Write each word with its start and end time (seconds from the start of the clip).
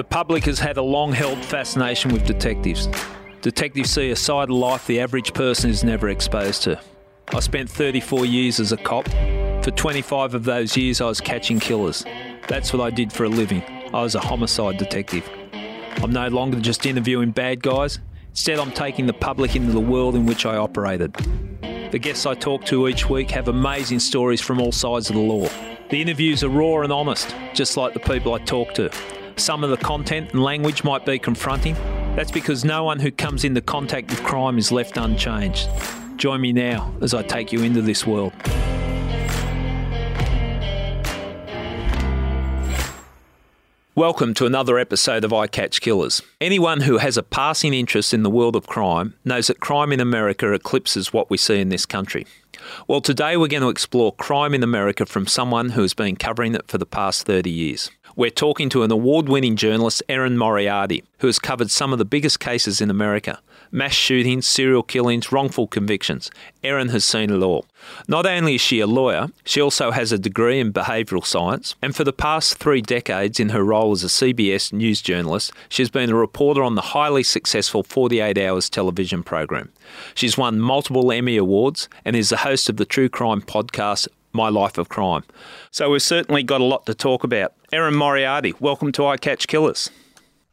The 0.00 0.04
public 0.04 0.46
has 0.46 0.58
had 0.58 0.78
a 0.78 0.82
long 0.82 1.12
held 1.12 1.44
fascination 1.44 2.10
with 2.10 2.24
detectives. 2.24 2.88
Detectives 3.42 3.90
see 3.90 4.10
a 4.10 4.16
side 4.16 4.48
of 4.48 4.56
life 4.56 4.86
the 4.86 4.98
average 4.98 5.34
person 5.34 5.68
is 5.68 5.84
never 5.84 6.08
exposed 6.08 6.62
to. 6.62 6.80
I 7.28 7.40
spent 7.40 7.68
34 7.68 8.24
years 8.24 8.60
as 8.60 8.72
a 8.72 8.78
cop. 8.78 9.06
For 9.62 9.70
25 9.70 10.32
of 10.32 10.44
those 10.44 10.74
years, 10.74 11.02
I 11.02 11.04
was 11.04 11.20
catching 11.20 11.60
killers. 11.60 12.02
That's 12.48 12.72
what 12.72 12.80
I 12.80 12.88
did 12.88 13.12
for 13.12 13.24
a 13.24 13.28
living. 13.28 13.62
I 13.92 14.00
was 14.00 14.14
a 14.14 14.20
homicide 14.20 14.78
detective. 14.78 15.28
I'm 16.02 16.12
no 16.12 16.28
longer 16.28 16.60
just 16.60 16.86
interviewing 16.86 17.30
bad 17.30 17.62
guys. 17.62 17.98
Instead, 18.30 18.58
I'm 18.58 18.72
taking 18.72 19.04
the 19.04 19.12
public 19.12 19.54
into 19.54 19.72
the 19.72 19.80
world 19.80 20.14
in 20.14 20.24
which 20.24 20.46
I 20.46 20.56
operated. 20.56 21.12
The 21.92 21.98
guests 21.98 22.24
I 22.24 22.34
talk 22.34 22.64
to 22.64 22.88
each 22.88 23.10
week 23.10 23.30
have 23.32 23.48
amazing 23.48 23.98
stories 23.98 24.40
from 24.40 24.62
all 24.62 24.72
sides 24.72 25.10
of 25.10 25.16
the 25.16 25.20
law. 25.20 25.46
The 25.90 26.00
interviews 26.00 26.42
are 26.42 26.48
raw 26.48 26.80
and 26.80 26.90
honest, 26.90 27.36
just 27.52 27.76
like 27.76 27.92
the 27.92 28.00
people 28.00 28.32
I 28.32 28.38
talk 28.38 28.72
to. 28.76 28.90
Some 29.40 29.64
of 29.64 29.70
the 29.70 29.78
content 29.78 30.32
and 30.32 30.42
language 30.42 30.84
might 30.84 31.06
be 31.06 31.18
confronting. 31.18 31.72
That's 32.14 32.30
because 32.30 32.62
no 32.62 32.84
one 32.84 33.00
who 33.00 33.10
comes 33.10 33.42
into 33.42 33.62
contact 33.62 34.10
with 34.10 34.22
crime 34.22 34.58
is 34.58 34.70
left 34.70 34.98
unchanged. 34.98 35.66
Join 36.16 36.42
me 36.42 36.52
now 36.52 36.94
as 37.00 37.14
I 37.14 37.22
take 37.22 37.50
you 37.50 37.62
into 37.62 37.80
this 37.80 38.06
world. 38.06 38.34
Welcome 43.94 44.34
to 44.34 44.44
another 44.44 44.78
episode 44.78 45.24
of 45.24 45.32
I 45.32 45.46
Catch 45.46 45.80
Killers. 45.80 46.20
Anyone 46.42 46.82
who 46.82 46.98
has 46.98 47.16
a 47.16 47.22
passing 47.22 47.72
interest 47.72 48.12
in 48.12 48.22
the 48.22 48.30
world 48.30 48.54
of 48.54 48.66
crime 48.66 49.14
knows 49.24 49.46
that 49.46 49.58
crime 49.58 49.90
in 49.90 50.00
America 50.00 50.52
eclipses 50.52 51.14
what 51.14 51.30
we 51.30 51.38
see 51.38 51.58
in 51.58 51.70
this 51.70 51.86
country. 51.86 52.26
Well, 52.86 53.00
today 53.00 53.38
we're 53.38 53.48
going 53.48 53.62
to 53.62 53.70
explore 53.70 54.14
crime 54.14 54.52
in 54.52 54.62
America 54.62 55.06
from 55.06 55.26
someone 55.26 55.70
who 55.70 55.80
has 55.80 55.94
been 55.94 56.16
covering 56.16 56.54
it 56.54 56.68
for 56.68 56.76
the 56.76 56.84
past 56.84 57.26
30 57.26 57.48
years. 57.50 57.90
We're 58.20 58.28
talking 58.28 58.68
to 58.68 58.82
an 58.82 58.90
award 58.90 59.30
winning 59.30 59.56
journalist, 59.56 60.02
Erin 60.06 60.36
Moriarty, 60.36 61.02
who 61.20 61.26
has 61.26 61.38
covered 61.38 61.70
some 61.70 61.90
of 61.90 61.98
the 61.98 62.04
biggest 62.04 62.38
cases 62.38 62.82
in 62.82 62.90
America 62.90 63.40
mass 63.72 63.94
shootings, 63.94 64.46
serial 64.46 64.82
killings, 64.82 65.32
wrongful 65.32 65.66
convictions. 65.66 66.30
Erin 66.62 66.90
has 66.90 67.02
seen 67.02 67.30
it 67.30 67.42
all. 67.42 67.64
Not 68.08 68.26
only 68.26 68.56
is 68.56 68.60
she 68.60 68.80
a 68.80 68.86
lawyer, 68.86 69.28
she 69.46 69.62
also 69.62 69.90
has 69.90 70.12
a 70.12 70.18
degree 70.18 70.60
in 70.60 70.70
behavioural 70.70 71.24
science, 71.24 71.76
and 71.80 71.96
for 71.96 72.04
the 72.04 72.12
past 72.12 72.58
three 72.58 72.82
decades 72.82 73.40
in 73.40 73.50
her 73.50 73.64
role 73.64 73.92
as 73.92 74.04
a 74.04 74.08
CBS 74.08 74.70
news 74.70 75.00
journalist, 75.00 75.50
she's 75.70 75.88
been 75.88 76.10
a 76.10 76.14
reporter 76.14 76.62
on 76.62 76.74
the 76.74 76.92
highly 76.92 77.22
successful 77.22 77.82
48 77.82 78.36
Hours 78.36 78.68
television 78.68 79.22
program. 79.22 79.72
She's 80.14 80.36
won 80.36 80.60
multiple 80.60 81.10
Emmy 81.10 81.38
Awards 81.38 81.88
and 82.04 82.14
is 82.14 82.28
the 82.28 82.38
host 82.38 82.68
of 82.68 82.76
the 82.76 82.84
true 82.84 83.08
crime 83.08 83.40
podcast 83.40 84.08
my 84.32 84.48
Life 84.48 84.78
of 84.78 84.88
Crime. 84.88 85.24
So 85.70 85.90
we've 85.90 86.02
certainly 86.02 86.42
got 86.42 86.60
a 86.60 86.64
lot 86.64 86.86
to 86.86 86.94
talk 86.94 87.24
about. 87.24 87.52
Erin 87.72 87.94
Moriarty, 87.94 88.54
welcome 88.60 88.92
to 88.92 89.06
I 89.06 89.16
Catch 89.16 89.46
Killers. 89.48 89.90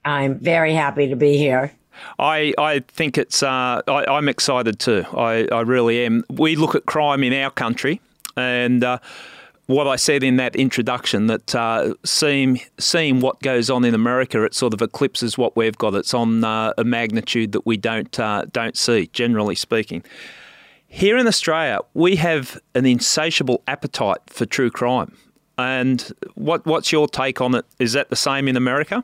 I'm 0.05 0.39
very 0.39 0.73
happy 0.73 1.07
to 1.07 1.15
be 1.15 1.37
here. 1.37 1.73
I, 2.19 2.53
I 2.57 2.79
think 2.87 3.17
it's 3.17 3.41
uh, 3.41 3.81
I, 3.87 4.17
am 4.17 4.29
excited 4.29 4.79
too. 4.79 5.05
I, 5.15 5.47
I 5.51 5.61
really 5.61 6.05
am. 6.05 6.23
We 6.29 6.55
look 6.55 6.75
at 6.75 6.85
crime 6.85 7.23
in 7.23 7.33
our 7.33 7.51
country, 7.51 7.99
and 8.35 8.83
uh, 8.83 8.99
what 9.67 9.87
I 9.87 9.97
said 9.97 10.23
in 10.23 10.37
that 10.37 10.55
introduction 10.55 11.27
that 11.27 11.53
uh, 11.53 11.93
seeing 12.03 12.61
seeing 12.79 13.19
what 13.19 13.41
goes 13.41 13.69
on 13.69 13.83
in 13.83 13.93
America, 13.93 14.43
it 14.43 14.53
sort 14.53 14.73
of 14.73 14.81
eclipses 14.81 15.37
what 15.37 15.55
we've 15.55 15.77
got. 15.77 15.93
It's 15.93 16.13
on 16.13 16.43
uh, 16.43 16.73
a 16.77 16.83
magnitude 16.83 17.51
that 17.51 17.65
we 17.65 17.77
don't 17.77 18.17
uh, 18.19 18.45
don't 18.51 18.77
see, 18.77 19.07
generally 19.07 19.55
speaking. 19.55 20.03
Here 20.87 21.17
in 21.17 21.27
Australia, 21.27 21.79
we 21.93 22.15
have 22.15 22.59
an 22.73 22.85
insatiable 22.85 23.61
appetite 23.67 24.21
for 24.27 24.45
true 24.45 24.71
crime. 24.71 25.17
And 25.57 26.11
what 26.35 26.65
what's 26.65 26.91
your 26.91 27.07
take 27.07 27.41
on 27.41 27.55
it? 27.55 27.65
Is 27.79 27.93
that 27.93 28.09
the 28.09 28.15
same 28.15 28.47
in 28.47 28.55
America? 28.55 29.03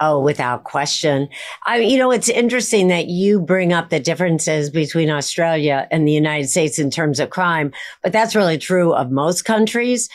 Oh, 0.00 0.20
without 0.20 0.64
question. 0.64 1.28
I, 1.66 1.78
you 1.78 1.96
know, 1.96 2.10
it's 2.10 2.28
interesting 2.28 2.88
that 2.88 3.06
you 3.06 3.40
bring 3.40 3.72
up 3.72 3.90
the 3.90 4.00
differences 4.00 4.68
between 4.68 5.08
Australia 5.08 5.86
and 5.90 6.06
the 6.06 6.12
United 6.12 6.48
States 6.48 6.80
in 6.80 6.90
terms 6.90 7.20
of 7.20 7.30
crime, 7.30 7.72
but 8.02 8.12
that's 8.12 8.34
really 8.34 8.58
true 8.58 8.92
of 8.92 9.12
most 9.12 9.44
countries. 9.44 10.08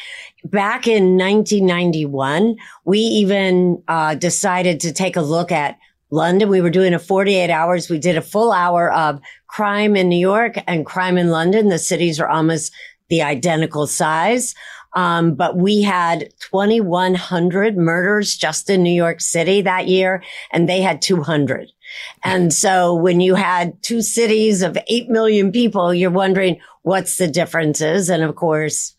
Back 0.44 0.86
in 0.86 1.18
1991, 1.18 2.58
we 2.84 3.00
even 3.00 3.82
uh, 3.88 4.16
decided 4.16 4.82
to 4.82 4.92
take 4.92 5.16
a 5.16 5.22
look 5.22 5.52
at 5.52 5.78
London. 6.12 6.50
We 6.50 6.62
were 6.62 6.70
doing 6.70 6.94
a 6.94 7.00
48 7.00 7.50
hours. 7.50 7.90
We 7.90 8.00
did 8.00 8.18
a 8.18 8.22
full 8.22 8.52
hour 8.52 8.92
of 8.92 9.20
crime 9.48 9.96
in 9.96 10.10
New 10.10 10.20
York 10.20 10.56
and 10.68 10.86
crime 10.86 11.18
in 11.18 11.30
London. 11.30 11.70
The 11.70 11.80
cities 11.80 12.20
are 12.20 12.28
almost 12.28 12.74
the 13.10 13.22
identical 13.22 13.88
size. 13.88 14.56
Um, 14.96 15.36
but 15.36 15.56
we 15.56 15.84
had 15.84 16.30
2,100 16.40 17.78
murders 17.78 18.36
just 18.36 18.70
in 18.70 18.82
New 18.82 18.94
York 18.94 19.22
City 19.22 19.62
that 19.62 19.88
year, 19.88 20.24
and 20.52 20.68
they 20.68 20.82
had 20.82 21.02
200. 21.02 21.70
And 22.24 22.54
so 22.54 22.96
when 22.96 23.20
you 23.20 23.36
had 23.36 23.82
two 23.84 24.02
cities 24.02 24.62
of 24.62 24.78
8 24.88 25.10
million 25.10 25.52
people, 25.52 25.94
you're 25.94 26.10
wondering 26.10 26.60
what's 26.82 27.18
the 27.18 27.28
differences. 27.28 28.10
And 28.10 28.24
of 28.24 28.36
course, 28.36 28.96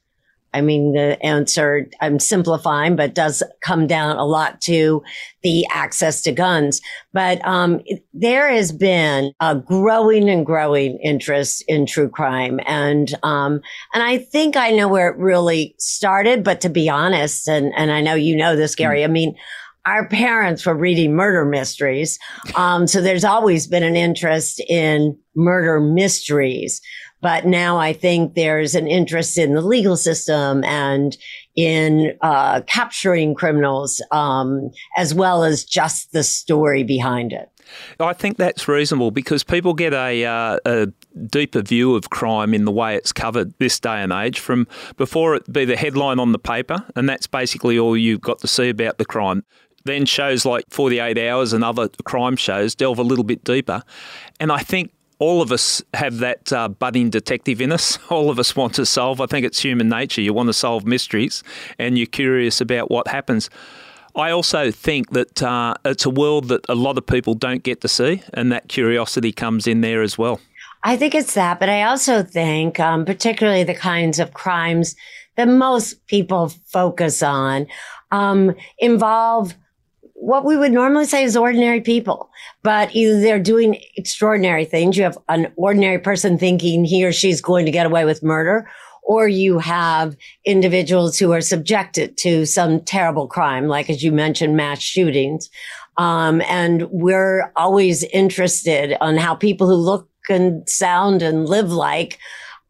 I 0.53 0.61
mean, 0.61 0.93
the 0.93 1.17
answer, 1.25 1.89
I'm 2.01 2.19
simplifying, 2.19 2.97
but 2.97 3.15
does 3.15 3.43
come 3.61 3.87
down 3.87 4.17
a 4.17 4.25
lot 4.25 4.61
to 4.63 5.03
the 5.43 5.65
access 5.73 6.23
to 6.23 6.33
guns. 6.33 6.81
But 7.13 7.45
um, 7.47 7.81
there 8.13 8.51
has 8.51 8.73
been 8.73 9.33
a 9.41 9.55
growing 9.55 10.29
and 10.29 10.45
growing 10.45 10.99
interest 10.99 11.65
in 11.69 11.87
true 11.87 12.09
crime. 12.09 12.61
And 12.67 13.15
um, 13.23 13.61
and 13.95 14.03
I 14.03 14.19
think 14.19 14.57
I 14.57 14.71
know 14.71 14.89
where 14.89 15.09
it 15.11 15.17
really 15.19 15.75
started. 15.79 16.43
But 16.43 16.61
to 16.63 16.69
be 16.69 16.89
honest, 16.89 17.49
and, 17.49 17.73
and 17.77 17.93
I 17.93 18.01
know 18.01 18.15
you 18.15 18.37
know 18.37 18.57
this, 18.57 18.75
Gary, 18.75 19.01
mm. 19.01 19.05
I 19.05 19.09
mean, 19.09 19.37
our 19.87 20.07
parents 20.09 20.67
were 20.67 20.75
reading 20.75 21.15
murder 21.15 21.45
mysteries. 21.45 22.19
Um, 22.55 22.87
so 22.87 23.01
there's 23.01 23.25
always 23.25 23.67
been 23.67 23.83
an 23.83 23.97
interest 23.97 24.61
in 24.69 25.17
murder 25.35 25.81
mysteries. 25.81 26.81
But 27.21 27.47
now 27.47 27.77
I 27.77 27.93
think 27.93 28.35
there's 28.35 28.75
an 28.75 28.87
interest 28.87 29.37
in 29.37 29.55
the 29.55 29.61
legal 29.61 29.97
system 29.97 30.65
and 30.65 31.17
in 31.57 32.17
uh, 32.23 32.63
capturing 32.67 33.35
criminals, 33.35 34.03
um, 34.11 34.71
as 34.97 35.15
well 35.15 35.45
as 35.45 35.65
just 35.65 36.13
the 36.13 36.23
story 36.23 36.83
behind 36.83 37.33
it. 37.33 37.51
I 37.99 38.13
think 38.13 38.37
that's 38.37 38.67
reasonable 38.67 39.11
because 39.11 39.45
people 39.45 39.75
get 39.75 39.93
a, 39.93 40.25
uh, 40.25 40.59
a, 40.65 40.89
deeper 41.27 41.61
view 41.61 41.97
of 41.97 42.11
crime 42.11 42.55
in 42.55 42.65
the 42.65 42.71
way 42.71 42.95
it's 42.95 43.13
covered 43.13 43.53
this 43.59 43.79
day 43.81 44.01
and 44.01 44.13
age 44.13 44.39
from 44.39 44.67
before 44.97 45.35
it 45.35 45.53
be 45.53 45.65
the 45.65 45.77
headline 45.77 46.19
on 46.19 46.33
the 46.33 46.39
paper, 46.39 46.85
and 46.97 47.09
that's 47.09 47.27
basically 47.27 47.79
all 47.79 47.97
you've 47.97 48.21
got 48.21 48.39
to 48.39 48.47
see 48.47 48.69
about 48.69 48.99
the 48.99 49.05
crime. 49.05 49.45
Then 49.85 50.07
shows 50.07 50.45
like 50.45 50.65
48 50.71 51.19
Hours 51.19 51.53
and 51.53 51.65
other 51.65 51.89
crime 52.05 52.37
shows 52.37 52.75
delve 52.75 52.99
a 52.99 53.03
little 53.03 53.25
bit 53.25 53.43
deeper. 53.45 53.83
And 54.39 54.53
I 54.53 54.59
think 54.59 54.93
all 55.21 55.43
of 55.43 55.53
us 55.53 55.83
have 55.95 56.19
that 56.19 56.53
uh, 56.53 56.67
budding 56.69 57.11
detective 57.11 57.61
in 57.61 57.71
us. 57.71 57.99
All 58.11 58.31
of 58.31 58.39
us 58.39 58.57
want 58.57 58.75
to 58.75 58.87
solve. 58.87 59.21
I 59.21 59.27
think 59.27 59.47
it's 59.47 59.61
human 59.61 59.89
nature. 59.89 60.23
You 60.23 60.33
want 60.33 60.49
to 60.49 60.55
solve 60.55 60.87
mysteries 60.87 61.45
and 61.79 61.97
you're 61.97 62.07
curious 62.07 62.61
about 62.61 62.91
what 62.91 63.07
happens. 63.07 63.51
I 64.17 64.31
also 64.31 64.71
think 64.71 65.11
that 65.11 65.43
uh, 65.43 65.75
it's 65.85 66.07
a 66.07 66.11
world 66.11 66.49
that 66.49 66.65
a 66.69 66.75
lot 66.75 66.99
of 66.99 67.07
people 67.07 67.35
don't 67.35 67.63
get 67.63 67.81
to 67.83 67.89
see, 67.89 68.25
and 68.35 68.51
that 68.51 68.69
curiosity 68.69 69.31
comes 69.31 69.69
in 69.69 69.83
there 69.83 70.03
as 70.03 70.19
well. 70.19 70.41
I 70.83 70.97
think 70.97 71.15
it's 71.15 71.35
that, 71.35 71.61
but 71.61 71.69
I 71.69 71.85
also 71.85 72.25
think, 72.25 72.81
um, 72.81 73.05
particularly 73.05 73.63
the 73.63 73.75
kinds 73.75 74.19
of 74.19 74.35
crimes 74.35 74.97
that 75.37 75.47
most 75.47 76.05
people 76.09 76.49
focus 76.67 77.23
on, 77.23 77.69
um, 78.11 78.57
involve 78.81 79.55
what 80.21 80.45
we 80.45 80.57
would 80.57 80.71
normally 80.71 81.07
say 81.07 81.25
is 81.25 81.35
ordinary 81.35 81.81
people, 81.81 82.31
but 82.63 82.95
either 82.95 83.21
they're 83.21 83.41
doing 83.41 83.81
extraordinary 83.97 84.67
things. 84.67 84.97
You 84.97 85.05
have 85.05 85.17
an 85.29 85.51
ordinary 85.57 85.99
person 85.99 86.37
thinking 86.37 86.85
he 86.85 87.05
or 87.05 87.13
she's 87.13 87.41
going 87.41 87.65
to 87.65 87.73
get 87.73 87.87
away 87.87 88.05
with 88.05 88.23
murder, 88.23 88.71
or 89.03 89.27
you 89.27 89.59
have 89.59 90.15
individuals 90.45 91.19
who 91.19 91.33
are 91.33 91.41
subjected 91.41 92.19
to 92.19 92.45
some 92.45 92.81
terrible 92.81 93.27
crime, 93.27 93.67
like 93.67 93.89
as 93.89 94.03
you 94.03 94.13
mentioned, 94.13 94.57
mass 94.57 94.81
shootings. 94.81 95.49
Um, 95.97 96.43
and 96.43 96.89
we're 96.91 97.51
always 97.57 98.05
interested 98.05 98.97
on 99.01 99.17
how 99.17 99.35
people 99.35 99.69
who 99.69 99.75
look 99.75 100.09
and 100.29 100.69
sound 100.69 101.23
and 101.23 101.49
live 101.49 101.73
like 101.73 102.19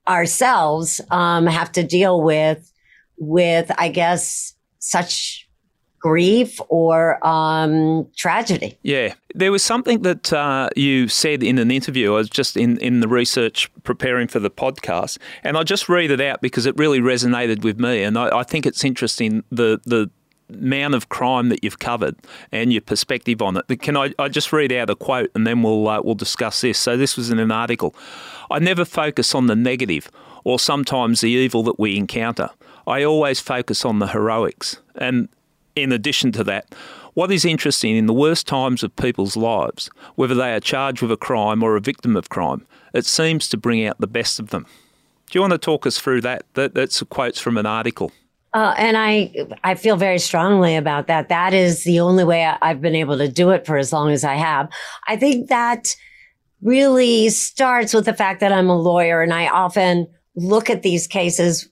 ourselves 0.09 1.01
um, 1.11 1.47
have 1.47 1.73
to 1.73 1.83
deal 1.83 2.23
with 2.23 2.73
with, 3.19 3.71
I 3.77 3.89
guess, 3.89 4.55
such 4.79 5.50
grief 6.01 6.59
or 6.69 7.25
um, 7.27 8.09
tragedy. 8.17 8.79
Yeah. 8.83 9.15
There 9.35 9.53
was 9.53 9.63
something 9.63 10.03
that 10.03 10.33
uh, 10.33 10.71
you 10.75 11.07
said 11.09 11.43
in 11.43 11.59
an 11.59 11.71
interview. 11.71 12.15
I 12.15 12.17
was 12.17 12.31
just 12.31 12.57
in, 12.57 12.79
in 12.79 13.01
the 13.01 13.09
research 13.09 13.71
preparing 13.85 14.27
for 14.27 14.41
the 14.41 14.51
podcast, 14.51 15.19
and 15.45 15.57
I'll 15.57 15.65
just 15.65 15.89
read 15.89 16.11
it 16.11 16.21
out 16.21 16.41
because 16.41 16.67
it 16.67 16.77
really 16.77 17.01
resonated 17.01 17.63
with 17.63 17.79
me. 17.79 18.03
And 18.03 18.19
I, 18.19 18.41
I 18.41 18.43
think 18.43 18.67
it's 18.67 18.83
interesting 18.83 19.45
the, 19.51 19.81
the 19.85 20.11
amount 20.53 20.95
of 20.95 21.09
crime 21.11 21.49
that 21.51 21.63
you've 21.63 21.79
covered 21.79 22.17
and 22.51 22.73
your 22.73 22.83
perspective 22.83 23.41
on 23.41 23.59
it. 23.59 23.81
Can 23.81 23.97
I, 23.97 24.13
I 24.19 24.29
just 24.29 24.53
read 24.53 24.73
out 24.73 24.91
a 24.91 24.97
quote 24.97 25.31
and 25.35 25.47
then 25.47 25.63
we'll, 25.63 25.87
uh, 25.87 26.01
we'll 26.03 26.15
discuss 26.17 26.63
this? 26.63 26.79
So, 26.79 26.97
this 26.97 27.17
was 27.17 27.31
in 27.31 27.39
an 27.39 27.53
article. 27.53 27.95
I 28.51 28.59
never 28.59 28.85
focus 28.85 29.35
on 29.35 29.47
the 29.47 29.55
negative 29.55 30.11
or 30.43 30.59
sometimes 30.59 31.21
the 31.21 31.31
evil 31.31 31.63
that 31.65 31.79
we 31.79 31.97
encounter. 31.97 32.51
I 32.87 33.05
always 33.05 33.39
focus 33.39 33.85
on 33.85 33.99
the 33.99 34.09
heroics. 34.09 34.81
And 34.97 35.29
in 35.77 35.93
addition 35.93 36.33
to 36.33 36.45
that, 36.45 36.75
What 37.15 37.33
is 37.33 37.45
interesting 37.45 37.97
in 37.97 38.07
the 38.07 38.13
worst 38.13 38.47
times 38.47 38.85
of 38.85 38.95
people's 38.95 39.37
lives, 39.37 39.91
whether 40.15 40.35
they 40.35 40.53
are 40.55 40.61
charged 40.61 41.03
with 41.03 41.11
a 41.11 41.17
crime 41.17 41.63
or 41.63 41.77
a 41.77 41.81
victim 41.81 42.17
of 42.17 42.29
crime, 42.29 42.67
it 42.95 43.05
seems 43.05 43.49
to 43.49 43.57
bring 43.57 43.85
out 43.85 44.01
the 44.01 44.07
best 44.07 44.39
of 44.39 44.51
them. 44.51 44.65
Do 45.29 45.37
you 45.37 45.41
want 45.41 45.53
to 45.53 45.59
talk 45.59 45.87
us 45.87 45.99
through 45.99 46.21
that? 46.23 46.45
that 46.55 46.75
that's 46.75 47.03
quotes 47.05 47.41
from 47.41 47.57
an 47.57 47.67
article. 47.67 48.13
Uh, 48.53 48.75
and 48.79 48.97
I, 48.97 49.33
I 49.63 49.75
feel 49.77 49.97
very 49.97 50.19
strongly 50.19 50.75
about 50.77 51.07
that. 51.07 51.29
That 51.29 51.55
is 51.55 51.85
the 51.85 52.01
only 52.01 52.25
way 52.25 52.45
I've 52.45 52.81
been 52.81 52.97
able 52.97 53.19
to 53.19 53.29
do 53.29 53.51
it 53.51 53.65
for 53.65 53.77
as 53.77 53.93
long 53.93 54.11
as 54.11 54.25
I 54.25 54.35
have. 54.35 54.69
I 55.07 55.17
think 55.17 55.49
that 55.49 55.95
really 56.61 57.29
starts 57.29 57.95
with 57.95 58.07
the 58.07 58.15
fact 58.15 58.41
that 58.41 58.53
I'm 58.53 58.69
a 58.69 58.79
lawyer 58.79 59.23
and 59.23 59.33
I 59.33 59.49
often 59.49 60.09
look 60.35 60.69
at 60.69 60.83
these 60.83 61.07
cases 61.07 61.69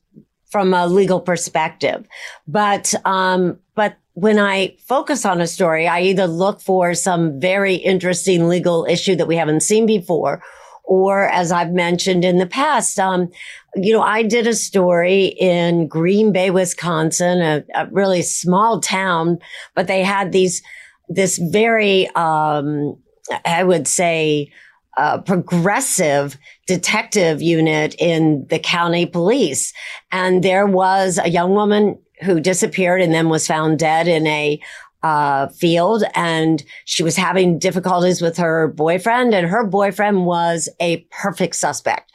from 0.51 0.75
a 0.75 0.87
legal 0.87 1.21
perspective. 1.21 2.07
But, 2.47 2.95
um, 3.05 3.59
but 3.75 3.97
when 4.15 4.39
I 4.39 4.77
focus 4.87 5.25
on 5.25 5.41
a 5.41 5.47
story, 5.47 5.87
I 5.87 6.01
either 6.01 6.27
look 6.27 6.61
for 6.61 6.95
some 6.95 7.41
very 7.41 7.75
interesting 7.75 8.49
legal 8.49 8.87
issue 8.89 9.15
that 9.17 9.29
we 9.29 9.37
haven't 9.37 9.63
seen 9.63 9.87
before 9.87 10.43
or 10.89 11.29
as 11.29 11.53
I've 11.53 11.73
mentioned 11.73 12.25
in 12.25 12.39
the 12.39 12.47
past, 12.47 12.99
um, 12.99 13.29
you 13.77 13.93
know, 13.93 14.01
I 14.01 14.23
did 14.23 14.47
a 14.47 14.55
story 14.55 15.27
in 15.27 15.87
Green 15.87 16.33
Bay, 16.33 16.51
Wisconsin, 16.51 17.43
a, 17.43 17.63
a 17.75 17.87
really 17.91 18.23
small 18.23 18.81
town, 18.81 19.39
but 19.75 19.87
they 19.87 20.03
had 20.03 20.33
these, 20.33 20.63
this 21.11 21.37
very, 21.37 22.09
um, 22.17 22.97
I 23.45 23.65
would 23.65 23.87
say, 23.87 24.51
uh, 24.99 25.19
progressive 25.19 26.37
detective 26.67 27.41
unit 27.41 27.95
in 28.01 28.45
the 28.51 28.59
county 28.59 29.07
police. 29.07 29.73
And 30.11 30.43
there 30.43 30.67
was 30.67 31.19
a 31.23 31.31
young 31.31 31.53
woman 31.53 31.99
who 32.23 32.41
disappeared 32.41 33.01
and 33.01 33.15
then 33.15 33.29
was 33.29 33.47
found 33.47 33.79
dead 33.79 34.09
in 34.09 34.27
a 34.27 34.61
uh, 35.05 35.47
field 35.51 36.03
and 36.17 36.65
she 36.85 37.05
was 37.05 37.15
having 37.15 37.61
difficulties 37.61 38.21
with 38.21 38.37
her 38.37 38.67
boyfriend 38.67 39.33
and 39.33 39.47
her 39.47 39.65
boyfriend 39.65 40.27
was 40.27 40.69
a 40.81 41.07
perfect 41.13 41.55
suspect, 41.55 42.11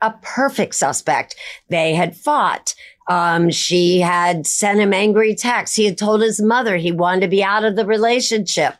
a 0.00 0.12
perfect 0.22 0.76
suspect. 0.76 1.34
They 1.68 1.94
had 1.94 2.16
fought. 2.16 2.76
Um, 3.08 3.50
she 3.50 3.98
had 3.98 4.46
sent 4.46 4.78
him 4.78 4.94
angry 4.94 5.34
texts. 5.34 5.76
He 5.76 5.84
had 5.84 5.98
told 5.98 6.22
his 6.22 6.40
mother 6.40 6.76
he 6.76 6.92
wanted 6.92 7.22
to 7.22 7.28
be 7.28 7.42
out 7.42 7.64
of 7.64 7.74
the 7.74 7.84
relationship. 7.84 8.74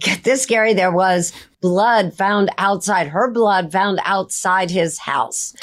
Get 0.00 0.24
this, 0.24 0.46
Gary, 0.46 0.74
there 0.74 0.92
was 0.92 1.32
blood 1.60 2.12
found 2.14 2.50
outside, 2.58 3.08
her 3.08 3.30
blood 3.30 3.72
found 3.72 4.00
outside 4.04 4.70
his 4.70 4.98
house. 4.98 5.54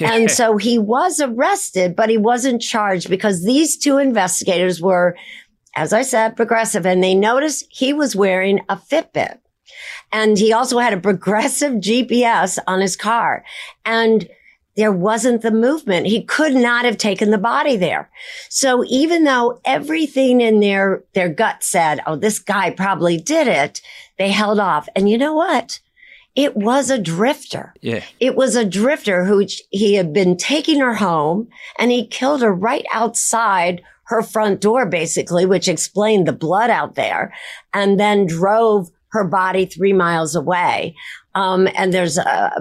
and 0.00 0.30
so 0.30 0.56
he 0.56 0.78
was 0.78 1.20
arrested, 1.20 1.94
but 1.94 2.08
he 2.08 2.16
wasn't 2.16 2.62
charged 2.62 3.10
because 3.10 3.44
these 3.44 3.76
two 3.76 3.98
investigators 3.98 4.80
were 4.80 5.16
as 5.74 5.92
I 5.92 6.02
said, 6.02 6.36
progressive. 6.36 6.86
And 6.86 7.02
they 7.02 7.14
noticed 7.14 7.66
he 7.70 7.92
was 7.92 8.16
wearing 8.16 8.60
a 8.68 8.76
Fitbit. 8.76 9.38
And 10.12 10.36
he 10.36 10.52
also 10.52 10.78
had 10.78 10.92
a 10.92 11.00
progressive 11.00 11.72
GPS 11.80 12.58
on 12.66 12.80
his 12.80 12.96
car. 12.96 13.44
And 13.84 14.28
there 14.76 14.92
wasn't 14.92 15.42
the 15.42 15.50
movement. 15.50 16.06
He 16.06 16.22
could 16.22 16.54
not 16.54 16.84
have 16.84 16.96
taken 16.96 17.30
the 17.30 17.38
body 17.38 17.76
there. 17.76 18.10
So 18.48 18.84
even 18.86 19.24
though 19.24 19.60
everything 19.64 20.40
in 20.40 20.60
their, 20.60 21.04
their 21.14 21.28
gut 21.28 21.62
said, 21.62 22.00
Oh, 22.06 22.16
this 22.16 22.38
guy 22.38 22.70
probably 22.70 23.18
did 23.18 23.48
it, 23.48 23.82
they 24.18 24.30
held 24.30 24.58
off. 24.58 24.88
And 24.96 25.08
you 25.08 25.18
know 25.18 25.34
what? 25.34 25.80
It 26.34 26.56
was 26.56 26.88
a 26.88 26.98
drifter. 26.98 27.74
Yeah. 27.82 28.02
It 28.18 28.34
was 28.34 28.56
a 28.56 28.64
drifter 28.64 29.26
who 29.26 29.46
he 29.68 29.94
had 29.94 30.14
been 30.14 30.38
taking 30.38 30.80
her 30.80 30.94
home 30.94 31.48
and 31.78 31.90
he 31.90 32.06
killed 32.06 32.40
her 32.40 32.54
right 32.54 32.86
outside 32.92 33.82
her 34.04 34.22
front 34.22 34.60
door, 34.60 34.86
basically, 34.86 35.44
which 35.44 35.68
explained 35.68 36.26
the 36.26 36.32
blood 36.32 36.70
out 36.70 36.94
there 36.94 37.34
and 37.74 38.00
then 38.00 38.26
drove 38.26 38.90
her 39.08 39.24
body 39.24 39.66
three 39.66 39.92
miles 39.92 40.34
away. 40.34 40.96
Um, 41.34 41.68
and 41.74 41.92
there's 41.92 42.18
a 42.18 42.52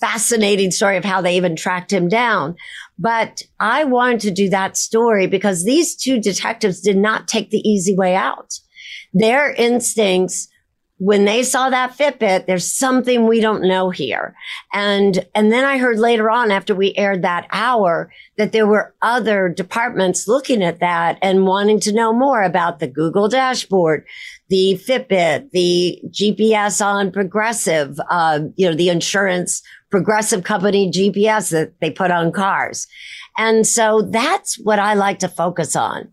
fascinating 0.00 0.70
story 0.70 0.96
of 0.96 1.04
how 1.04 1.20
they 1.20 1.36
even 1.36 1.56
tracked 1.56 1.92
him 1.92 2.08
down. 2.08 2.56
But 2.98 3.42
I 3.60 3.84
wanted 3.84 4.20
to 4.20 4.30
do 4.30 4.50
that 4.50 4.76
story 4.76 5.26
because 5.26 5.64
these 5.64 5.96
two 5.96 6.20
detectives 6.20 6.80
did 6.80 6.96
not 6.96 7.28
take 7.28 7.50
the 7.50 7.66
easy 7.68 7.94
way 7.96 8.14
out. 8.14 8.54
Their 9.12 9.52
instincts 9.54 10.48
when 10.98 11.24
they 11.24 11.44
saw 11.44 11.70
that 11.70 11.96
Fitbit, 11.96 12.46
there's 12.46 12.70
something 12.70 13.26
we 13.26 13.40
don't 13.40 13.62
know 13.62 13.90
here. 13.90 14.34
And, 14.72 15.24
and 15.34 15.52
then 15.52 15.64
I 15.64 15.78
heard 15.78 15.98
later 15.98 16.28
on 16.28 16.50
after 16.50 16.74
we 16.74 16.94
aired 16.96 17.22
that 17.22 17.46
hour 17.52 18.12
that 18.36 18.50
there 18.50 18.66
were 18.66 18.94
other 19.00 19.48
departments 19.48 20.26
looking 20.26 20.62
at 20.62 20.80
that 20.80 21.18
and 21.22 21.46
wanting 21.46 21.78
to 21.80 21.92
know 21.92 22.12
more 22.12 22.42
about 22.42 22.80
the 22.80 22.88
Google 22.88 23.28
dashboard, 23.28 24.04
the 24.48 24.80
Fitbit, 24.86 25.50
the 25.52 26.00
GPS 26.10 26.84
on 26.84 27.12
progressive, 27.12 27.96
uh, 28.10 28.40
you 28.56 28.68
know, 28.68 28.74
the 28.74 28.88
insurance 28.88 29.62
progressive 29.90 30.42
company 30.42 30.90
GPS 30.90 31.50
that 31.50 31.72
they 31.80 31.90
put 31.90 32.10
on 32.10 32.32
cars. 32.32 32.88
And 33.38 33.66
so 33.66 34.02
that's 34.02 34.56
what 34.56 34.80
I 34.80 34.94
like 34.94 35.20
to 35.20 35.28
focus 35.28 35.76
on. 35.76 36.10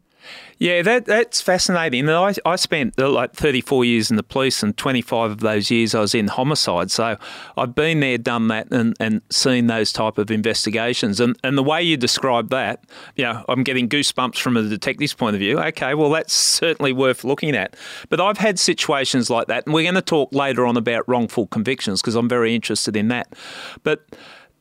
Yeah, 0.57 0.81
that 0.83 1.05
that's 1.05 1.41
fascinating. 1.41 2.09
I, 2.09 2.33
I 2.45 2.55
spent 2.55 2.93
uh, 2.97 3.09
like 3.09 3.33
34 3.33 3.83
years 3.83 4.09
in 4.09 4.15
the 4.15 4.23
police, 4.23 4.63
and 4.63 4.75
25 4.77 5.31
of 5.31 5.39
those 5.41 5.69
years 5.69 5.93
I 5.93 5.99
was 5.99 6.15
in 6.15 6.27
homicide. 6.27 6.91
So 6.91 7.17
I've 7.57 7.75
been 7.75 7.99
there, 7.99 8.17
done 8.17 8.47
that, 8.47 8.71
and, 8.71 8.95
and 8.99 9.21
seen 9.29 9.67
those 9.67 9.91
type 9.91 10.17
of 10.17 10.31
investigations. 10.31 11.19
And 11.19 11.37
and 11.43 11.57
the 11.57 11.63
way 11.63 11.83
you 11.83 11.97
describe 11.97 12.49
that, 12.51 12.85
you 13.15 13.25
know, 13.25 13.43
I'm 13.49 13.63
getting 13.63 13.89
goosebumps 13.89 14.37
from 14.37 14.55
a 14.55 14.63
detective's 14.63 15.13
point 15.13 15.35
of 15.35 15.41
view. 15.41 15.59
Okay, 15.59 15.93
well 15.93 16.09
that's 16.09 16.33
certainly 16.33 16.93
worth 16.93 17.25
looking 17.25 17.55
at. 17.55 17.75
But 18.09 18.21
I've 18.21 18.37
had 18.37 18.57
situations 18.57 19.29
like 19.29 19.47
that, 19.47 19.65
and 19.65 19.73
we're 19.73 19.83
going 19.83 19.95
to 19.95 20.01
talk 20.01 20.33
later 20.33 20.65
on 20.65 20.77
about 20.77 21.07
wrongful 21.07 21.47
convictions 21.47 22.01
because 22.01 22.15
I'm 22.15 22.29
very 22.29 22.55
interested 22.55 22.95
in 22.95 23.09
that. 23.09 23.33
But 23.83 24.05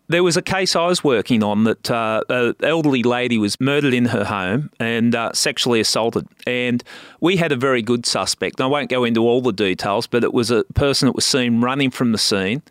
there 0.09 0.23
was 0.23 0.37
a 0.37 0.43
case 0.43 0.77
I 0.77 0.87
was 0.87 1.03
working 1.03 1.43
on 1.43 1.65
that 1.65 1.91
uh, 1.91 2.23
an 2.29 2.55
elderly 2.63 3.03
lady 3.03 3.39
was 3.39 3.59
murdered 3.61 3.95
in 3.95 4.07
her 4.07 4.25
home 4.25 4.71
and 4.79 5.15
uh, 5.15 5.33
sexually 5.33 5.81
assaulted. 5.81 6.27
And 6.47 6.85
we 7.21 7.37
had 7.37 7.53
a 7.53 7.57
very 7.57 7.81
good 7.81 8.05
suspect. 8.05 8.61
I 8.61 8.67
won't 8.67 8.91
go 8.91 9.05
into 9.05 9.23
all 9.23 9.41
the 9.41 9.53
details, 9.53 10.07
but 10.07 10.23
it 10.23 10.35
was 10.35 10.51
a 10.51 10.65
person 10.75 11.07
that 11.07 11.15
was 11.15 11.25
seen 11.25 11.61
running 11.61 11.91
from 11.91 12.13
the 12.13 12.19
scene 12.19 12.63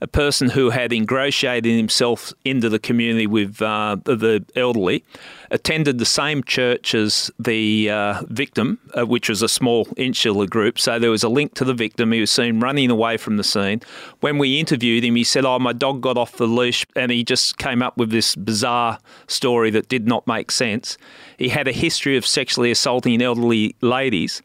a 0.00 0.06
person 0.06 0.50
who 0.50 0.70
had 0.70 0.92
ingratiated 0.92 1.76
himself 1.76 2.32
into 2.44 2.68
the 2.68 2.78
community 2.78 3.26
with 3.26 3.60
uh, 3.60 3.96
the 4.04 4.44
elderly, 4.54 5.04
attended 5.50 5.98
the 5.98 6.04
same 6.04 6.42
church 6.42 6.94
as 6.94 7.30
the 7.38 7.90
uh, 7.90 8.22
victim, 8.28 8.78
uh, 8.96 9.06
which 9.06 9.28
was 9.28 9.42
a 9.42 9.48
small 9.48 9.88
insular 9.96 10.46
group. 10.46 10.78
So 10.78 10.98
there 10.98 11.10
was 11.10 11.22
a 11.22 11.28
link 11.28 11.54
to 11.54 11.64
the 11.64 11.74
victim. 11.74 12.12
He 12.12 12.20
was 12.20 12.30
seen 12.30 12.60
running 12.60 12.90
away 12.90 13.16
from 13.16 13.36
the 13.36 13.44
scene. 13.44 13.80
When 14.20 14.38
we 14.38 14.60
interviewed 14.60 15.04
him, 15.04 15.16
he 15.16 15.24
said, 15.24 15.44
Oh, 15.44 15.58
my 15.58 15.72
dog 15.72 16.00
got 16.00 16.16
off 16.16 16.36
the 16.36 16.46
leash, 16.46 16.86
and 16.94 17.10
he 17.10 17.24
just 17.24 17.58
came 17.58 17.82
up 17.82 17.96
with 17.96 18.10
this 18.10 18.34
bizarre 18.36 18.98
story 19.26 19.70
that 19.70 19.88
did 19.88 20.06
not 20.06 20.26
make 20.26 20.50
sense. 20.50 20.98
He 21.38 21.48
had 21.48 21.68
a 21.68 21.72
history 21.72 22.16
of 22.16 22.26
sexually 22.26 22.70
assaulting 22.70 23.22
elderly 23.22 23.74
ladies 23.80 24.42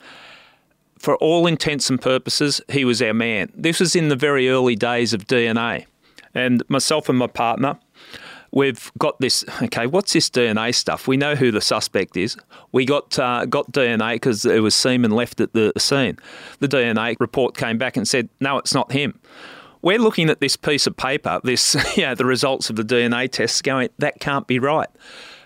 for 1.04 1.18
all 1.18 1.46
intents 1.48 1.90
and 1.90 2.02
purposes, 2.02 2.62
he 2.70 2.86
was 2.86 3.02
our 3.02 3.14
man. 3.14 3.52
This 3.54 3.82
was 3.82 3.94
in 3.94 4.08
the 4.08 4.16
very 4.16 4.48
early 4.48 4.78
days 4.78 5.14
of 5.14 5.28
DNA. 5.28 5.86
And 6.34 6.64
myself 6.70 7.10
and 7.10 7.20
my 7.20 7.28
partner, 7.28 7.78
we've 8.52 8.90
got 8.98 9.20
this. 9.20 9.44
Okay, 9.64 9.86
what's 9.86 10.14
this 10.14 10.30
DNA 10.30 10.74
stuff? 10.74 11.06
We 11.06 11.18
know 11.18 11.36
who 11.36 11.52
the 11.52 11.60
suspect 11.60 12.16
is. 12.16 12.38
We 12.72 12.86
got 12.86 13.20
uh, 13.20 13.46
got 13.46 13.70
DNA 13.74 14.16
because 14.16 14.44
there 14.44 14.64
was 14.64 14.76
semen 14.76 15.12
left 15.12 15.42
at 15.42 15.52
the 15.52 15.74
scene. 15.78 16.18
The 16.60 16.70
DNA 16.70 17.18
report 17.20 17.58
came 17.58 17.78
back 17.78 17.98
and 17.98 18.08
said, 18.08 18.30
no, 18.40 18.58
it's 18.58 18.74
not 18.74 18.94
him. 18.94 19.20
We're 19.82 20.00
looking 20.00 20.30
at 20.30 20.40
this 20.40 20.56
piece 20.56 20.88
of 20.88 20.96
paper, 20.96 21.42
this, 21.44 21.76
know, 21.98 22.16
the 22.16 22.24
results 22.24 22.70
of 22.70 22.78
the 22.78 22.84
DNA 22.84 23.30
tests, 23.30 23.62
going, 23.62 23.90
that 23.98 24.22
can't 24.22 24.48
be 24.48 24.58
right. 24.58 24.88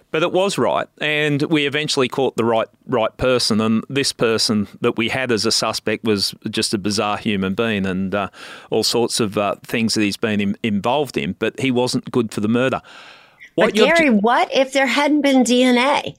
But 0.10 0.24
it 0.24 0.32
was 0.32 0.58
right, 0.58 0.88
and 1.02 1.42
we 1.44 1.66
eventually 1.66 2.08
caught 2.08 2.38
the 2.38 2.46
right 2.46 2.68
right 2.86 3.16
person. 3.18 3.60
And 3.60 3.84
this 3.90 4.14
person 4.14 4.68
that 4.80 4.96
we 4.96 5.10
had 5.10 5.32
as 5.34 5.46
a 5.46 5.52
suspect 5.52 6.06
was 6.06 6.34
just 6.50 6.74
a 6.74 6.78
bizarre 6.78 7.18
human 7.18 7.56
being, 7.56 7.86
and 7.86 8.16
uh, 8.16 8.30
all 8.70 8.84
sorts 8.84 9.20
of 9.20 9.38
uh, 9.38 9.56
things 9.64 9.96
that 9.96 10.02
he's 10.02 10.18
been 10.18 10.40
in, 10.40 10.58
involved 10.64 11.18
in. 11.18 11.34
But 11.34 11.60
he 11.60 11.72
wasn't 11.72 12.10
good 12.10 12.32
for 12.32 12.40
the 12.40 12.48
murder. 12.48 12.82
What 13.56 13.74
but 13.74 13.76
Gary, 13.76 14.10
what 14.10 14.54
if 14.54 14.72
there 14.72 14.88
hadn't 14.88 15.22
been 15.22 15.44
DNA? 15.44 16.16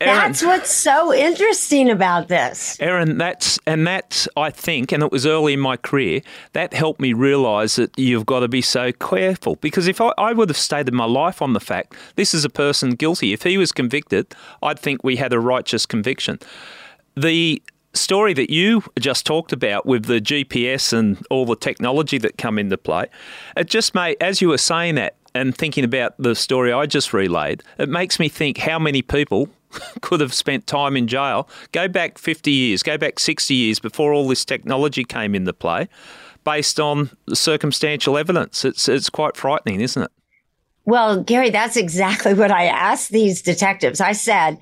Erin, 0.00 0.14
that's 0.14 0.42
what's 0.42 0.70
so 0.70 1.12
interesting 1.12 1.90
about 1.90 2.28
this. 2.28 2.80
Erin, 2.80 3.18
that's 3.18 3.58
and 3.66 3.86
that's 3.86 4.26
I 4.34 4.50
think, 4.50 4.92
and 4.92 5.02
it 5.02 5.12
was 5.12 5.26
early 5.26 5.52
in 5.52 5.60
my 5.60 5.76
career, 5.76 6.22
that 6.54 6.72
helped 6.72 7.00
me 7.00 7.12
realise 7.12 7.76
that 7.76 7.98
you've 7.98 8.24
got 8.24 8.40
to 8.40 8.48
be 8.48 8.62
so 8.62 8.92
careful. 8.92 9.56
Because 9.56 9.88
if 9.88 10.00
I, 10.00 10.12
I 10.16 10.32
would 10.32 10.48
have 10.48 10.56
stated 10.56 10.94
my 10.94 11.04
life 11.04 11.42
on 11.42 11.52
the 11.52 11.60
fact 11.60 11.94
this 12.16 12.32
is 12.32 12.46
a 12.46 12.50
person 12.50 12.92
guilty, 12.92 13.34
if 13.34 13.42
he 13.42 13.58
was 13.58 13.72
convicted, 13.72 14.34
I'd 14.62 14.78
think 14.78 15.04
we 15.04 15.16
had 15.16 15.34
a 15.34 15.40
righteous 15.40 15.84
conviction. 15.84 16.38
The 17.14 17.62
story 17.92 18.32
that 18.34 18.48
you 18.48 18.84
just 18.98 19.26
talked 19.26 19.52
about 19.52 19.84
with 19.84 20.06
the 20.06 20.20
GPS 20.20 20.94
and 20.94 21.22
all 21.28 21.44
the 21.44 21.56
technology 21.56 22.16
that 22.18 22.38
come 22.38 22.58
into 22.58 22.78
play, 22.78 23.06
it 23.54 23.68
just 23.68 23.94
made, 23.94 24.16
as 24.20 24.40
you 24.40 24.48
were 24.48 24.58
saying 24.58 24.94
that 24.94 25.16
and 25.34 25.54
thinking 25.54 25.84
about 25.84 26.14
the 26.18 26.34
story 26.34 26.72
I 26.72 26.86
just 26.86 27.12
relayed, 27.12 27.62
it 27.78 27.88
makes 27.90 28.18
me 28.18 28.30
think 28.30 28.58
how 28.58 28.78
many 28.78 29.02
people 29.02 29.50
could 30.00 30.20
have 30.20 30.34
spent 30.34 30.66
time 30.66 30.96
in 30.96 31.06
jail. 31.06 31.48
Go 31.72 31.88
back 31.88 32.18
50 32.18 32.50
years, 32.50 32.82
go 32.82 32.98
back 32.98 33.18
60 33.18 33.54
years 33.54 33.78
before 33.78 34.12
all 34.12 34.28
this 34.28 34.44
technology 34.44 35.04
came 35.04 35.34
into 35.34 35.52
play, 35.52 35.88
based 36.44 36.80
on 36.80 37.10
circumstantial 37.32 38.16
evidence. 38.16 38.64
It's, 38.64 38.88
it's 38.88 39.10
quite 39.10 39.36
frightening, 39.36 39.80
isn't 39.80 40.02
it? 40.02 40.10
Well, 40.84 41.22
Gary, 41.22 41.50
that's 41.50 41.76
exactly 41.76 42.34
what 42.34 42.50
I 42.50 42.64
asked 42.64 43.10
these 43.10 43.42
detectives. 43.42 44.00
I 44.00 44.12
said, 44.12 44.58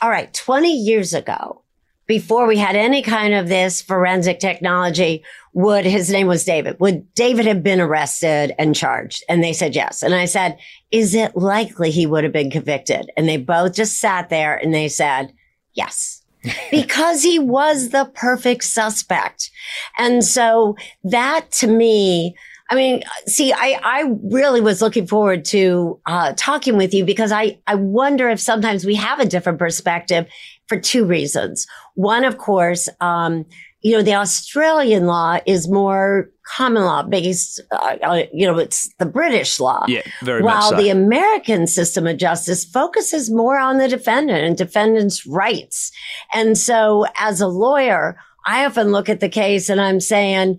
all 0.00 0.10
right, 0.10 0.32
20 0.32 0.72
years 0.72 1.14
ago, 1.14 1.61
before 2.06 2.46
we 2.46 2.56
had 2.56 2.76
any 2.76 3.02
kind 3.02 3.34
of 3.34 3.48
this 3.48 3.80
forensic 3.80 4.40
technology, 4.40 5.22
would 5.54 5.84
his 5.84 6.10
name 6.10 6.26
was 6.26 6.44
David, 6.44 6.78
would 6.80 7.12
David 7.14 7.46
have 7.46 7.62
been 7.62 7.80
arrested 7.80 8.54
and 8.58 8.74
charged? 8.74 9.22
And 9.28 9.42
they 9.42 9.52
said 9.52 9.74
yes. 9.74 10.02
And 10.02 10.14
I 10.14 10.24
said, 10.24 10.58
is 10.90 11.14
it 11.14 11.36
likely 11.36 11.90
he 11.90 12.06
would 12.06 12.24
have 12.24 12.32
been 12.32 12.50
convicted? 12.50 13.10
And 13.16 13.28
they 13.28 13.36
both 13.36 13.74
just 13.74 13.98
sat 13.98 14.30
there 14.30 14.56
and 14.56 14.74
they 14.74 14.88
said, 14.88 15.32
yes. 15.74 16.22
because 16.70 17.22
he 17.22 17.38
was 17.38 17.90
the 17.90 18.10
perfect 18.14 18.64
suspect. 18.64 19.50
And 19.96 20.24
so 20.24 20.76
that 21.04 21.50
to 21.52 21.66
me, 21.68 22.34
I 22.68 22.74
mean, 22.74 23.02
see, 23.26 23.52
I, 23.52 23.78
I 23.82 24.14
really 24.22 24.62
was 24.62 24.80
looking 24.80 25.06
forward 25.06 25.44
to 25.46 26.00
uh, 26.06 26.32
talking 26.36 26.76
with 26.78 26.94
you 26.94 27.04
because 27.04 27.30
I, 27.30 27.58
I 27.66 27.74
wonder 27.74 28.30
if 28.30 28.40
sometimes 28.40 28.86
we 28.86 28.94
have 28.94 29.20
a 29.20 29.26
different 29.26 29.58
perspective 29.58 30.26
for 30.72 30.80
two 30.80 31.04
reasons. 31.04 31.66
One, 31.94 32.24
of 32.24 32.38
course, 32.38 32.88
um, 33.00 33.44
you 33.82 33.96
know, 33.96 34.02
the 34.02 34.14
Australian 34.14 35.06
law 35.06 35.38
is 35.44 35.68
more 35.68 36.30
common 36.46 36.84
law 36.84 37.02
based, 37.02 37.60
uh, 37.72 37.96
uh, 38.02 38.22
you 38.32 38.46
know, 38.46 38.58
it's 38.58 38.88
the 38.98 39.06
British 39.06 39.60
law. 39.60 39.84
Yeah, 39.88 40.02
very 40.22 40.42
While 40.42 40.70
much 40.70 40.70
so. 40.70 40.76
the 40.76 40.88
American 40.88 41.66
system 41.66 42.06
of 42.06 42.16
justice 42.16 42.64
focuses 42.64 43.30
more 43.30 43.58
on 43.58 43.78
the 43.78 43.88
defendant 43.88 44.44
and 44.44 44.56
defendant's 44.56 45.26
rights. 45.26 45.90
And 46.32 46.56
so 46.56 47.06
as 47.18 47.40
a 47.40 47.48
lawyer, 47.48 48.16
I 48.46 48.64
often 48.64 48.92
look 48.92 49.08
at 49.08 49.20
the 49.20 49.28
case 49.28 49.68
and 49.68 49.80
I'm 49.80 50.00
saying, 50.00 50.58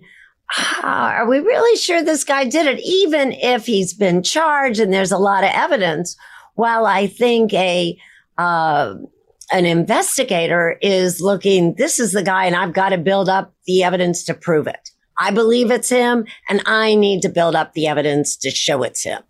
ah, 0.56 1.14
are 1.14 1.28
we 1.28 1.38
really 1.38 1.76
sure 1.78 2.02
this 2.02 2.24
guy 2.24 2.44
did 2.44 2.66
it? 2.66 2.80
Even 2.84 3.32
if 3.32 3.66
he's 3.66 3.94
been 3.94 4.22
charged 4.22 4.80
and 4.80 4.92
there's 4.92 5.12
a 5.12 5.18
lot 5.18 5.44
of 5.44 5.50
evidence. 5.52 6.16
While 6.54 6.86
I 6.86 7.08
think 7.08 7.52
a, 7.52 7.98
uh, 8.38 8.94
an 9.54 9.66
investigator 9.66 10.76
is 10.82 11.20
looking, 11.20 11.74
this 11.76 12.00
is 12.00 12.10
the 12.10 12.24
guy 12.24 12.44
and 12.44 12.56
I've 12.56 12.72
got 12.72 12.88
to 12.88 12.98
build 12.98 13.28
up 13.28 13.54
the 13.66 13.84
evidence 13.84 14.24
to 14.24 14.34
prove 14.34 14.66
it. 14.66 14.90
I 15.16 15.30
believe 15.30 15.70
it's 15.70 15.88
him 15.88 16.26
and 16.48 16.60
I 16.66 16.96
need 16.96 17.22
to 17.22 17.28
build 17.28 17.54
up 17.54 17.72
the 17.72 17.86
evidence 17.86 18.36
to 18.38 18.50
show 18.50 18.82
it's 18.82 19.04
him. 19.04 19.22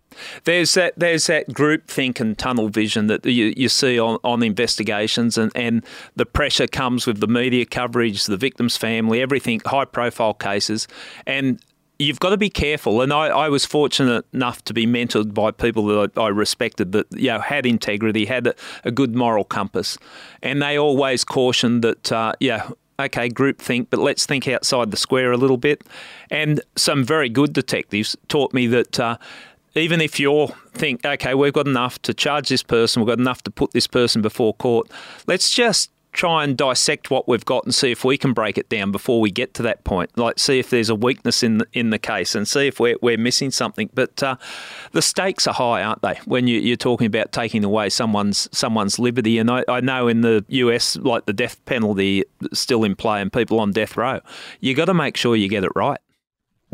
There's 0.45 0.73
that 0.73 0.97
there's 0.97 1.27
that 1.27 1.53
group 1.53 1.87
think 1.87 2.19
and 2.19 2.35
tunnel 2.35 2.69
vision 2.69 3.05
that 3.05 3.23
you, 3.23 3.53
you 3.55 3.69
see 3.69 3.99
on, 3.99 4.17
on 4.23 4.41
investigations 4.41 5.37
and, 5.37 5.51
and 5.53 5.85
the 6.15 6.25
pressure 6.25 6.65
comes 6.65 7.05
with 7.05 7.19
the 7.19 7.27
media 7.27 7.65
coverage, 7.65 8.25
the 8.25 8.37
victim's 8.37 8.77
family, 8.77 9.21
everything, 9.21 9.61
high 9.63 9.85
profile 9.85 10.33
cases. 10.33 10.87
And 11.27 11.61
you've 11.99 12.19
got 12.19 12.29
to 12.29 12.37
be 12.37 12.49
careful. 12.49 13.01
And 13.01 13.13
I, 13.13 13.27
I, 13.27 13.49
was 13.49 13.65
fortunate 13.65 14.25
enough 14.33 14.63
to 14.65 14.73
be 14.73 14.85
mentored 14.85 15.33
by 15.33 15.51
people 15.51 15.85
that 15.87 16.11
I, 16.17 16.21
I 16.21 16.27
respected 16.29 16.91
that 16.93 17.07
you 17.11 17.29
know 17.29 17.39
had 17.39 17.65
integrity, 17.65 18.25
had 18.25 18.47
a, 18.47 18.55
a, 18.83 18.91
good 18.91 19.15
moral 19.15 19.43
compass, 19.43 19.97
and 20.41 20.61
they 20.61 20.77
always 20.77 21.23
cautioned 21.23 21.83
that 21.83 22.11
uh, 22.11 22.33
yeah. 22.39 22.69
Okay, 22.97 23.27
group 23.27 23.59
think, 23.59 23.89
but 23.89 23.99
let's 23.99 24.25
think 24.25 24.47
outside 24.47 24.89
the 24.89 24.95
square 24.95 25.33
a 25.33 25.37
little 25.37 25.57
bit. 25.57 25.83
And 26.31 26.61
some 26.77 27.03
very 27.03 27.27
good 27.27 27.51
detectives 27.51 28.15
taught 28.29 28.53
me 28.53 28.67
that 28.67 28.97
uh, 28.97 29.17
even 29.75 29.99
if 29.99 30.17
you 30.17 30.47
think, 30.73 31.05
okay, 31.05 31.33
we've 31.33 31.51
got 31.51 31.67
enough 31.67 32.01
to 32.03 32.13
charge 32.13 32.47
this 32.47 32.63
person, 32.63 33.01
we've 33.01 33.07
got 33.07 33.19
enough 33.19 33.43
to 33.43 33.51
put 33.51 33.71
this 33.71 33.85
person 33.85 34.21
before 34.21 34.53
court, 34.53 34.89
let's 35.27 35.53
just 35.53 35.91
try 36.15 36.43
and 36.43 36.57
dissect 36.57 37.11
what 37.11 37.27
we've 37.27 37.45
got 37.45 37.65
and 37.65 37.75
see 37.75 37.91
if 37.91 38.03
we 38.03 38.17
can 38.17 38.33
break 38.33 38.57
it 38.57 38.69
down 38.69 38.91
before 38.91 39.19
we 39.21 39.29
get 39.29 39.53
to 39.55 39.61
that 39.63 39.83
point. 39.83 40.17
Like, 40.17 40.39
see 40.39 40.57
if 40.57 40.69
there's 40.69 40.89
a 40.89 40.95
weakness 40.95 41.43
in 41.43 41.59
the, 41.59 41.67
in 41.73 41.89
the 41.89 41.99
case 41.99 42.33
and 42.33 42.47
see 42.47 42.67
if 42.67 42.79
we're, 42.79 42.95
we're 43.01 43.17
missing 43.17 43.51
something. 43.51 43.89
But 43.93 44.23
uh, 44.23 44.37
the 44.93 45.01
stakes 45.01 45.45
are 45.45 45.53
high, 45.53 45.83
aren't 45.83 46.01
they? 46.01 46.15
When 46.25 46.47
you, 46.47 46.73
are 46.73 46.77
talking 46.77 47.07
about 47.07 47.31
taking 47.31 47.63
away 47.63 47.89
someone's 47.89 48.49
someone's 48.51 48.97
liberty, 48.97 49.37
and 49.37 49.51
I, 49.51 49.63
I 49.67 49.81
know 49.81 50.07
in 50.07 50.21
the 50.21 50.45
US, 50.47 50.95
like 50.97 51.25
the 51.25 51.33
death 51.33 51.63
penalty 51.65 52.23
still 52.53 52.83
in 52.83 52.95
play 52.95 53.21
and 53.21 53.31
people 53.31 53.59
on 53.59 53.71
death 53.71 53.97
row, 53.97 54.21
you 54.61 54.73
got 54.73 54.85
to 54.85 54.93
make 54.93 55.17
sure 55.17 55.35
you 55.35 55.49
get 55.49 55.63
it 55.63 55.71
right. 55.75 55.99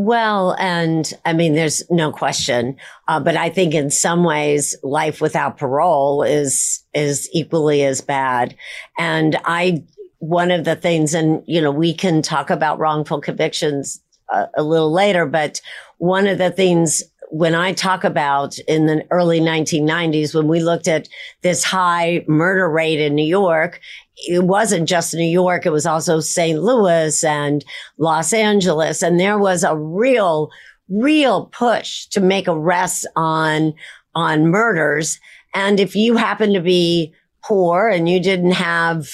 Well, 0.04 0.56
and 0.58 1.14
I 1.26 1.34
mean, 1.34 1.54
there's 1.54 1.84
no 1.92 2.12
question. 2.12 2.76
Uh, 3.08 3.20
but 3.20 3.38
I 3.38 3.52
think 3.52 3.76
in 3.76 3.92
some 3.92 4.24
ways, 4.24 4.76
life 4.82 5.22
without 5.22 5.60
parole 5.60 6.24
is, 6.24 6.84
is 6.96 7.30
equally 7.34 7.84
as 7.84 8.02
bad. 8.02 8.56
And 8.98 9.38
I, 9.46 9.84
one 10.18 10.50
of 10.50 10.64
the 10.64 10.76
things, 10.76 11.14
and, 11.14 11.44
you 11.46 11.62
know, 11.62 11.70
we 11.70 11.94
can 11.94 12.24
talk 12.24 12.50
about 12.50 12.80
wrongful 12.80 13.22
convictions 13.22 14.02
a, 14.34 14.48
a 14.58 14.64
little 14.64 14.92
later, 14.92 15.28
but 15.28 15.62
one 16.00 16.26
of 16.26 16.40
the 16.40 16.50
things 16.50 17.04
when 17.30 17.54
I 17.54 17.72
talk 17.72 18.04
about 18.04 18.58
in 18.68 18.88
the 18.88 19.06
early 19.12 19.40
1990s, 19.40 20.34
when 20.34 20.48
we 20.48 20.62
looked 20.62 20.88
at 20.88 21.08
this 21.44 21.64
high 21.64 22.26
murder 22.28 22.68
rate 22.68 23.00
in 23.00 23.16
New 23.16 23.26
York, 23.26 23.80
it 24.18 24.44
wasn't 24.44 24.88
just 24.88 25.14
New 25.14 25.24
York. 25.24 25.66
It 25.66 25.72
was 25.72 25.86
also 25.86 26.20
St. 26.20 26.62
Louis 26.62 27.24
and 27.24 27.66
Los 27.98 28.34
Angeles. 28.34 29.02
And 29.02 29.20
there 29.20 29.38
was 29.38 29.64
a 29.64 29.76
real, 29.76 30.50
real 30.90 31.48
push 31.48 32.06
to 32.08 32.22
make 32.22 32.48
arrests 32.48 33.06
on, 33.16 33.74
on 34.14 34.48
murders. 34.48 35.20
And 35.54 35.80
if 35.80 35.96
you 35.96 36.18
happen 36.18 36.54
to 36.54 36.62
be 36.62 37.14
poor 37.44 37.90
and 37.90 38.08
you 38.08 38.22
didn't 38.22 38.52
have 38.52 39.10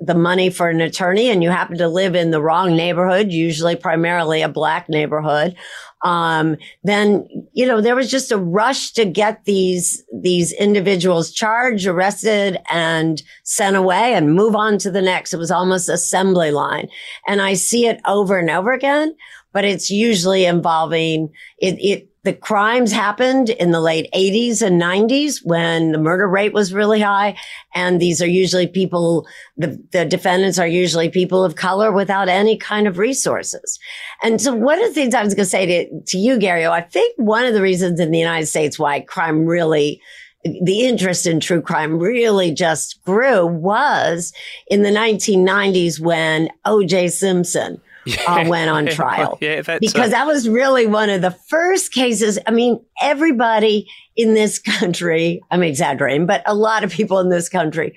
the 0.00 0.14
money 0.14 0.50
for 0.50 0.68
an 0.68 0.80
attorney 0.80 1.28
and 1.28 1.42
you 1.42 1.50
happen 1.50 1.76
to 1.78 1.88
live 1.88 2.14
in 2.14 2.30
the 2.30 2.42
wrong 2.42 2.76
neighborhood, 2.76 3.32
usually 3.32 3.76
primarily 3.76 4.42
a 4.42 4.48
black 4.48 4.88
neighborhood, 4.88 5.56
um, 6.04 6.56
then, 6.84 7.26
you 7.52 7.66
know, 7.66 7.80
there 7.80 7.96
was 7.96 8.10
just 8.10 8.30
a 8.30 8.36
rush 8.36 8.92
to 8.92 9.04
get 9.04 9.44
these, 9.44 10.04
these 10.22 10.52
individuals 10.52 11.32
charged, 11.32 11.86
arrested 11.86 12.58
and 12.70 13.22
sent 13.42 13.76
away 13.76 14.14
and 14.14 14.34
move 14.34 14.54
on 14.54 14.78
to 14.78 14.90
the 14.90 15.02
next. 15.02 15.34
It 15.34 15.38
was 15.38 15.50
almost 15.50 15.88
assembly 15.88 16.52
line. 16.52 16.88
And 17.26 17.42
I 17.42 17.54
see 17.54 17.86
it 17.86 18.00
over 18.06 18.38
and 18.38 18.50
over 18.50 18.72
again, 18.72 19.16
but 19.52 19.64
it's 19.64 19.90
usually 19.90 20.44
involving 20.44 21.30
it, 21.58 21.74
it 21.80 22.07
the 22.24 22.32
crimes 22.32 22.92
happened 22.92 23.50
in 23.50 23.70
the 23.70 23.80
late 23.80 24.08
80s 24.14 24.60
and 24.60 24.80
90s 24.80 25.40
when 25.44 25.92
the 25.92 25.98
murder 25.98 26.28
rate 26.28 26.52
was 26.52 26.74
really 26.74 27.00
high. 27.00 27.36
And 27.74 28.00
these 28.00 28.20
are 28.20 28.26
usually 28.26 28.66
people, 28.66 29.26
the, 29.56 29.82
the 29.92 30.04
defendants 30.04 30.58
are 30.58 30.66
usually 30.66 31.08
people 31.08 31.44
of 31.44 31.54
color 31.54 31.92
without 31.92 32.28
any 32.28 32.56
kind 32.56 32.86
of 32.86 32.98
resources. 32.98 33.78
And 34.22 34.40
so 34.40 34.54
one 34.54 34.82
of 34.82 34.88
the 34.88 34.94
things 34.94 35.14
I 35.14 35.22
was 35.22 35.34
going 35.34 35.44
to 35.44 35.50
say 35.50 35.66
to, 35.66 36.00
to 36.00 36.18
you, 36.18 36.38
Gary, 36.38 36.66
I 36.66 36.80
think 36.80 37.14
one 37.18 37.44
of 37.44 37.54
the 37.54 37.62
reasons 37.62 38.00
in 38.00 38.10
the 38.10 38.18
United 38.18 38.46
States 38.46 38.78
why 38.78 39.00
crime 39.00 39.46
really 39.46 40.00
the 40.44 40.86
interest 40.86 41.26
in 41.26 41.40
true 41.40 41.60
crime 41.60 41.98
really 41.98 42.52
just 42.52 43.02
grew 43.02 43.44
was 43.44 44.32
in 44.68 44.82
the 44.82 44.90
1990s 44.90 46.00
when 46.00 46.48
O.J. 46.64 47.08
Simpson 47.08 47.80
uh, 48.26 48.44
went 48.46 48.70
on 48.70 48.86
trial. 48.94 49.38
yeah, 49.40 49.62
because 49.80 50.10
that 50.10 50.26
was 50.26 50.48
really 50.48 50.86
one 50.86 51.10
of 51.10 51.20
the 51.20 51.30
first 51.30 51.92
cases. 51.92 52.38
I 52.46 52.50
mean, 52.50 52.80
everybody 53.00 53.88
in 54.16 54.34
this 54.34 54.58
country, 54.58 55.40
I'm 55.50 55.62
exaggerating, 55.62 56.26
but 56.26 56.42
a 56.46 56.54
lot 56.54 56.84
of 56.84 56.90
people 56.90 57.18
in 57.20 57.28
this 57.28 57.48
country 57.48 57.96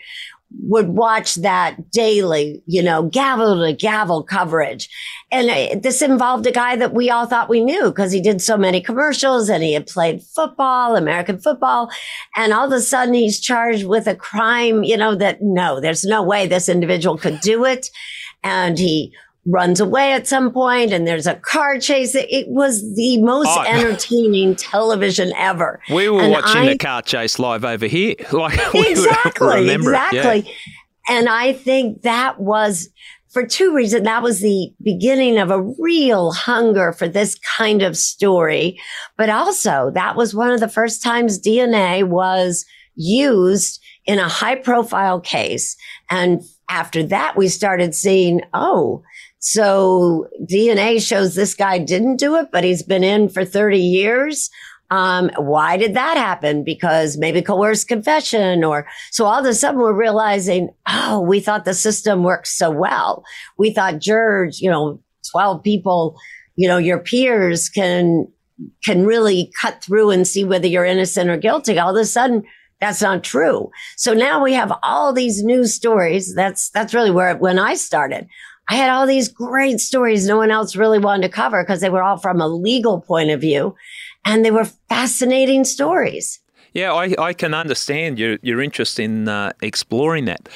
would 0.59 0.89
watch 0.89 1.35
that 1.35 1.91
daily, 1.91 2.61
you 2.65 2.83
know, 2.83 3.03
gavel 3.03 3.63
to 3.65 3.73
gavel 3.73 4.23
coverage. 4.23 4.89
And 5.31 5.49
uh, 5.49 5.79
this 5.81 6.01
involved 6.01 6.45
a 6.45 6.51
guy 6.51 6.75
that 6.75 6.93
we 6.93 7.09
all 7.09 7.25
thought 7.25 7.49
we 7.49 7.63
knew 7.63 7.85
because 7.85 8.11
he 8.11 8.21
did 8.21 8.41
so 8.41 8.57
many 8.57 8.81
commercials 8.81 9.49
and 9.49 9.63
he 9.63 9.73
had 9.73 9.87
played 9.87 10.21
football, 10.21 10.95
American 10.95 11.39
football. 11.39 11.89
And 12.35 12.53
all 12.53 12.67
of 12.67 12.73
a 12.73 12.81
sudden 12.81 13.13
he's 13.13 13.39
charged 13.39 13.85
with 13.85 14.07
a 14.07 14.15
crime, 14.15 14.83
you 14.83 14.97
know, 14.97 15.15
that 15.15 15.41
no, 15.41 15.79
there's 15.79 16.03
no 16.03 16.21
way 16.21 16.47
this 16.47 16.67
individual 16.67 17.17
could 17.17 17.39
do 17.39 17.65
it. 17.65 17.89
And 18.43 18.77
he 18.77 19.13
runs 19.45 19.79
away 19.79 20.13
at 20.13 20.27
some 20.27 20.51
point 20.51 20.93
and 20.93 21.07
there's 21.07 21.27
a 21.27 21.35
car 21.35 21.79
chase. 21.79 22.13
It 22.15 22.47
was 22.47 22.81
the 22.95 23.21
most 23.21 23.49
oh, 23.49 23.63
entertaining 23.63 24.55
television 24.55 25.33
ever. 25.35 25.81
We 25.91 26.09
were 26.09 26.21
and 26.21 26.31
watching 26.31 26.61
I, 26.61 26.69
the 26.69 26.77
car 26.77 27.01
chase 27.01 27.39
live 27.39 27.65
over 27.65 27.87
here. 27.87 28.15
Like 28.31 28.59
exactly, 28.73 29.69
exactly. 29.69 30.39
Yeah. 30.45 30.53
And 31.09 31.29
I 31.29 31.53
think 31.53 32.03
that 32.03 32.39
was 32.39 32.89
for 33.29 33.45
two 33.45 33.73
reasons. 33.73 34.03
That 34.03 34.23
was 34.23 34.39
the 34.39 34.73
beginning 34.81 35.37
of 35.37 35.51
a 35.51 35.61
real 35.79 36.31
hunger 36.31 36.93
for 36.93 37.07
this 37.07 37.37
kind 37.57 37.81
of 37.81 37.97
story. 37.97 38.79
But 39.17 39.29
also 39.29 39.91
that 39.93 40.15
was 40.15 40.33
one 40.33 40.51
of 40.51 40.59
the 40.59 40.67
first 40.67 41.03
times 41.03 41.41
DNA 41.41 42.07
was 42.07 42.65
used 42.95 43.81
in 44.05 44.19
a 44.19 44.29
high 44.29 44.55
profile 44.55 45.19
case. 45.19 45.75
And 46.09 46.41
after 46.69 47.03
that, 47.03 47.35
we 47.35 47.47
started 47.47 47.93
seeing, 47.93 48.41
oh, 48.53 49.03
so 49.41 50.27
DNA 50.39 51.05
shows 51.05 51.33
this 51.33 51.55
guy 51.55 51.79
didn't 51.79 52.17
do 52.17 52.35
it, 52.35 52.49
but 52.51 52.63
he's 52.63 52.83
been 52.83 53.03
in 53.03 53.27
for 53.27 53.43
30 53.43 53.79
years. 53.79 54.51
Um, 54.91 55.31
why 55.35 55.77
did 55.77 55.95
that 55.95 56.15
happen? 56.15 56.63
Because 56.63 57.17
maybe 57.17 57.41
coerced 57.41 57.87
confession 57.87 58.63
or 58.63 58.85
so 59.09 59.25
all 59.25 59.39
of 59.39 59.45
a 59.45 59.53
sudden 59.55 59.79
we're 59.79 59.93
realizing, 59.93 60.69
oh, 60.87 61.21
we 61.21 61.39
thought 61.39 61.65
the 61.65 61.73
system 61.73 62.23
worked 62.23 62.47
so 62.47 62.69
well. 62.69 63.23
We 63.57 63.71
thought 63.71 63.99
jurors, 63.99 64.61
you 64.61 64.69
know, 64.69 65.01
12 65.31 65.63
people, 65.63 66.19
you 66.55 66.67
know, 66.67 66.77
your 66.77 66.99
peers 66.99 67.67
can, 67.67 68.27
can 68.83 69.07
really 69.07 69.51
cut 69.59 69.83
through 69.83 70.11
and 70.11 70.27
see 70.27 70.43
whether 70.43 70.67
you're 70.67 70.85
innocent 70.85 71.31
or 71.31 71.37
guilty. 71.37 71.79
All 71.79 71.95
of 71.95 72.01
a 72.01 72.05
sudden, 72.05 72.43
that's 72.79 73.01
not 73.01 73.23
true. 73.23 73.71
So 73.95 74.13
now 74.13 74.43
we 74.43 74.53
have 74.53 74.73
all 74.83 75.13
these 75.13 75.41
news 75.43 75.73
stories. 75.73 76.35
That's, 76.35 76.69
that's 76.69 76.93
really 76.93 77.11
where, 77.11 77.35
when 77.37 77.57
I 77.57 77.75
started, 77.75 78.27
I 78.69 78.75
had 78.75 78.89
all 78.89 79.05
these 79.05 79.27
great 79.27 79.79
stories 79.79 80.27
no 80.27 80.37
one 80.37 80.51
else 80.51 80.75
really 80.75 80.99
wanted 80.99 81.23
to 81.23 81.29
cover 81.29 81.63
because 81.63 81.81
they 81.81 81.89
were 81.89 82.03
all 82.03 82.17
from 82.17 82.39
a 82.39 82.47
legal 82.47 83.01
point 83.01 83.29
of 83.29 83.41
view 83.41 83.75
and 84.25 84.45
they 84.45 84.51
were 84.51 84.65
fascinating 84.87 85.63
stories. 85.63 86.39
Yeah, 86.73 86.93
I, 86.93 87.13
I 87.17 87.33
can 87.33 87.53
understand 87.53 88.17
your, 88.17 88.37
your 88.41 88.61
interest 88.61 88.99
in 88.99 89.27
uh, 89.27 89.51
exploring 89.61 90.25
that 90.25 90.47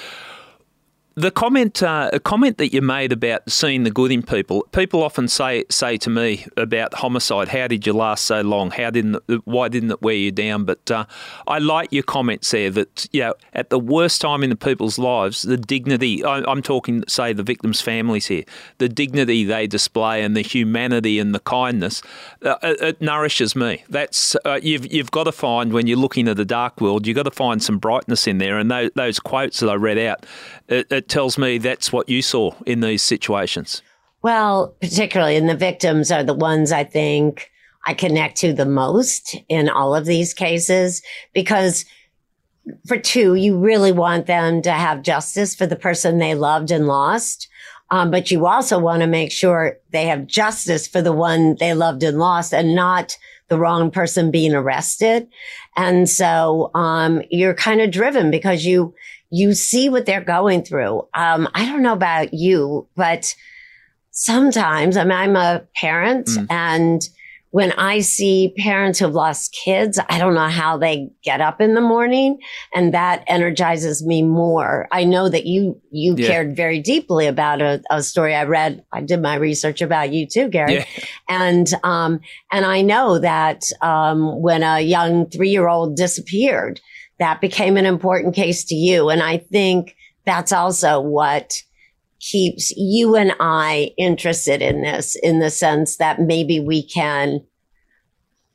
the 1.15 1.31
comment, 1.31 1.81
uh, 1.81 2.09
a 2.11 2.19
comment 2.19 2.57
that 2.57 2.73
you 2.73 2.81
made 2.81 3.13
about 3.13 3.49
seeing 3.49 3.83
the 3.83 3.91
good 3.91 4.11
in 4.11 4.21
people. 4.21 4.63
People 4.73 5.01
often 5.01 5.29
say 5.29 5.63
say 5.69 5.95
to 5.97 6.09
me 6.09 6.45
about 6.57 6.93
homicide. 6.95 7.47
How 7.47 7.67
did 7.67 7.87
you 7.87 7.93
last 7.93 8.25
so 8.25 8.41
long? 8.41 8.71
How 8.71 8.89
didn't 8.89 9.23
why 9.45 9.69
didn't 9.69 9.91
it 9.91 10.01
wear 10.01 10.15
you 10.15 10.31
down? 10.31 10.65
But 10.65 10.91
uh, 10.91 11.05
I 11.47 11.59
like 11.59 11.93
your 11.93 12.03
comments 12.03 12.51
there. 12.51 12.69
That 12.69 13.07
you 13.13 13.21
know, 13.21 13.33
at 13.53 13.69
the 13.69 13.79
worst 13.79 14.19
time 14.19 14.43
in 14.43 14.49
the 14.49 14.57
people's 14.57 14.99
lives, 14.99 15.43
the 15.43 15.57
dignity. 15.57 16.23
I, 16.23 16.51
am 16.51 16.61
talking, 16.61 17.03
say, 17.07 17.31
the 17.31 17.43
victims' 17.43 17.79
families 17.79 18.25
here. 18.25 18.43
The 18.79 18.89
dignity 18.89 19.45
they 19.45 19.67
display 19.67 20.21
and 20.21 20.35
the 20.35 20.41
humanity 20.41 21.19
and 21.19 21.33
the 21.33 21.39
kindness. 21.39 22.01
Uh, 22.43 22.55
it, 22.61 22.81
it, 22.81 23.01
nourishes 23.01 23.55
me. 23.55 23.85
That's 23.87 24.35
uh, 24.43 24.59
you've 24.61 24.91
you've 24.91 25.11
got 25.11 25.25
to 25.25 25.31
find 25.31 25.71
when 25.71 25.87
you're 25.87 25.97
looking 25.97 26.27
at 26.27 26.35
the 26.35 26.45
dark 26.45 26.81
world. 26.81 27.07
You've 27.07 27.15
got 27.15 27.23
to 27.23 27.31
find 27.31 27.63
some 27.63 27.77
brightness 27.77 28.27
in 28.27 28.39
there. 28.39 28.57
And 28.57 28.69
those, 28.69 28.89
those 28.95 29.19
quotes 29.19 29.61
that 29.61 29.69
I 29.69 29.75
read 29.75 29.97
out. 29.97 30.25
It, 30.67 30.91
it 30.91 31.04
tells 31.07 31.37
me 31.37 31.57
that's 31.57 31.91
what 31.91 32.09
you 32.09 32.21
saw 32.21 32.51
in 32.65 32.81
these 32.81 33.01
situations. 33.01 33.81
Well, 34.21 34.75
particularly, 34.81 35.35
and 35.35 35.47
the 35.47 35.55
victims 35.55 36.11
are 36.11 36.23
the 36.23 36.33
ones 36.33 36.71
I 36.71 36.83
think 36.83 37.51
I 37.85 37.93
connect 37.93 38.37
to 38.37 38.53
the 38.53 38.65
most 38.65 39.35
in 39.47 39.69
all 39.69 39.93
of 39.93 40.05
these 40.05 40.33
cases 40.33 41.01
because 41.33 41.85
for 42.87 42.97
two, 42.97 43.35
you 43.35 43.57
really 43.57 43.91
want 43.91 44.25
them 44.25 44.61
to 44.63 44.71
have 44.71 45.03
justice 45.03 45.55
for 45.55 45.67
the 45.67 45.75
person 45.75 46.17
they 46.17 46.33
loved 46.33 46.71
and 46.71 46.87
lost. 46.87 47.47
Um, 47.91 48.09
but 48.09 48.31
you 48.31 48.47
also 48.47 48.79
want 48.79 49.01
to 49.01 49.07
make 49.07 49.31
sure 49.31 49.77
they 49.91 50.07
have 50.07 50.25
justice 50.25 50.87
for 50.87 51.01
the 51.01 51.13
one 51.13 51.55
they 51.59 51.75
loved 51.75 52.01
and 52.01 52.17
lost 52.17 52.53
and 52.53 52.73
not 52.73 53.15
the 53.47 53.59
wrong 53.59 53.91
person 53.91 54.31
being 54.31 54.55
arrested. 54.55 55.27
And 55.77 56.09
so, 56.09 56.71
um, 56.73 57.21
you're 57.29 57.53
kind 57.53 57.81
of 57.81 57.91
driven 57.91 58.31
because 58.31 58.65
you, 58.65 58.95
you 59.29 59.53
see 59.53 59.89
what 59.89 60.05
they're 60.05 60.23
going 60.23 60.63
through. 60.63 61.07
Um, 61.13 61.47
I 61.53 61.65
don't 61.65 61.81
know 61.81 61.93
about 61.93 62.33
you, 62.33 62.87
but 62.95 63.35
sometimes, 64.11 64.97
I 64.97 65.03
mean, 65.03 65.11
I'm 65.11 65.35
a 65.35 65.63
parent 65.75 66.27
mm. 66.27 66.47
and 66.49 67.01
when 67.55 67.71
I 67.71 68.01
see 68.01 68.53
parents 68.57 68.99
who've 68.99 69.13
lost 69.13 69.57
kids, 69.63 69.97
I 70.09 70.19
don't 70.19 70.33
know 70.33 70.49
how 70.49 70.77
they 70.77 71.11
get 71.23 71.39
up 71.39 71.61
in 71.61 71.73
the 71.73 71.79
morning 71.79 72.39
and 72.73 72.93
that 72.93 73.23
energizes 73.27 74.05
me 74.05 74.23
more. 74.23 74.89
I 74.91 75.05
know 75.05 75.29
that 75.29 75.45
you, 75.45 75.81
you 75.89 76.15
yeah. 76.17 76.27
cared 76.27 76.57
very 76.57 76.81
deeply 76.81 77.27
about 77.27 77.61
a, 77.61 77.81
a, 77.89 78.03
story 78.03 78.35
I 78.35 78.43
read. 78.43 78.83
I 78.91 78.99
did 78.99 79.21
my 79.21 79.35
research 79.35 79.81
about 79.81 80.11
you 80.11 80.27
too, 80.27 80.49
Gary. 80.49 80.73
Yeah. 80.73 80.85
And, 81.29 81.73
um, 81.85 82.19
and 82.51 82.65
I 82.65 82.81
know 82.81 83.19
that, 83.19 83.63
um, 83.81 84.41
when 84.41 84.61
a 84.61 84.81
young 84.81 85.29
three 85.29 85.51
year 85.51 85.69
old 85.69 85.95
disappeared, 85.95 86.81
that 87.19 87.41
became 87.41 87.77
an 87.77 87.85
important 87.85 88.35
case 88.35 88.63
to 88.65 88.75
you. 88.75 89.09
And 89.09 89.21
I 89.23 89.37
think 89.37 89.95
that's 90.25 90.51
also 90.51 90.99
what 90.99 91.53
keeps 92.19 92.71
you 92.75 93.15
and 93.15 93.33
I 93.39 93.91
interested 93.97 94.61
in 94.61 94.81
this 94.81 95.15
in 95.15 95.39
the 95.39 95.51
sense 95.51 95.97
that 95.97 96.19
maybe 96.19 96.59
we 96.59 96.87
can 96.87 97.41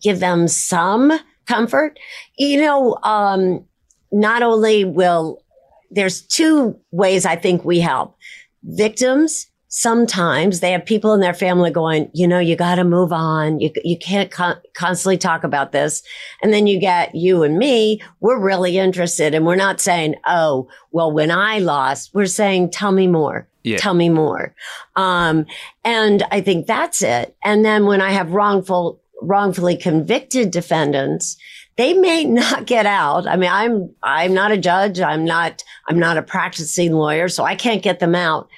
give 0.03 0.21
them 0.21 0.49
some 0.49 1.13
comfort. 1.47 1.99
You 2.39 2.61
know, 2.61 2.99
um, 3.03 3.65
not 4.11 4.43
only 4.43 4.85
will 4.85 5.43
there's 5.91 6.23
two 6.23 6.79
ways 6.91 7.27
I 7.27 7.37
think 7.37 7.65
we 7.65 7.81
help 7.81 8.17
victims 8.63 9.47
sometimes 9.71 10.59
they 10.59 10.73
have 10.73 10.85
people 10.85 11.15
in 11.15 11.21
their 11.21 11.33
family 11.33 11.71
going, 11.71 12.11
you 12.13 12.27
know, 12.27 12.41
you 12.41 12.57
got 12.57 12.75
to 12.75 12.85
move 12.85 13.13
on. 13.13 13.61
You, 13.61 13.71
you 13.85 13.97
can't 13.97 14.31
con- 14.31 14.61
constantly 14.75 15.17
talk 15.17 15.45
about 15.45 15.71
this. 15.71 16.03
And 16.43 16.53
then 16.53 16.67
you 16.67 16.81
get 16.81 17.15
you 17.15 17.45
and 17.45 17.57
me, 17.57 18.03
we're 18.19 18.41
really 18.41 18.79
interested 18.79 19.33
and 19.33 19.47
we're 19.47 19.55
not 19.55 19.81
saying, 19.81 20.17
oh, 20.27 20.69
well, 20.91 21.13
when 21.13 21.31
I 21.31 21.61
lost, 21.61 22.11
we're 22.13 22.27
saying, 22.27 22.71
tell 22.71 22.91
me 22.91 23.07
more. 23.07 23.47
Yeah. 23.63 23.77
Tell 23.77 23.95
me 23.95 24.09
more. 24.09 24.55
Um, 24.97 25.47
and 25.85 26.25
I 26.33 26.41
think 26.41 26.67
that's 26.67 27.01
it. 27.01 27.37
And 27.45 27.65
then 27.65 27.87
when 27.87 28.01
I 28.01 28.11
have 28.11 28.33
wrongful, 28.33 29.01
wrongfully 29.23 29.77
convicted 29.77 30.51
defendants, 30.51 31.37
they 31.77 31.95
may 31.95 32.25
not 32.25 32.67
get 32.67 32.87
out. 32.87 33.29
I 33.29 33.37
mean, 33.37 33.51
I'm, 33.53 33.95
I'm 34.03 34.35
not 34.35 34.51
a 34.51 34.59
judge. 34.59 35.01
I'm 35.01 35.25
not, 35.25 35.63
I'm 35.89 35.99
not 35.99 36.17
a 36.17 36.23
practicing 36.23 36.93
lawyer, 36.93 37.29
so 37.29 37.45
I 37.45 37.55
can't 37.55 37.83
get 37.83 38.01
them 38.01 38.17
out. 38.17 38.49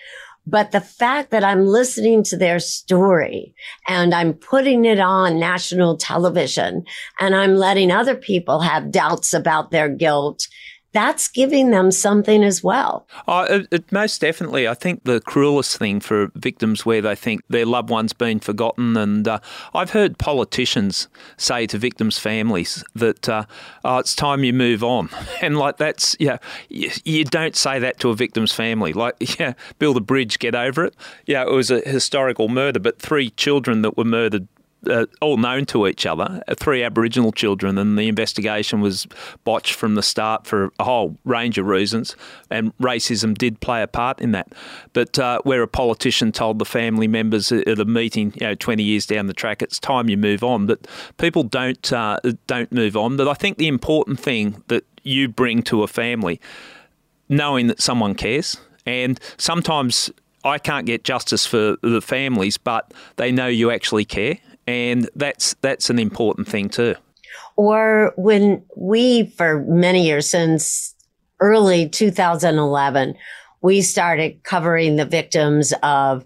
But 0.47 0.73
the 0.73 0.81
fact 0.81 1.31
that 1.31 1.45
I'm 1.45 1.67
listening 1.67 2.25
to 2.25 2.37
their 2.37 2.59
story 2.59 3.55
and 3.87 4.13
I'm 4.13 4.35
putting 4.35 4.85
it 4.85 4.99
on 4.99 5.39
national 5.39 5.97
television 5.97 6.85
and 7.21 7.35
I'm 7.35 7.55
letting 7.55 7.93
other 7.93 8.17
people 8.17 8.61
have 8.61 8.91
doubts 8.91 9.33
about 9.35 9.71
their 9.71 9.89
guilt 9.89 10.49
that's 10.93 11.29
giving 11.29 11.71
them 11.71 11.91
something 11.91 12.45
as 12.45 12.63
well. 12.63 13.07
Oh, 13.27 13.43
it, 13.45 13.69
it, 13.71 13.93
most 13.93 14.21
definitely. 14.21 14.69
I 14.69 14.75
think 14.75 15.05
the 15.05 15.21
cruelest 15.21 15.79
thing 15.79 16.01
for 16.01 16.31
victims 16.35 16.85
where 16.85 17.01
they 17.01 17.15
think 17.15 17.43
their 17.49 17.67
loved 17.67 17.91
one's 17.91 18.13
been 18.13 18.41
forgotten, 18.41 18.97
and 18.97 19.27
uh, 19.27 19.39
I've 19.75 19.91
heard 19.91 20.19
politicians 20.19 21.09
say 21.37 21.67
to 21.67 21.79
victims' 21.79 22.19
families 22.19 22.85
that 22.95 23.29
uh, 23.29 23.45
oh, 23.85 23.99
it's 23.99 24.15
time 24.15 24.45
you 24.45 24.53
move 24.53 24.85
on, 24.85 25.09
and 25.41 25.57
like 25.57 25.79
that's 25.79 26.15
yeah, 26.21 26.39
you, 26.69 26.91
you, 27.05 27.25
don't 27.25 27.57
say 27.57 27.79
that 27.79 27.99
to 28.01 28.11
a 28.11 28.15
victim's 28.15 28.53
family. 28.53 28.93
Like 28.93 29.17
yeah, 29.39 29.55
build 29.79 29.97
a 29.97 30.01
bridge, 30.01 30.39
get 30.39 30.55
over 30.55 30.85
it. 30.85 30.95
Yeah, 31.27 31.43
it 31.43 31.51
was 31.51 31.71
a 31.71 31.81
historical 31.81 32.49
murder, 32.49 32.81
but 32.81 32.99
three 32.99 33.31
children 33.31 33.83
that 33.83 33.97
were 33.97 34.05
murdered 34.05 34.47
uh, 34.89 35.07
all 35.21 35.37
known 35.37 35.65
to 35.67 35.87
each 35.87 36.07
other, 36.07 36.43
uh, 36.49 36.55
three 36.55 36.83
Aboriginal 36.83 37.33
children, 37.33 37.79
and 37.79 37.99
the 37.99 38.09
investigation 38.09 38.81
was 38.81 39.07
botched 39.45 39.75
from 39.75 39.95
the 39.95 40.03
start 40.03 40.47
for 40.47 40.73
a 40.79 40.85
whole 40.85 41.17
range 41.25 41.59
of 41.59 41.67
reasons, 41.67 42.17
and 42.51 42.77
racism 42.79 43.37
did 43.37 43.61
play 43.61 43.83
a 43.83 43.87
part 43.87 44.21
in 44.21 44.33
that. 44.33 44.53
But 44.93 45.19
uh, 45.19 45.41
where 45.45 45.63
a 45.63 45.69
politician 45.69 46.33
told 46.33 46.59
the 46.59 46.65
family 46.65 47.07
members 47.07 47.53
at 47.53 47.79
a 47.79 47.85
meeting, 47.85 48.33
you 48.35 48.47
know, 48.47 48.55
20 48.55 48.83
years 48.83 49.07
down 49.07 49.27
the 49.27 49.35
track, 49.35 49.63
it's 49.63 49.79
time 49.79 50.09
you 50.09 50.17
move 50.17 50.43
on. 50.43 50.67
But 50.67 50.87
people 51.19 51.45
don't 51.45 51.93
uh, 51.93 52.19
don't 52.47 52.73
move 52.73 52.97
on. 52.97 53.17
But 53.17 53.29
I 53.29 53.35
think 53.35 53.59
the 53.59 53.69
important 53.69 54.19
thing 54.19 54.63
that 54.69 54.85
you 55.05 55.29
bring 55.29 55.63
to 55.65 55.83
a 55.83 55.87
family, 55.87 56.41
knowing 57.29 57.69
that 57.69 57.81
someone 57.81 58.15
cares, 58.15 58.57
and 58.85 59.21
sometimes 59.37 60.11
I 60.45 60.59
can't 60.59 60.87
get 60.87 61.05
justice 61.05 61.47
for 61.47 61.77
the 61.83 62.01
families, 62.03 62.59
but 62.59 62.93
they 63.17 63.31
know 63.31 63.47
you 63.47 63.71
actually 63.71 64.05
care 64.05 64.39
and 64.67 65.09
that's 65.15 65.55
that's 65.61 65.91
an 65.91 65.99
important 65.99 66.49
thing 66.49 66.69
too. 66.69 66.95
Or 67.57 68.13
when 68.17 68.65
we, 68.77 69.27
for 69.27 69.63
many 69.63 70.07
years 70.07 70.29
since 70.29 70.95
early 71.41 71.89
2011, 71.89 73.15
we 73.61 73.83
started 73.83 74.43
covering 74.43 74.97
the 74.97 75.05
victims 75.05 75.73
of 75.83 76.25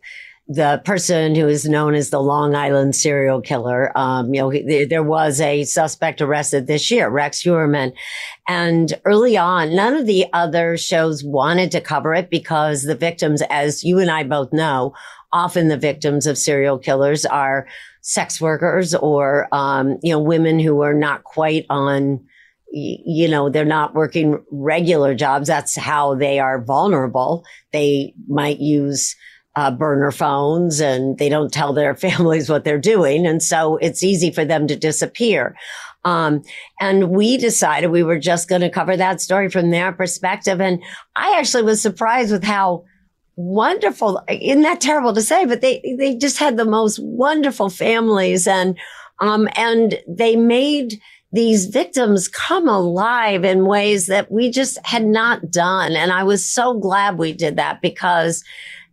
the 0.48 0.80
person 0.84 1.34
who 1.34 1.48
is 1.48 1.64
known 1.64 1.94
as 1.94 2.10
the 2.10 2.20
Long 2.20 2.54
Island 2.54 2.94
serial 2.94 3.40
killer. 3.40 3.96
Um, 3.98 4.32
you 4.32 4.40
know, 4.40 4.86
there 4.86 5.02
was 5.02 5.40
a 5.40 5.64
suspect 5.64 6.20
arrested 6.20 6.68
this 6.68 6.88
year, 6.88 7.08
Rex 7.08 7.42
Heuermann. 7.42 7.92
And 8.46 8.94
early 9.04 9.36
on, 9.36 9.74
none 9.74 9.94
of 9.94 10.06
the 10.06 10.26
other 10.32 10.76
shows 10.76 11.24
wanted 11.24 11.72
to 11.72 11.80
cover 11.80 12.14
it 12.14 12.30
because 12.30 12.84
the 12.84 12.94
victims, 12.94 13.42
as 13.50 13.82
you 13.82 13.98
and 13.98 14.10
I 14.10 14.22
both 14.22 14.52
know, 14.52 14.94
often 15.32 15.66
the 15.66 15.76
victims 15.76 16.26
of 16.26 16.38
serial 16.38 16.78
killers 16.78 17.26
are 17.26 17.66
sex 18.06 18.40
workers 18.40 18.94
or, 18.94 19.48
um, 19.52 19.98
you 20.00 20.12
know, 20.12 20.20
women 20.20 20.60
who 20.60 20.80
are 20.80 20.94
not 20.94 21.24
quite 21.24 21.66
on, 21.68 22.24
you 22.70 23.26
know, 23.26 23.50
they're 23.50 23.64
not 23.64 23.96
working 23.96 24.40
regular 24.52 25.12
jobs. 25.12 25.48
That's 25.48 25.74
how 25.74 26.14
they 26.14 26.38
are 26.38 26.62
vulnerable. 26.62 27.44
They 27.72 28.14
might 28.28 28.60
use, 28.60 29.16
uh, 29.56 29.72
burner 29.72 30.12
phones 30.12 30.80
and 30.80 31.18
they 31.18 31.28
don't 31.28 31.52
tell 31.52 31.72
their 31.72 31.96
families 32.06 32.48
what 32.48 32.62
they're 32.62 32.78
doing. 32.78 33.26
And 33.26 33.42
so 33.42 33.76
it's 33.78 34.04
easy 34.04 34.30
for 34.30 34.44
them 34.44 34.68
to 34.68 34.76
disappear. 34.76 35.56
Um, 36.04 36.42
and 36.78 37.10
we 37.10 37.36
decided 37.36 37.90
we 37.90 38.04
were 38.04 38.20
just 38.20 38.48
going 38.48 38.60
to 38.60 38.70
cover 38.70 38.96
that 38.96 39.20
story 39.20 39.50
from 39.50 39.70
their 39.70 39.90
perspective. 39.90 40.60
And 40.60 40.80
I 41.16 41.36
actually 41.40 41.64
was 41.64 41.82
surprised 41.82 42.30
with 42.30 42.44
how 42.44 42.84
wonderful. 43.36 44.20
Isn't 44.28 44.62
that 44.62 44.80
terrible 44.80 45.14
to 45.14 45.22
say? 45.22 45.44
But 45.44 45.60
they, 45.60 45.80
they 45.98 46.16
just 46.16 46.38
had 46.38 46.56
the 46.56 46.64
most 46.64 46.98
wonderful 46.98 47.70
families. 47.70 48.46
And, 48.46 48.76
Um, 49.18 49.48
and 49.56 49.98
they 50.06 50.36
made 50.36 51.00
these 51.32 51.66
victims 51.66 52.28
come 52.28 52.68
alive 52.68 53.44
in 53.44 53.66
ways 53.66 54.06
that 54.06 54.30
we 54.30 54.50
just 54.50 54.78
had 54.84 55.04
not 55.04 55.50
done. 55.50 55.96
And 55.96 56.12
I 56.12 56.22
was 56.22 56.44
so 56.44 56.74
glad 56.78 57.18
we 57.18 57.32
did 57.32 57.56
that 57.56 57.80
because 57.80 58.44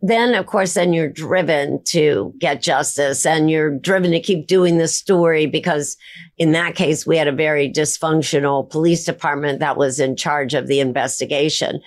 then 0.06 0.34
of 0.34 0.46
course 0.46 0.74
then 0.74 0.92
you're 0.92 1.08
driven 1.08 1.82
to 1.84 2.34
get 2.38 2.60
justice 2.60 3.24
and 3.24 3.50
you're 3.50 3.78
driven 3.78 4.10
to 4.10 4.20
keep 4.20 4.46
doing 4.46 4.76
the 4.76 4.88
story 4.88 5.46
because 5.46 5.96
in 6.36 6.52
that 6.52 6.74
case 6.74 7.06
we 7.06 7.16
had 7.16 7.26
a 7.26 7.32
very 7.32 7.72
dysfunctional 7.72 8.68
police 8.68 9.04
department 9.04 9.60
that 9.60 9.78
was 9.78 9.98
in 9.98 10.14
charge 10.14 10.52
of 10.52 10.66
the 10.66 10.80
investigation. 10.80 11.80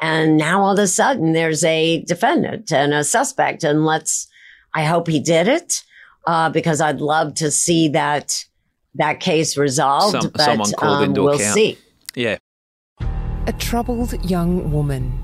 And 0.00 0.36
now 0.36 0.62
all 0.62 0.72
of 0.74 0.78
a 0.78 0.86
sudden 0.86 1.32
there's 1.32 1.64
a 1.64 2.02
defendant 2.04 2.72
and 2.72 2.94
a 2.94 3.02
suspect. 3.02 3.64
And 3.64 3.84
let's 3.84 4.28
i 4.74 4.84
hope 4.84 5.08
he 5.08 5.20
did 5.20 5.48
it 5.48 5.82
uh, 6.26 6.50
because 6.50 6.80
i'd 6.80 7.00
love 7.00 7.34
to 7.34 7.50
see 7.50 7.88
that 7.88 8.44
that 8.94 9.20
case 9.20 9.56
resolved 9.56 10.22
Some, 10.22 10.30
but 10.34 10.82
um, 10.82 11.12
we'll 11.14 11.34
account. 11.34 11.54
see. 11.54 11.78
Yeah. 12.14 12.38
A 13.46 13.52
troubled 13.58 14.24
young 14.30 14.70
woman 14.70 15.23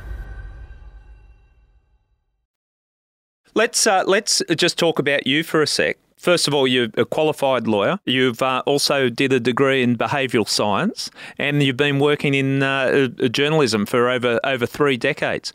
Let's 3.53 3.85
uh, 3.85 4.03
let's 4.07 4.41
just 4.55 4.77
talk 4.77 4.99
about 4.99 5.27
you 5.27 5.43
for 5.43 5.61
a 5.61 5.67
sec. 5.67 5.97
First 6.17 6.47
of 6.47 6.53
all, 6.53 6.67
you're 6.67 6.89
a 6.97 7.05
qualified 7.05 7.67
lawyer. 7.67 7.99
You've 8.05 8.43
uh, 8.43 8.61
also 8.67 9.09
did 9.09 9.33
a 9.33 9.39
degree 9.39 9.81
in 9.81 9.97
behavioural 9.97 10.47
science, 10.47 11.09
and 11.39 11.63
you've 11.63 11.77
been 11.77 11.99
working 11.99 12.35
in 12.35 12.61
uh, 12.61 13.07
journalism 13.31 13.85
for 13.85 14.07
over 14.07 14.39
over 14.43 14.65
three 14.65 14.97
decades. 14.97 15.51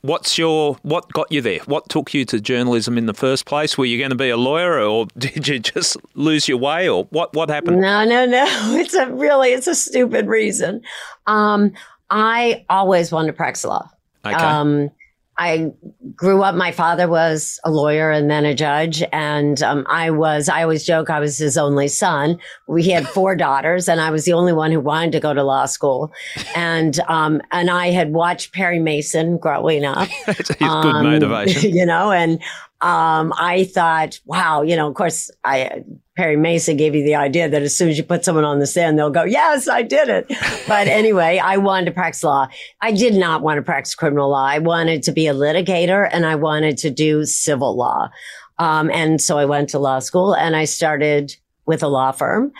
What's 0.00 0.38
your 0.38 0.76
what 0.82 1.12
got 1.12 1.30
you 1.30 1.40
there? 1.40 1.58
What 1.66 1.88
took 1.88 2.14
you 2.14 2.24
to 2.24 2.40
journalism 2.40 2.96
in 2.96 3.06
the 3.06 3.14
first 3.14 3.44
place? 3.44 3.76
Were 3.76 3.84
you 3.84 3.98
going 3.98 4.10
to 4.10 4.16
be 4.16 4.30
a 4.30 4.36
lawyer, 4.36 4.80
or 4.80 5.06
did 5.18 5.46
you 5.46 5.58
just 5.58 5.96
lose 6.14 6.48
your 6.48 6.58
way, 6.58 6.88
or 6.88 7.04
what? 7.10 7.34
What 7.34 7.50
happened? 7.50 7.80
No, 7.80 8.04
no, 8.04 8.24
no. 8.24 8.46
It's 8.78 8.94
a 8.94 9.12
really 9.12 9.50
it's 9.50 9.66
a 9.66 9.74
stupid 9.74 10.28
reason. 10.28 10.80
Um, 11.26 11.74
I 12.08 12.64
always 12.70 13.12
wanted 13.12 13.28
to 13.28 13.32
practice 13.34 13.64
law. 13.64 13.88
Okay. 14.24 14.34
Um, 14.34 14.90
I 15.38 15.72
grew 16.14 16.42
up, 16.42 16.54
my 16.54 16.72
father 16.72 17.08
was 17.08 17.60
a 17.64 17.70
lawyer 17.70 18.10
and 18.10 18.30
then 18.30 18.46
a 18.46 18.54
judge. 18.54 19.02
And 19.12 19.62
um, 19.62 19.86
I 19.88 20.10
was, 20.10 20.48
I 20.48 20.62
always 20.62 20.84
joke, 20.84 21.10
I 21.10 21.20
was 21.20 21.36
his 21.36 21.58
only 21.58 21.88
son. 21.88 22.38
We 22.66 22.88
had 22.88 23.06
four 23.06 23.36
daughters 23.46 23.88
and 23.88 24.00
I 24.00 24.10
was 24.10 24.24
the 24.24 24.32
only 24.32 24.52
one 24.52 24.72
who 24.72 24.80
wanted 24.80 25.12
to 25.12 25.20
go 25.20 25.34
to 25.34 25.42
law 25.42 25.66
school. 25.66 26.12
And, 26.54 26.98
um, 27.08 27.42
and 27.52 27.70
I 27.70 27.90
had 27.90 28.12
watched 28.12 28.52
Perry 28.54 28.78
Mason 28.78 29.38
growing 29.38 29.84
up. 29.84 30.08
It's 30.28 30.50
um, 30.60 30.82
good 30.82 31.02
motivation. 31.02 31.72
You 31.76 31.84
know, 31.84 32.10
and 32.12 32.40
um, 32.80 33.32
I 33.36 33.64
thought, 33.64 34.20
wow, 34.26 34.62
you 34.62 34.76
know, 34.76 34.88
of 34.88 34.94
course, 34.94 35.30
I 35.44 35.82
Perry 36.16 36.36
Mason 36.36 36.76
gave 36.76 36.94
you 36.94 37.04
the 37.04 37.14
idea 37.14 37.48
that 37.48 37.62
as 37.62 37.76
soon 37.76 37.88
as 37.88 37.98
you 37.98 38.04
put 38.04 38.24
someone 38.24 38.44
on 38.44 38.58
the 38.58 38.66
stand, 38.66 38.98
they'll 38.98 39.10
go, 39.10 39.24
yes, 39.24 39.68
I 39.68 39.82
did 39.82 40.08
it. 40.08 40.26
But 40.66 40.88
anyway, 40.88 41.38
I 41.38 41.58
wanted 41.58 41.86
to 41.86 41.92
practice 41.92 42.24
law. 42.24 42.48
I 42.80 42.90
did 42.90 43.14
not 43.14 43.40
want 43.40 43.58
to 43.58 43.62
practice 43.62 43.94
criminal 43.94 44.30
law. 44.30 44.44
I 44.44 44.58
wanted 44.58 45.04
to 45.04 45.12
be 45.12 45.28
a 45.28 45.34
litigator 45.34 46.08
and 46.10 46.26
I 46.26 46.34
wanted 46.34 46.76
to 46.78 46.90
do 46.90 47.24
civil 47.24 47.76
law. 47.76 48.10
Um, 48.58 48.90
and 48.90 49.20
so 49.20 49.38
I 49.38 49.44
went 49.44 49.68
to 49.70 49.78
law 49.78 50.00
school 50.00 50.34
and 50.34 50.56
I 50.56 50.64
started 50.64 51.36
with 51.66 51.84
a 51.84 51.88
law 51.88 52.10
firm 52.10 52.52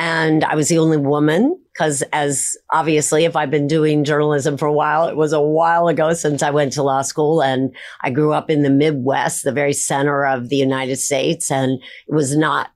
and 0.00 0.44
I 0.44 0.54
was 0.54 0.70
the 0.70 0.78
only 0.78 0.96
woman 0.96 1.62
because 1.74 2.00
as 2.10 2.56
obviously 2.72 3.26
if 3.26 3.36
I've 3.36 3.50
been 3.50 3.66
doing 3.66 4.02
journalism 4.02 4.56
for 4.56 4.64
a 4.64 4.72
while, 4.72 5.08
it 5.08 5.14
was 5.14 5.34
a 5.34 5.42
while 5.42 5.88
ago 5.88 6.14
since 6.14 6.42
I 6.42 6.48
went 6.48 6.72
to 6.72 6.82
law 6.82 7.02
school 7.02 7.42
and 7.42 7.76
I 8.00 8.08
grew 8.08 8.32
up 8.32 8.48
in 8.48 8.62
the 8.62 8.70
Midwest, 8.70 9.44
the 9.44 9.52
very 9.52 9.74
center 9.74 10.24
of 10.24 10.48
the 10.48 10.56
United 10.56 10.96
States. 10.96 11.50
And 11.50 11.72
it 12.08 12.14
was 12.14 12.34
not 12.34 12.70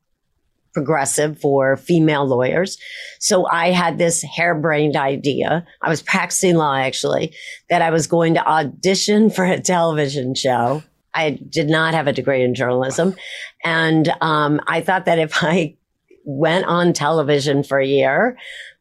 progressive 0.74 1.40
for 1.40 1.78
female 1.78 2.26
lawyers. 2.26 2.76
So 3.20 3.46
I 3.46 3.70
had 3.70 3.96
this 3.96 4.22
harebrained 4.22 4.96
idea. 4.96 5.66
I 5.80 5.88
was 5.88 6.02
practicing 6.02 6.56
law 6.56 6.76
actually 6.76 7.34
that 7.70 7.80
I 7.80 7.88
was 7.88 8.06
going 8.06 8.34
to 8.34 8.46
audition 8.46 9.30
for 9.30 9.46
a 9.46 9.58
television 9.58 10.34
show. 10.34 10.82
I 11.14 11.38
did 11.48 11.70
not 11.70 11.94
have 11.94 12.06
a 12.06 12.12
degree 12.12 12.42
in 12.42 12.54
journalism. 12.54 13.16
And 13.64 14.12
um, 14.20 14.60
I 14.66 14.82
thought 14.82 15.06
that 15.06 15.18
if 15.18 15.42
I 15.42 15.76
went 16.24 16.66
on 16.66 16.92
television 16.92 17.62
for 17.62 17.78
a 17.78 17.86
year, 17.86 18.36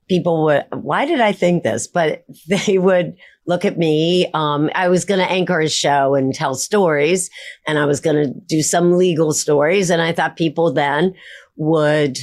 people 0.08 0.45
would, 0.45 0.65
why 0.71 1.06
did 1.06 1.21
I 1.21 1.32
think 1.32 1.63
this? 1.63 1.88
But 1.88 2.25
they 2.47 2.77
would 2.77 3.15
look 3.45 3.65
at 3.65 3.77
me. 3.77 4.29
Um, 4.34 4.69
I 4.73 4.88
was 4.88 5.06
going 5.06 5.19
to 5.19 5.29
anchor 5.29 5.60
a 5.60 5.69
show 5.69 6.15
and 6.15 6.34
tell 6.34 6.56
stories 6.56 7.29
and 7.67 7.77
I 7.77 7.86
was 7.86 7.99
going 7.99 8.15
to 8.15 8.34
do 8.47 8.62
some 8.62 8.97
legal 8.97 9.34
stories. 9.34 9.89
And 9.89 10.01
I 10.01 10.13
thought 10.13 10.38
people 10.38 10.71
then 10.71 11.13
would 11.56 12.17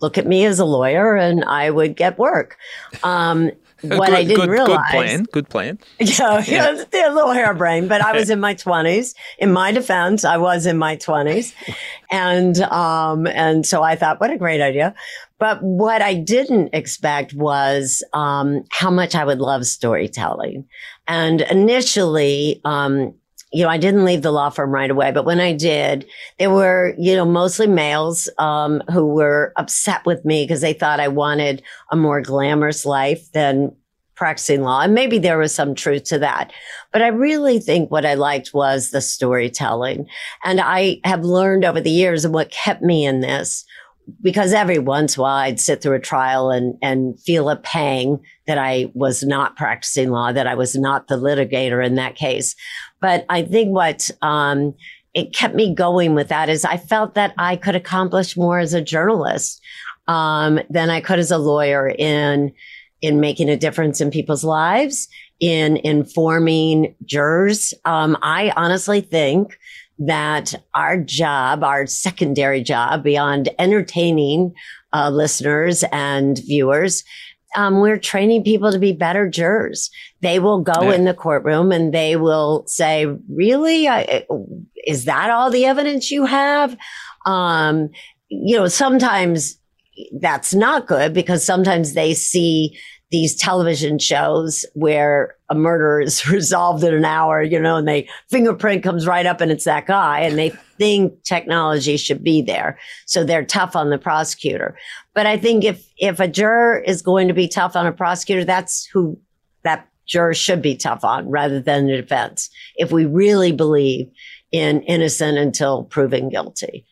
look 0.00 0.18
at 0.18 0.26
me 0.26 0.44
as 0.44 0.58
a 0.58 0.64
lawyer 0.64 1.14
and 1.14 1.44
I 1.44 1.70
would 1.70 1.96
get 1.96 2.18
work. 2.18 2.56
Um, 3.02 3.52
what 3.82 4.08
good, 4.08 4.14
I 4.14 4.24
didn't 4.24 4.36
good, 4.36 4.48
realize. 4.48 4.68
Good 4.68 4.84
plan. 4.90 5.24
Good 5.32 5.48
plan. 5.48 5.78
Yeah, 5.98 6.42
yeah. 6.46 6.84
yeah 6.92 7.12
a 7.12 7.14
little 7.14 7.32
harebrained, 7.32 7.88
but 7.88 8.00
I 8.00 8.12
was 8.12 8.30
in 8.30 8.40
my 8.40 8.54
twenties. 8.54 9.14
In 9.38 9.52
my 9.52 9.72
defense, 9.72 10.24
I 10.24 10.36
was 10.36 10.66
in 10.66 10.78
my 10.78 10.96
twenties, 10.96 11.54
and 12.10 12.58
um, 12.62 13.26
and 13.26 13.66
so 13.66 13.82
I 13.82 13.96
thought, 13.96 14.20
what 14.20 14.30
a 14.30 14.38
great 14.38 14.60
idea. 14.60 14.94
But 15.38 15.60
what 15.60 16.02
I 16.02 16.14
didn't 16.14 16.70
expect 16.72 17.34
was 17.34 18.04
um, 18.12 18.62
how 18.70 18.90
much 18.90 19.16
I 19.16 19.24
would 19.24 19.40
love 19.40 19.66
storytelling. 19.66 20.68
And 21.08 21.40
initially, 21.40 22.60
um, 22.64 23.14
you 23.52 23.62
know, 23.62 23.68
I 23.68 23.78
didn't 23.78 24.04
leave 24.04 24.22
the 24.22 24.32
law 24.32 24.50
firm 24.50 24.70
right 24.70 24.90
away, 24.90 25.12
but 25.12 25.24
when 25.24 25.40
I 25.40 25.52
did, 25.52 26.06
there 26.38 26.50
were, 26.50 26.94
you 26.98 27.14
know, 27.14 27.24
mostly 27.24 27.66
males, 27.66 28.28
um, 28.38 28.82
who 28.90 29.06
were 29.06 29.52
upset 29.56 30.04
with 30.06 30.24
me 30.24 30.44
because 30.44 30.62
they 30.62 30.72
thought 30.72 31.00
I 31.00 31.08
wanted 31.08 31.62
a 31.90 31.96
more 31.96 32.20
glamorous 32.22 32.86
life 32.86 33.30
than 33.32 33.74
practicing 34.14 34.62
law. 34.62 34.80
And 34.80 34.94
maybe 34.94 35.18
there 35.18 35.38
was 35.38 35.54
some 35.54 35.74
truth 35.74 36.04
to 36.04 36.18
that. 36.20 36.52
But 36.92 37.02
I 37.02 37.08
really 37.08 37.58
think 37.58 37.90
what 37.90 38.06
I 38.06 38.14
liked 38.14 38.54
was 38.54 38.90
the 38.90 39.00
storytelling. 39.00 40.06
And 40.44 40.60
I 40.60 41.00
have 41.04 41.24
learned 41.24 41.64
over 41.64 41.80
the 41.80 41.90
years 41.90 42.24
and 42.24 42.32
what 42.32 42.50
kept 42.50 42.82
me 42.82 43.04
in 43.04 43.20
this 43.20 43.64
because 44.20 44.52
every 44.52 44.78
once 44.78 45.16
in 45.16 45.20
a 45.20 45.22
while 45.22 45.36
I'd 45.36 45.60
sit 45.60 45.82
through 45.82 45.96
a 45.96 46.00
trial 46.00 46.50
and, 46.50 46.76
and 46.82 47.18
feel 47.20 47.48
a 47.48 47.56
pang 47.56 48.20
that 48.46 48.58
I 48.58 48.90
was 48.94 49.22
not 49.22 49.56
practicing 49.56 50.10
law, 50.10 50.32
that 50.32 50.46
I 50.46 50.54
was 50.54 50.74
not 50.76 51.08
the 51.08 51.16
litigator 51.16 51.84
in 51.84 51.94
that 51.96 52.16
case. 52.16 52.54
But 53.00 53.24
I 53.28 53.42
think 53.42 53.70
what, 53.70 54.10
um, 54.20 54.74
it 55.14 55.34
kept 55.34 55.54
me 55.54 55.74
going 55.74 56.14
with 56.14 56.28
that 56.28 56.48
is 56.48 56.64
I 56.64 56.78
felt 56.78 57.14
that 57.14 57.34
I 57.36 57.56
could 57.56 57.76
accomplish 57.76 58.36
more 58.36 58.58
as 58.58 58.74
a 58.74 58.80
journalist, 58.80 59.60
um, 60.08 60.58
than 60.70 60.90
I 60.90 61.00
could 61.00 61.18
as 61.18 61.30
a 61.30 61.38
lawyer 61.38 61.88
in, 61.88 62.52
in 63.02 63.20
making 63.20 63.48
a 63.48 63.56
difference 63.56 64.00
in 64.00 64.10
people's 64.10 64.44
lives, 64.44 65.08
in 65.38 65.76
informing 65.78 66.94
jurors. 67.04 67.74
Um, 67.84 68.16
I 68.22 68.52
honestly 68.56 69.00
think 69.00 69.58
that 70.06 70.54
our 70.74 70.98
job, 70.98 71.62
our 71.62 71.86
secondary 71.86 72.62
job 72.62 73.02
beyond 73.02 73.48
entertaining 73.58 74.52
uh, 74.92 75.10
listeners 75.10 75.84
and 75.92 76.38
viewers, 76.38 77.04
um, 77.56 77.80
we're 77.80 77.98
training 77.98 78.44
people 78.44 78.72
to 78.72 78.78
be 78.78 78.92
better 78.92 79.28
jurors. 79.28 79.90
They 80.20 80.38
will 80.38 80.60
go 80.60 80.82
yeah. 80.82 80.92
in 80.92 81.04
the 81.04 81.14
courtroom 81.14 81.70
and 81.72 81.92
they 81.92 82.16
will 82.16 82.64
say, 82.66 83.06
really? 83.28 83.88
I, 83.88 84.24
is 84.86 85.04
that 85.04 85.30
all 85.30 85.50
the 85.50 85.66
evidence 85.66 86.10
you 86.10 86.24
have? 86.24 86.76
Um, 87.26 87.90
you 88.28 88.56
know, 88.56 88.68
sometimes 88.68 89.58
that's 90.18 90.54
not 90.54 90.86
good 90.86 91.12
because 91.12 91.44
sometimes 91.44 91.92
they 91.92 92.14
see 92.14 92.78
these 93.12 93.36
television 93.36 93.98
shows 93.98 94.64
where 94.72 95.36
a 95.50 95.54
murder 95.54 96.00
is 96.00 96.26
resolved 96.30 96.82
in 96.82 96.94
an 96.94 97.04
hour, 97.04 97.42
you 97.42 97.60
know, 97.60 97.76
and 97.76 97.86
they 97.86 98.08
fingerprint 98.28 98.82
comes 98.82 99.06
right 99.06 99.26
up 99.26 99.40
and 99.40 99.52
it's 99.52 99.66
that 99.66 99.86
guy 99.86 100.20
and 100.20 100.38
they 100.38 100.48
think 100.78 101.22
technology 101.22 101.98
should 101.98 102.24
be 102.24 102.40
there. 102.40 102.78
So 103.06 103.22
they're 103.22 103.44
tough 103.44 103.76
on 103.76 103.90
the 103.90 103.98
prosecutor. 103.98 104.76
But 105.14 105.26
I 105.26 105.36
think 105.36 105.62
if, 105.62 105.86
if 105.98 106.18
a 106.20 106.26
juror 106.26 106.78
is 106.78 107.02
going 107.02 107.28
to 107.28 107.34
be 107.34 107.48
tough 107.48 107.76
on 107.76 107.86
a 107.86 107.92
prosecutor, 107.92 108.44
that's 108.44 108.86
who 108.86 109.20
that 109.62 109.88
juror 110.06 110.32
should 110.32 110.62
be 110.62 110.74
tough 110.74 111.04
on 111.04 111.28
rather 111.28 111.60
than 111.60 111.86
the 111.86 111.96
defense. 111.96 112.48
If 112.76 112.90
we 112.92 113.04
really 113.04 113.52
believe 113.52 114.10
in 114.50 114.82
innocent 114.82 115.36
until 115.36 115.84
proven 115.84 116.30
guilty. 116.30 116.86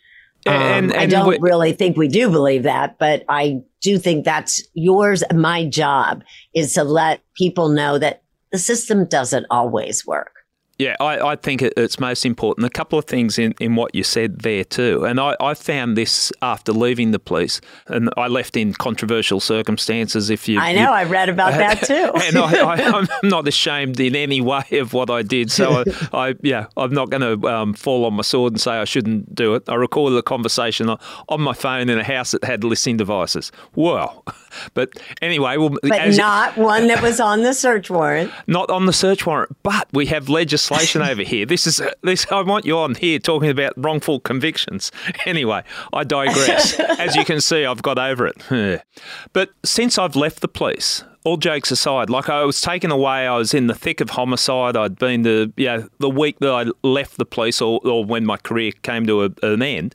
Um, 0.46 0.54
and, 0.54 0.92
and 0.92 0.94
I 0.94 1.06
don't 1.06 1.40
really 1.40 1.72
think 1.72 1.96
we 1.96 2.08
do 2.08 2.30
believe 2.30 2.62
that, 2.62 2.98
but 2.98 3.24
I 3.28 3.62
do 3.80 3.98
think 3.98 4.24
that's 4.24 4.62
yours. 4.74 5.22
My 5.32 5.66
job 5.66 6.22
is 6.54 6.74
to 6.74 6.84
let 6.84 7.22
people 7.36 7.68
know 7.68 7.98
that 7.98 8.22
the 8.52 8.58
system 8.58 9.06
doesn't 9.06 9.46
always 9.50 10.06
work. 10.06 10.32
Yeah, 10.80 10.96
I, 10.98 11.32
I 11.32 11.36
think 11.36 11.60
it, 11.60 11.74
it's 11.76 12.00
most 12.00 12.24
important. 12.24 12.66
A 12.66 12.70
couple 12.70 12.98
of 12.98 13.04
things 13.04 13.38
in, 13.38 13.54
in 13.60 13.76
what 13.76 13.94
you 13.94 14.02
said 14.02 14.38
there 14.38 14.64
too. 14.64 15.04
And 15.04 15.20
I, 15.20 15.36
I 15.38 15.52
found 15.52 15.94
this 15.94 16.32
after 16.40 16.72
leaving 16.72 17.10
the 17.10 17.18
police, 17.18 17.60
and 17.88 18.08
I 18.16 18.28
left 18.28 18.56
in 18.56 18.72
controversial 18.72 19.40
circumstances. 19.40 20.30
If 20.30 20.48
you, 20.48 20.58
I 20.58 20.72
know, 20.72 20.84
you, 20.84 20.88
I 20.88 21.04
read 21.04 21.28
about 21.28 21.52
that 21.52 21.82
too. 21.86 22.12
and 22.14 22.38
I, 22.38 22.98
am 22.98 23.06
not 23.24 23.46
ashamed 23.46 24.00
in 24.00 24.16
any 24.16 24.40
way 24.40 24.64
of 24.72 24.94
what 24.94 25.10
I 25.10 25.20
did. 25.20 25.50
So 25.50 25.84
I, 25.84 25.84
I 26.30 26.34
yeah, 26.40 26.68
I'm 26.78 26.94
not 26.94 27.10
going 27.10 27.40
to 27.40 27.46
um, 27.46 27.74
fall 27.74 28.06
on 28.06 28.14
my 28.14 28.22
sword 28.22 28.54
and 28.54 28.60
say 28.60 28.72
I 28.72 28.84
shouldn't 28.84 29.34
do 29.34 29.54
it. 29.56 29.64
I 29.68 29.74
recorded 29.74 30.16
a 30.16 30.22
conversation 30.22 30.88
on 30.88 31.40
my 31.42 31.52
phone 31.52 31.90
in 31.90 31.98
a 31.98 32.04
house 32.04 32.30
that 32.30 32.42
had 32.44 32.64
listening 32.64 32.96
devices. 32.96 33.52
Well, 33.74 34.24
but 34.74 34.90
anyway, 35.22 35.56
well, 35.56 35.76
but 35.82 36.16
not 36.16 36.56
one 36.56 36.86
that 36.88 37.02
was 37.02 37.20
on 37.20 37.42
the 37.42 37.54
search 37.54 37.90
warrant. 37.90 38.32
Not 38.46 38.70
on 38.70 38.86
the 38.86 38.92
search 38.92 39.26
warrant, 39.26 39.56
but 39.62 39.88
we 39.92 40.06
have 40.06 40.28
legislation 40.28 40.60
legislation 40.60 41.02
over 41.12 41.22
here. 41.22 41.46
This 41.46 41.66
is 41.66 41.80
this. 42.02 42.26
I 42.30 42.42
want 42.42 42.64
you 42.64 42.78
on 42.78 42.94
here 42.94 43.18
talking 43.18 43.50
about 43.50 43.72
wrongful 43.76 44.20
convictions. 44.20 44.92
Anyway, 45.24 45.62
I 45.92 46.04
digress. 46.04 46.78
As 46.98 47.16
you 47.16 47.24
can 47.24 47.40
see, 47.40 47.64
I've 47.64 47.82
got 47.82 47.98
over 47.98 48.26
it. 48.26 48.82
but 49.32 49.50
since 49.64 49.98
I've 49.98 50.16
left 50.16 50.40
the 50.40 50.48
police, 50.48 51.04
all 51.24 51.36
jokes 51.36 51.70
aside, 51.70 52.08
like 52.08 52.28
I 52.28 52.44
was 52.44 52.60
taken 52.60 52.90
away, 52.90 53.26
I 53.26 53.36
was 53.36 53.52
in 53.52 53.66
the 53.66 53.74
thick 53.74 54.00
of 54.00 54.10
homicide. 54.10 54.76
I'd 54.76 54.98
been 54.98 55.22
the 55.22 55.52
yeah 55.56 55.84
the 55.98 56.08
week 56.08 56.38
that 56.38 56.50
I 56.50 56.66
left 56.86 57.18
the 57.18 57.26
police, 57.26 57.60
or, 57.60 57.80
or 57.84 58.04
when 58.04 58.24
my 58.24 58.38
career 58.38 58.72
came 58.82 59.06
to 59.06 59.24
a, 59.24 59.30
an 59.42 59.62
end. 59.62 59.94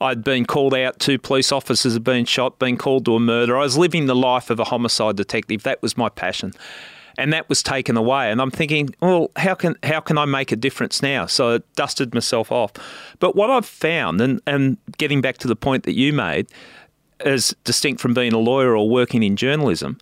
I'd 0.00 0.22
been 0.22 0.44
called 0.44 0.74
out. 0.74 0.98
Two 0.98 1.18
police 1.18 1.50
officers 1.50 1.94
had 1.94 2.04
been 2.04 2.26
shot, 2.26 2.58
been 2.58 2.76
called 2.76 3.06
to 3.06 3.14
a 3.14 3.20
murder. 3.20 3.56
I 3.56 3.62
was 3.62 3.78
living 3.78 4.06
the 4.06 4.14
life 4.14 4.50
of 4.50 4.60
a 4.60 4.64
homicide 4.64 5.16
detective. 5.16 5.62
That 5.62 5.80
was 5.80 5.96
my 5.96 6.10
passion 6.10 6.52
and 7.18 7.32
that 7.32 7.48
was 7.48 7.62
taken 7.62 7.96
away. 7.96 8.30
And 8.30 8.40
I'm 8.40 8.50
thinking, 8.50 8.90
well, 9.00 9.30
how 9.36 9.54
can 9.54 9.76
how 9.82 10.00
can 10.00 10.18
I 10.18 10.24
make 10.24 10.52
a 10.52 10.56
difference 10.56 11.02
now? 11.02 11.26
So 11.26 11.54
I 11.54 11.60
dusted 11.74 12.14
myself 12.14 12.52
off. 12.52 12.72
But 13.18 13.34
what 13.34 13.50
I've 13.50 13.66
found, 13.66 14.20
and 14.20 14.40
and 14.46 14.76
getting 14.98 15.20
back 15.20 15.38
to 15.38 15.48
the 15.48 15.56
point 15.56 15.84
that 15.84 15.94
you 15.94 16.12
made, 16.12 16.48
as 17.20 17.54
distinct 17.64 18.00
from 18.00 18.14
being 18.14 18.32
a 18.32 18.38
lawyer 18.38 18.76
or 18.76 18.88
working 18.88 19.22
in 19.22 19.36
journalism, 19.36 19.98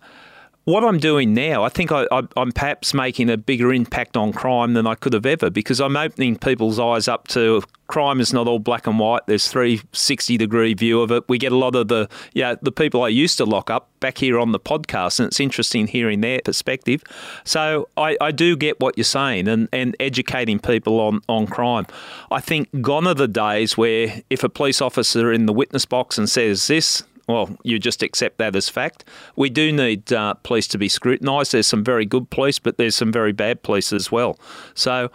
what 0.65 0.83
I'm 0.83 0.97
doing 0.97 1.33
now, 1.35 1.63
I 1.63 1.69
think 1.69 1.91
I, 1.91 2.07
am 2.11 2.51
perhaps 2.51 2.93
making 2.93 3.29
a 3.29 3.37
bigger 3.37 3.71
impact 3.71 4.17
on 4.17 4.33
crime 4.33 4.73
than 4.73 4.87
I 4.87 4.95
could 4.95 5.13
have 5.13 5.25
ever 5.25 5.51
because 5.51 5.79
I'm 5.79 5.95
opening 5.95 6.37
people's 6.37 6.79
eyes 6.79 7.07
up 7.07 7.27
to 7.29 7.61
crime 7.85 8.19
is 8.19 8.33
not 8.33 8.47
all 8.47 8.57
black 8.57 8.87
and 8.87 8.97
white. 8.97 9.21
There's 9.27 9.47
360 9.47 10.37
degree 10.37 10.73
view 10.73 11.01
of 11.01 11.11
it. 11.11 11.23
We 11.29 11.37
get 11.37 11.51
a 11.51 11.55
lot 11.55 11.75
of 11.75 11.87
the 11.87 12.09
yeah 12.33 12.55
the 12.59 12.71
people 12.71 13.03
I 13.03 13.09
used 13.09 13.37
to 13.37 13.45
lock 13.45 13.69
up 13.69 13.89
back 13.99 14.17
here 14.17 14.39
on 14.39 14.53
the 14.53 14.59
podcast, 14.59 15.19
and 15.19 15.27
it's 15.27 15.39
interesting 15.39 15.85
hearing 15.85 16.21
their 16.21 16.41
perspective. 16.43 17.03
So 17.43 17.87
I, 17.95 18.17
I 18.19 18.31
do 18.31 18.57
get 18.57 18.79
what 18.79 18.97
you're 18.97 19.03
saying 19.03 19.47
and, 19.47 19.69
and 19.71 19.95
educating 19.99 20.57
people 20.57 20.99
on, 20.99 21.21
on 21.29 21.45
crime. 21.45 21.85
I 22.31 22.41
think 22.41 22.81
gone 22.81 23.07
are 23.07 23.13
the 23.13 23.27
days 23.27 23.77
where 23.77 24.21
if 24.31 24.43
a 24.43 24.49
police 24.49 24.81
officer 24.81 25.31
in 25.31 25.45
the 25.45 25.53
witness 25.53 25.85
box 25.85 26.17
and 26.17 26.27
says 26.27 26.65
this, 26.65 27.03
well, 27.27 27.55
you 27.63 27.79
just 27.79 28.03
accept 28.03 28.37
that 28.37 28.55
as 28.55 28.69
fact. 28.69 29.03
We 29.35 29.49
do 29.49 29.71
need 29.71 30.13
uh, 30.13 30.35
police 30.35 30.67
to 30.69 30.77
be 30.77 30.87
scrutinised. 30.87 31.51
There's 31.51 31.67
some 31.67 31.83
very 31.83 32.05
good 32.05 32.29
police, 32.29 32.59
but 32.59 32.77
there's 32.77 32.95
some 32.95 33.11
very 33.11 33.31
bad 33.31 33.63
police 33.63 33.91
as 33.91 34.11
well. 34.11 34.39
So, 34.73 35.11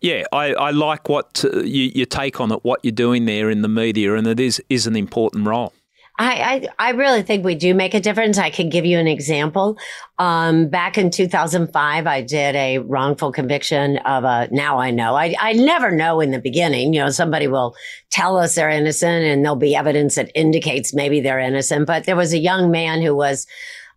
yeah, 0.00 0.24
I, 0.32 0.54
I 0.54 0.70
like 0.70 1.08
what 1.08 1.44
uh, 1.44 1.60
you, 1.60 1.90
you 1.94 2.06
take 2.06 2.40
on 2.40 2.52
it, 2.52 2.64
what 2.64 2.80
you're 2.82 2.92
doing 2.92 3.24
there 3.24 3.50
in 3.50 3.62
the 3.62 3.68
media, 3.68 4.14
and 4.14 4.26
it 4.26 4.38
is 4.38 4.62
is 4.68 4.86
an 4.86 4.94
important 4.96 5.46
role. 5.46 5.72
I, 6.18 6.68
I, 6.78 6.88
I 6.88 6.90
really 6.90 7.22
think 7.22 7.44
we 7.44 7.54
do 7.54 7.74
make 7.74 7.94
a 7.94 8.00
difference. 8.00 8.38
I 8.38 8.50
can 8.50 8.68
give 8.68 8.84
you 8.84 8.98
an 8.98 9.06
example. 9.06 9.78
Um, 10.18 10.68
back 10.68 10.98
in 10.98 11.10
2005, 11.10 12.06
I 12.06 12.22
did 12.22 12.56
a 12.56 12.78
wrongful 12.78 13.30
conviction 13.30 13.98
of 13.98 14.24
a, 14.24 14.48
now 14.50 14.78
I 14.78 14.90
know, 14.90 15.14
I, 15.14 15.36
I 15.40 15.52
never 15.52 15.92
know 15.92 16.20
in 16.20 16.32
the 16.32 16.40
beginning, 16.40 16.92
you 16.92 17.00
know, 17.00 17.10
somebody 17.10 17.46
will 17.46 17.76
tell 18.10 18.36
us 18.36 18.56
they're 18.56 18.68
innocent 18.68 19.26
and 19.26 19.44
there'll 19.44 19.56
be 19.56 19.76
evidence 19.76 20.16
that 20.16 20.32
indicates 20.34 20.92
maybe 20.92 21.20
they're 21.20 21.38
innocent. 21.38 21.86
But 21.86 22.04
there 22.04 22.16
was 22.16 22.32
a 22.32 22.38
young 22.38 22.70
man 22.70 23.00
who 23.00 23.14
was, 23.14 23.46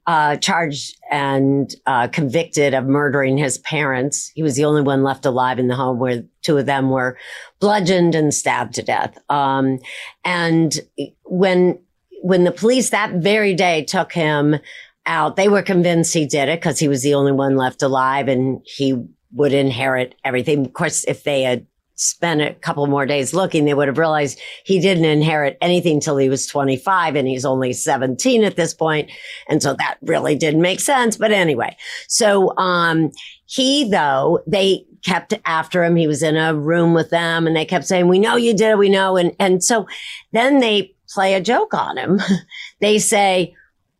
uh, 0.07 0.35
charged 0.37 0.97
and 1.11 1.75
uh, 1.85 2.07
convicted 2.07 2.73
of 2.73 2.85
murdering 2.85 3.37
his 3.37 3.59
parents. 3.59 4.31
He 4.33 4.41
was 4.41 4.55
the 4.55 4.65
only 4.65 4.81
one 4.81 5.03
left 5.03 5.25
alive 5.27 5.59
in 5.59 5.67
the 5.67 5.75
home 5.75 5.99
where 5.99 6.23
two 6.41 6.57
of 6.57 6.65
them 6.65 6.89
were 6.89 7.17
bludgeoned 7.59 8.15
and 8.15 8.33
stabbed 8.33 8.73
to 8.75 8.81
death. 8.81 9.17
Um, 9.29 9.79
and 10.25 10.79
when 11.25 11.79
when 12.21 12.43
the 12.43 12.51
police 12.51 12.91
that 12.91 13.11
very 13.15 13.53
day 13.53 13.83
took 13.83 14.11
him 14.13 14.57
out, 15.05 15.35
they 15.35 15.49
were 15.49 15.61
convinced 15.61 16.13
he 16.13 16.25
did 16.25 16.49
it 16.49 16.59
because 16.59 16.79
he 16.79 16.87
was 16.87 17.03
the 17.03 17.15
only 17.15 17.31
one 17.31 17.55
left 17.55 17.81
alive 17.81 18.27
and 18.27 18.61
he 18.63 19.03
would 19.33 19.53
inherit 19.53 20.15
everything. 20.23 20.65
Of 20.65 20.73
course, 20.73 21.03
if 21.05 21.23
they 21.23 21.43
had 21.43 21.65
spent 21.95 22.41
a 22.41 22.53
couple 22.55 22.85
more 22.87 23.05
days 23.05 23.33
looking, 23.33 23.65
they 23.65 23.73
would 23.73 23.87
have 23.87 23.97
realized 23.97 24.39
he 24.65 24.79
didn't 24.79 25.05
inherit 25.05 25.57
anything 25.61 25.99
till 25.99 26.17
he 26.17 26.29
was 26.29 26.47
25 26.47 27.15
and 27.15 27.27
he's 27.27 27.45
only 27.45 27.73
17 27.73 28.43
at 28.43 28.55
this 28.55 28.73
point. 28.73 29.11
And 29.47 29.61
so 29.61 29.75
that 29.75 29.97
really 30.01 30.35
didn't 30.35 30.61
make 30.61 30.79
sense. 30.79 31.15
But 31.15 31.31
anyway, 31.31 31.75
so, 32.07 32.57
um, 32.57 33.11
he 33.45 33.89
though, 33.89 34.39
they 34.47 34.85
kept 35.03 35.33
after 35.45 35.83
him. 35.83 35.95
He 35.95 36.07
was 36.07 36.23
in 36.23 36.37
a 36.37 36.55
room 36.55 36.93
with 36.93 37.09
them 37.09 37.45
and 37.45 37.55
they 37.55 37.65
kept 37.65 37.85
saying, 37.85 38.07
we 38.07 38.19
know 38.19 38.35
you 38.35 38.55
did 38.55 38.71
it. 38.71 38.77
We 38.77 38.89
know. 38.89 39.17
And, 39.17 39.35
and 39.39 39.63
so 39.63 39.87
then 40.31 40.59
they 40.59 40.95
play 41.11 41.33
a 41.33 41.41
joke 41.41 41.73
on 41.73 41.97
him. 41.97 42.19
they 42.79 42.99
say, 42.99 43.55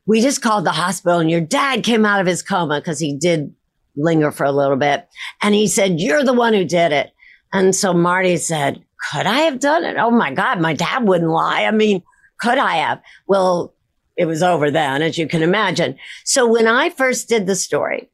we 0.05 0.21
just 0.21 0.41
called 0.41 0.65
the 0.65 0.71
hospital 0.71 1.19
and 1.19 1.29
your 1.29 1.41
dad 1.41 1.83
came 1.83 2.05
out 2.05 2.21
of 2.21 2.27
his 2.27 2.41
coma 2.41 2.79
because 2.79 2.99
he 2.99 3.15
did 3.15 3.53
linger 3.95 4.31
for 4.31 4.45
a 4.45 4.51
little 4.51 4.77
bit. 4.77 5.07
And 5.41 5.53
he 5.53 5.67
said, 5.67 5.99
you're 5.99 6.23
the 6.23 6.33
one 6.33 6.53
who 6.53 6.65
did 6.65 6.91
it. 6.91 7.11
And 7.53 7.75
so 7.75 7.93
Marty 7.93 8.37
said, 8.37 8.83
could 9.11 9.25
I 9.25 9.39
have 9.41 9.59
done 9.59 9.83
it? 9.83 9.97
Oh 9.97 10.11
my 10.11 10.33
God, 10.33 10.59
my 10.59 10.73
dad 10.73 11.07
wouldn't 11.07 11.29
lie. 11.29 11.65
I 11.65 11.71
mean, 11.71 12.03
could 12.39 12.57
I 12.57 12.77
have? 12.77 13.01
Well, 13.27 13.73
it 14.17 14.25
was 14.25 14.43
over 14.43 14.71
then, 14.71 15.01
as 15.01 15.17
you 15.17 15.27
can 15.27 15.41
imagine. 15.41 15.97
So 16.23 16.47
when 16.47 16.67
I 16.67 16.89
first 16.89 17.27
did 17.27 17.47
the 17.47 17.55
story, 17.55 18.09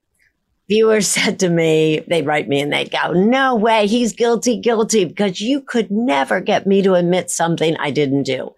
viewers 0.69 1.07
said 1.07 1.39
to 1.39 1.49
me, 1.49 2.01
they'd 2.07 2.25
write 2.25 2.47
me 2.47 2.62
and 2.62 2.71
they'd 2.71 2.91
go, 2.91 3.13
no 3.13 3.55
way, 3.55 3.88
he's 3.88 4.13
guilty, 4.13 4.60
guilty, 4.60 5.05
because 5.05 5.41
you 5.41 5.62
could 5.62 5.91
never 5.91 6.41
get 6.41 6.67
me 6.67 6.81
to 6.81 6.93
admit 6.93 7.29
something 7.29 7.75
I 7.77 7.91
didn't 7.91 8.23
do. 8.23 8.53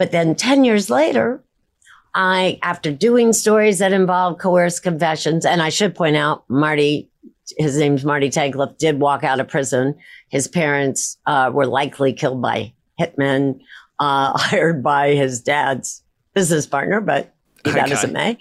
But 0.00 0.12
then 0.12 0.34
10 0.34 0.64
years 0.64 0.88
later, 0.88 1.44
I, 2.14 2.58
after 2.62 2.90
doing 2.90 3.34
stories 3.34 3.80
that 3.80 3.92
involve 3.92 4.38
coerced 4.38 4.82
confessions, 4.82 5.44
and 5.44 5.60
I 5.60 5.68
should 5.68 5.94
point 5.94 6.16
out, 6.16 6.42
Marty, 6.48 7.10
his 7.58 7.76
name's 7.76 8.02
Marty 8.02 8.30
Tankleff, 8.30 8.78
did 8.78 8.98
walk 8.98 9.24
out 9.24 9.40
of 9.40 9.48
prison. 9.48 9.94
His 10.30 10.48
parents 10.48 11.18
uh, 11.26 11.50
were 11.52 11.66
likely 11.66 12.14
killed 12.14 12.40
by 12.40 12.72
hitmen 12.98 13.60
uh, 13.98 14.32
hired 14.38 14.82
by 14.82 15.14
his 15.14 15.42
dad's 15.42 16.02
business 16.32 16.66
partner, 16.66 17.02
but 17.02 17.34
be 17.62 17.72
that 17.72 17.92
as 17.92 18.02
it 18.02 18.12
may. 18.12 18.38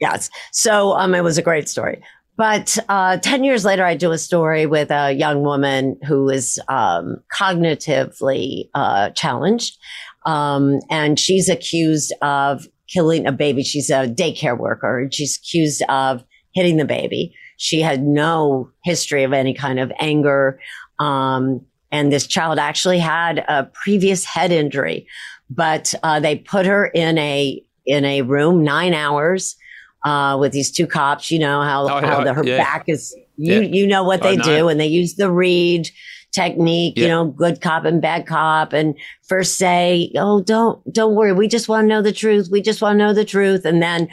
Yes. 0.00 0.30
So 0.52 0.92
um, 0.92 1.16
it 1.16 1.24
was 1.24 1.36
a 1.36 1.42
great 1.42 1.68
story. 1.68 2.00
But 2.42 2.76
uh, 2.88 3.18
10 3.18 3.44
years 3.44 3.64
later, 3.64 3.84
I 3.84 3.94
do 3.94 4.10
a 4.10 4.18
story 4.18 4.66
with 4.66 4.90
a 4.90 5.12
young 5.12 5.44
woman 5.44 5.96
who 6.04 6.28
is 6.28 6.58
um, 6.66 7.18
cognitively 7.32 8.68
uh, 8.74 9.10
challenged. 9.10 9.78
Um, 10.26 10.80
and 10.90 11.20
she's 11.20 11.48
accused 11.48 12.12
of 12.20 12.66
killing 12.88 13.28
a 13.28 13.32
baby. 13.32 13.62
She's 13.62 13.90
a 13.90 14.08
daycare 14.08 14.58
worker 14.58 14.98
and 14.98 15.14
she's 15.14 15.38
accused 15.38 15.84
of 15.88 16.24
hitting 16.52 16.78
the 16.78 16.84
baby. 16.84 17.32
She 17.58 17.80
had 17.80 18.02
no 18.02 18.72
history 18.82 19.22
of 19.22 19.32
any 19.32 19.54
kind 19.54 19.78
of 19.78 19.92
anger. 20.00 20.58
Um, 20.98 21.64
and 21.92 22.10
this 22.10 22.26
child 22.26 22.58
actually 22.58 22.98
had 22.98 23.44
a 23.46 23.70
previous 23.84 24.24
head 24.24 24.50
injury, 24.50 25.06
but 25.48 25.94
uh, 26.02 26.18
they 26.18 26.38
put 26.38 26.66
her 26.66 26.86
in 26.86 27.18
a 27.18 27.64
in 27.86 28.04
a 28.04 28.22
room 28.22 28.64
nine 28.64 28.94
hours 28.94 29.54
uh, 30.04 30.36
with 30.38 30.52
these 30.52 30.70
two 30.70 30.86
cops. 30.86 31.30
You 31.30 31.38
know 31.38 31.62
how, 31.62 31.84
oh, 31.84 32.00
how 32.00 32.24
the, 32.24 32.34
her 32.34 32.44
yeah. 32.44 32.58
back 32.58 32.84
is. 32.88 33.14
You 33.36 33.54
yeah. 33.54 33.60
you 33.60 33.86
know 33.86 34.04
what 34.04 34.22
they 34.22 34.36
do, 34.36 34.68
and 34.68 34.78
they 34.78 34.86
use 34.86 35.14
the 35.14 35.30
Reid 35.30 35.90
technique, 36.32 36.96
you 36.96 37.06
know, 37.06 37.26
good 37.26 37.60
cop 37.60 37.84
and 37.84 38.00
bad 38.00 38.26
cop 38.26 38.72
and 38.72 38.98
first 39.22 39.58
say, 39.58 40.10
Oh, 40.16 40.42
don't, 40.42 40.80
don't 40.92 41.14
worry. 41.14 41.32
We 41.32 41.46
just 41.46 41.68
want 41.68 41.84
to 41.84 41.88
know 41.88 42.02
the 42.02 42.12
truth. 42.12 42.48
We 42.50 42.62
just 42.62 42.80
want 42.80 42.94
to 42.94 43.04
know 43.04 43.12
the 43.12 43.24
truth. 43.24 43.64
And 43.64 43.82
then 43.82 44.08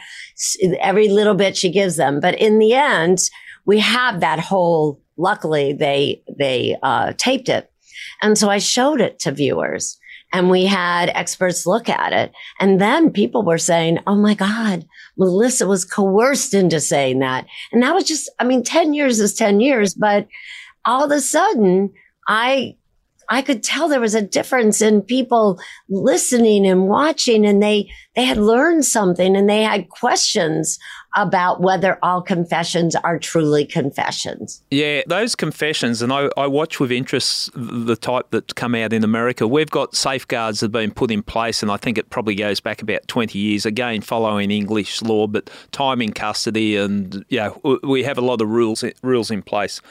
every 0.80 1.08
little 1.08 1.34
bit 1.34 1.56
she 1.56 1.72
gives 1.72 1.96
them. 1.96 2.20
But 2.20 2.36
in 2.36 2.60
the 2.60 2.74
end, 2.74 3.30
we 3.66 3.80
have 3.80 4.20
that 4.20 4.40
whole, 4.40 5.02
luckily 5.18 5.74
they, 5.74 6.22
they, 6.38 6.76
uh, 6.84 7.14
taped 7.18 7.48
it. 7.48 7.72
And 8.22 8.38
so 8.38 8.50
I 8.50 8.58
showed 8.58 9.00
it 9.00 9.20
to 9.20 9.32
viewers 9.32 9.98
and 10.34 10.50
we 10.50 10.66
had 10.66 11.10
experts 11.10 11.66
look 11.66 11.88
at 11.88 12.12
it. 12.12 12.34
And 12.60 12.82
then 12.82 13.12
people 13.12 13.44
were 13.44 13.58
saying, 13.58 14.00
Oh 14.06 14.16
my 14.16 14.34
God, 14.34 14.86
Melissa 15.20 15.68
was 15.68 15.86
coerced 15.86 16.54
into 16.54 16.80
saying 16.80 17.20
that. 17.20 17.46
And 17.72 17.84
that 17.84 17.94
was 17.94 18.06
just, 18.06 18.30
I 18.40 18.44
mean, 18.46 18.64
10 18.64 18.94
years 18.94 19.20
is 19.20 19.34
10 19.34 19.60
years, 19.60 19.94
but 19.94 20.28
all 20.86 21.04
of 21.04 21.12
a 21.12 21.22
sudden 21.22 21.92
I, 22.28 22.76
I 23.30 23.42
could 23.42 23.64
tell 23.64 23.88
there 23.88 24.00
was 24.00 24.16
a 24.16 24.22
difference 24.22 24.82
in 24.82 25.02
people 25.04 25.60
listening 25.88 26.66
and 26.66 26.88
watching 26.88 27.46
and 27.46 27.62
they, 27.62 27.90
they 28.16 28.26
had 28.26 28.38
learned 28.38 28.86
something 28.86 29.36
and 29.36 29.48
they 29.48 29.64
had 29.64 29.90
questions 29.90 30.80
about 31.16 31.62
whether 31.62 31.98
all 32.04 32.22
confessions 32.22 32.96
are 32.96 33.20
truly 33.20 33.66
confessions. 33.66 34.64
Yeah, 34.72 35.02
those 35.08 35.36
confessions, 35.36 36.02
and 36.02 36.14
I, 36.14 36.30
I 36.38 36.48
watch 36.48 36.80
with 36.80 36.92
interest 36.92 37.50
the 37.56 37.96
type 37.96 38.30
that 38.32 38.56
come 38.56 38.76
out 38.76 38.94
in 38.94 39.04
America. 39.04 39.48
We've 39.48 39.70
got 39.70 39.96
safeguards 39.96 40.60
that 40.60 40.66
have 40.66 40.72
been 40.72 40.92
put 40.92 41.12
in 41.12 41.24
place, 41.24 41.64
and 41.64 41.72
I 41.72 41.78
think 41.78 41.98
it 41.98 42.10
probably 42.10 42.36
goes 42.36 42.60
back 42.60 42.82
about 42.82 43.08
20 43.08 43.38
years, 43.40 43.66
again, 43.66 44.02
following 44.02 44.52
English 44.52 45.02
law, 45.02 45.28
but 45.28 45.50
time 45.72 46.02
in 46.02 46.14
custody, 46.14 46.76
and 46.76 47.26
yeah, 47.30 47.52
we 47.84 48.04
have 48.04 48.18
a 48.18 48.22
lot 48.22 48.42
of 48.42 48.50
rules, 48.50 48.84
rules 49.02 49.32
in 49.32 49.42
place 49.42 49.82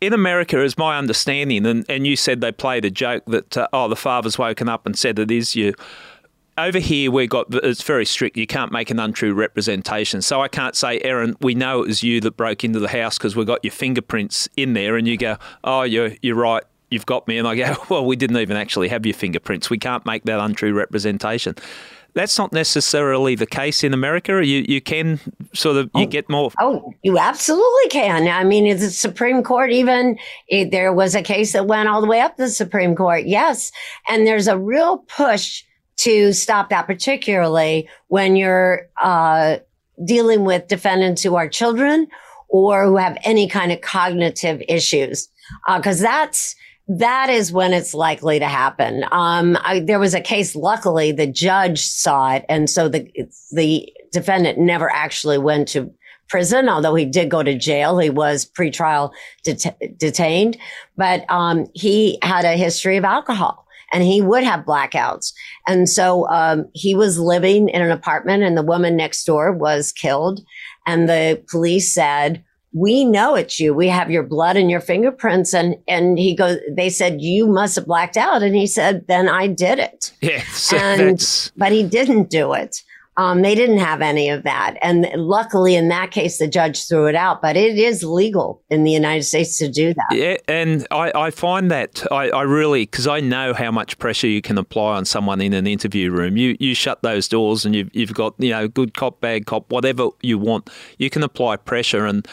in 0.00 0.12
America, 0.12 0.62
is 0.62 0.78
my 0.78 0.96
understanding, 0.96 1.66
and, 1.66 1.84
and 1.88 2.06
you 2.06 2.16
said 2.16 2.40
they 2.40 2.52
played 2.52 2.84
a 2.84 2.90
joke 2.90 3.24
that, 3.26 3.56
uh, 3.56 3.68
oh, 3.72 3.88
the 3.88 3.96
father's 3.96 4.38
woken 4.38 4.68
up 4.68 4.86
and 4.86 4.98
said 4.98 5.18
it 5.18 5.30
is 5.30 5.54
you. 5.54 5.74
Over 6.56 6.78
here, 6.78 7.10
we 7.10 7.26
got 7.26 7.54
it's 7.54 7.82
very 7.82 8.04
strict. 8.04 8.36
You 8.36 8.46
can't 8.46 8.72
make 8.72 8.90
an 8.90 8.98
untrue 8.98 9.32
representation. 9.32 10.20
So 10.20 10.42
I 10.42 10.48
can't 10.48 10.76
say, 10.76 11.00
Erin, 11.00 11.36
we 11.40 11.54
know 11.54 11.82
it 11.82 11.86
was 11.86 12.02
you 12.02 12.20
that 12.22 12.36
broke 12.36 12.64
into 12.64 12.78
the 12.80 12.88
house 12.88 13.16
because 13.16 13.34
we 13.34 13.44
got 13.44 13.64
your 13.64 13.70
fingerprints 13.70 14.48
in 14.56 14.74
there, 14.74 14.96
and 14.96 15.06
you 15.06 15.16
go, 15.16 15.36
oh, 15.64 15.82
you're 15.82 16.12
you're 16.22 16.36
right, 16.36 16.64
you've 16.90 17.06
got 17.06 17.26
me, 17.28 17.38
and 17.38 17.46
I 17.46 17.54
go, 17.54 17.76
well, 17.88 18.04
we 18.04 18.16
didn't 18.16 18.36
even 18.36 18.56
actually 18.56 18.88
have 18.88 19.06
your 19.06 19.14
fingerprints. 19.14 19.70
We 19.70 19.78
can't 19.78 20.04
make 20.04 20.24
that 20.24 20.40
untrue 20.40 20.74
representation. 20.74 21.54
That's 22.14 22.38
not 22.38 22.52
necessarily 22.52 23.34
the 23.34 23.46
case 23.46 23.84
in 23.84 23.94
America. 23.94 24.44
You 24.44 24.64
you 24.68 24.80
can 24.80 25.20
sort 25.52 25.76
of 25.76 25.90
you 25.94 26.02
oh, 26.02 26.06
get 26.06 26.28
more. 26.28 26.50
Oh, 26.60 26.92
you 27.02 27.18
absolutely 27.18 27.88
can. 27.90 28.28
I 28.28 28.44
mean, 28.44 28.64
the 28.76 28.90
Supreme 28.90 29.42
Court 29.42 29.70
even 29.70 30.18
it, 30.48 30.70
there 30.70 30.92
was 30.92 31.14
a 31.14 31.22
case 31.22 31.52
that 31.52 31.66
went 31.66 31.88
all 31.88 32.00
the 32.00 32.06
way 32.06 32.20
up 32.20 32.36
the 32.36 32.48
Supreme 32.48 32.94
Court. 32.94 33.24
Yes, 33.26 33.72
and 34.08 34.26
there's 34.26 34.48
a 34.48 34.58
real 34.58 34.98
push 34.98 35.64
to 35.98 36.32
stop 36.32 36.70
that, 36.70 36.86
particularly 36.86 37.88
when 38.08 38.34
you're 38.34 38.86
uh, 39.02 39.58
dealing 40.04 40.44
with 40.44 40.66
defendants 40.68 41.22
who 41.22 41.36
are 41.36 41.48
children 41.48 42.08
or 42.48 42.86
who 42.86 42.96
have 42.96 43.18
any 43.22 43.46
kind 43.46 43.70
of 43.70 43.80
cognitive 43.82 44.62
issues, 44.66 45.28
because 45.66 46.00
uh, 46.00 46.04
that's 46.04 46.56
that 46.98 47.30
is 47.30 47.52
when 47.52 47.72
it's 47.72 47.94
likely 47.94 48.38
to 48.38 48.46
happen. 48.46 49.04
Um, 49.12 49.56
I, 49.60 49.80
there 49.80 50.00
was 50.00 50.14
a 50.14 50.20
case. 50.20 50.56
Luckily, 50.56 51.12
the 51.12 51.26
judge 51.26 51.80
saw 51.80 52.34
it, 52.34 52.44
and 52.48 52.68
so 52.68 52.88
the 52.88 53.10
the 53.52 53.92
defendant 54.12 54.58
never 54.58 54.90
actually 54.90 55.38
went 55.38 55.68
to 55.68 55.92
prison, 56.28 56.68
although 56.68 56.94
he 56.94 57.04
did 57.04 57.30
go 57.30 57.42
to 57.42 57.56
jail. 57.56 57.98
He 57.98 58.10
was 58.10 58.44
pretrial 58.44 59.12
det- 59.44 59.96
detained, 59.96 60.58
but 60.96 61.24
um, 61.30 61.66
he 61.74 62.18
had 62.22 62.44
a 62.44 62.56
history 62.56 62.96
of 62.96 63.04
alcohol. 63.04 63.66
And 63.92 64.04
he 64.04 64.22
would 64.22 64.44
have 64.44 64.64
blackouts. 64.64 65.32
And 65.66 65.88
so 65.88 66.28
um, 66.28 66.68
he 66.74 66.94
was 66.94 67.18
living 67.18 67.68
in 67.68 67.82
an 67.82 67.90
apartment, 67.90 68.44
and 68.44 68.56
the 68.56 68.62
woman 68.62 68.96
next 68.96 69.24
door 69.24 69.50
was 69.50 69.90
killed. 69.90 70.40
And 70.86 71.08
the 71.08 71.42
police 71.50 71.92
said, 71.92 72.44
we 72.72 73.04
know 73.04 73.34
it's 73.34 73.58
you. 73.58 73.74
We 73.74 73.88
have 73.88 74.10
your 74.10 74.22
blood 74.22 74.56
and 74.56 74.70
your 74.70 74.80
fingerprints. 74.80 75.52
And, 75.54 75.76
and 75.88 76.18
he 76.18 76.34
goes, 76.34 76.58
they 76.70 76.88
said, 76.88 77.20
you 77.20 77.46
must 77.46 77.76
have 77.76 77.86
blacked 77.86 78.16
out. 78.16 78.42
And 78.42 78.54
he 78.54 78.66
said, 78.66 79.06
then 79.08 79.28
I 79.28 79.46
did 79.46 79.78
it. 79.78 80.12
Yeah. 80.20 80.42
So 80.60 80.76
and, 80.76 81.50
but 81.56 81.72
he 81.72 81.82
didn't 81.82 82.30
do 82.30 82.52
it. 82.52 82.82
Um, 83.16 83.42
they 83.42 83.54
didn't 83.54 83.78
have 83.78 84.00
any 84.00 84.28
of 84.28 84.44
that. 84.44 84.76
And 84.82 85.06
luckily 85.14 85.74
in 85.74 85.88
that 85.88 86.10
case, 86.10 86.38
the 86.38 86.46
judge 86.46 86.86
threw 86.86 87.06
it 87.06 87.14
out, 87.14 87.42
but 87.42 87.56
it 87.56 87.76
is 87.76 88.04
legal 88.04 88.62
in 88.70 88.84
the 88.84 88.90
United 88.90 89.24
States 89.24 89.58
to 89.58 89.68
do 89.68 89.92
that. 89.92 90.06
Yeah. 90.12 90.36
And 90.48 90.86
I, 90.90 91.12
I 91.14 91.30
find 91.30 91.70
that 91.70 92.04
I, 92.10 92.30
I 92.30 92.42
really, 92.42 92.82
because 92.84 93.06
I 93.06 93.20
know 93.20 93.52
how 93.52 93.70
much 93.70 93.98
pressure 93.98 94.26
you 94.26 94.40
can 94.40 94.56
apply 94.58 94.96
on 94.96 95.04
someone 95.04 95.40
in 95.40 95.52
an 95.52 95.66
interview 95.66 96.10
room. 96.10 96.36
You, 96.36 96.56
you 96.60 96.74
shut 96.74 97.02
those 97.02 97.26
doors 97.26 97.66
and 97.66 97.74
you've, 97.74 97.90
you've 97.94 98.14
got, 98.14 98.34
you 98.38 98.50
know, 98.50 98.68
good 98.68 98.94
cop, 98.94 99.20
bad 99.20 99.44
cop, 99.44 99.70
whatever 99.70 100.08
you 100.22 100.38
want. 100.38 100.70
You 100.98 101.10
can 101.10 101.22
apply 101.22 101.56
pressure. 101.56 102.06
And 102.06 102.26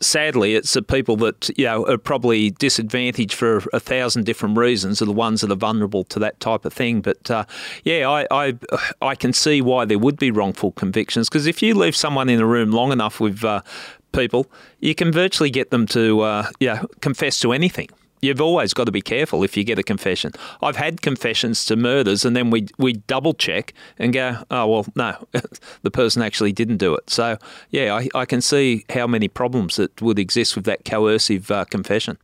sadly, 0.00 0.54
it's 0.54 0.72
the 0.72 0.82
people 0.82 1.16
that 1.16 1.50
you 1.56 1.64
know 1.64 1.86
are 1.86 1.98
probably 1.98 2.50
disadvantaged 2.50 3.34
for 3.34 3.62
a 3.72 3.80
thousand 3.80 4.24
different 4.24 4.56
reasons 4.56 5.00
are 5.00 5.06
the 5.06 5.12
ones 5.12 5.40
that 5.40 5.50
are 5.50 5.56
vulnerable 5.56 6.04
to 6.04 6.18
that 6.18 6.40
type 6.40 6.64
of 6.64 6.72
thing. 6.72 7.00
But 7.00 7.30
uh, 7.30 7.44
yeah, 7.84 8.08
I, 8.08 8.26
I, 8.30 8.58
I 9.02 9.14
can 9.14 9.32
see 9.32 9.60
why 9.60 9.84
there 9.84 9.98
would 9.98 10.18
be 10.18 10.30
wrongful 10.30 10.72
convictions 10.72 11.28
because 11.28 11.46
if 11.46 11.62
you 11.62 11.74
leave 11.74 11.96
someone 11.96 12.28
in 12.28 12.40
a 12.40 12.46
room 12.46 12.70
long 12.70 12.92
enough 12.92 13.20
with 13.20 13.44
uh, 13.44 13.62
people, 14.12 14.50
you 14.80 14.94
can 14.94 15.12
virtually 15.12 15.50
get 15.50 15.70
them 15.70 15.86
to 15.88 16.20
uh, 16.20 16.50
yeah 16.58 16.82
confess 17.00 17.38
to 17.40 17.52
anything 17.52 17.88
you've 18.20 18.40
always 18.40 18.74
got 18.74 18.84
to 18.84 18.92
be 18.92 19.00
careful 19.00 19.42
if 19.42 19.56
you 19.56 19.64
get 19.64 19.78
a 19.78 19.82
confession. 19.82 20.32
I've 20.62 20.76
had 20.76 21.02
confessions 21.02 21.64
to 21.66 21.76
murders, 21.76 22.24
and 22.24 22.36
then 22.36 22.50
we 22.50 22.68
we 22.78 22.94
double 22.94 23.34
check 23.34 23.74
and 23.98 24.12
go, 24.12 24.38
oh 24.50 24.66
well, 24.66 24.86
no, 24.94 25.16
the 25.82 25.90
person 25.90 26.22
actually 26.22 26.52
didn't 26.52 26.78
do 26.78 26.94
it. 26.94 27.10
So 27.10 27.38
yeah, 27.70 27.94
I, 27.94 28.08
I 28.14 28.24
can 28.24 28.40
see 28.40 28.84
how 28.90 29.06
many 29.06 29.28
problems 29.28 29.76
that 29.76 30.00
would 30.02 30.18
exist 30.18 30.56
with 30.56 30.64
that 30.64 30.84
coercive 30.84 31.50
uh, 31.50 31.64
confession. 31.64 32.18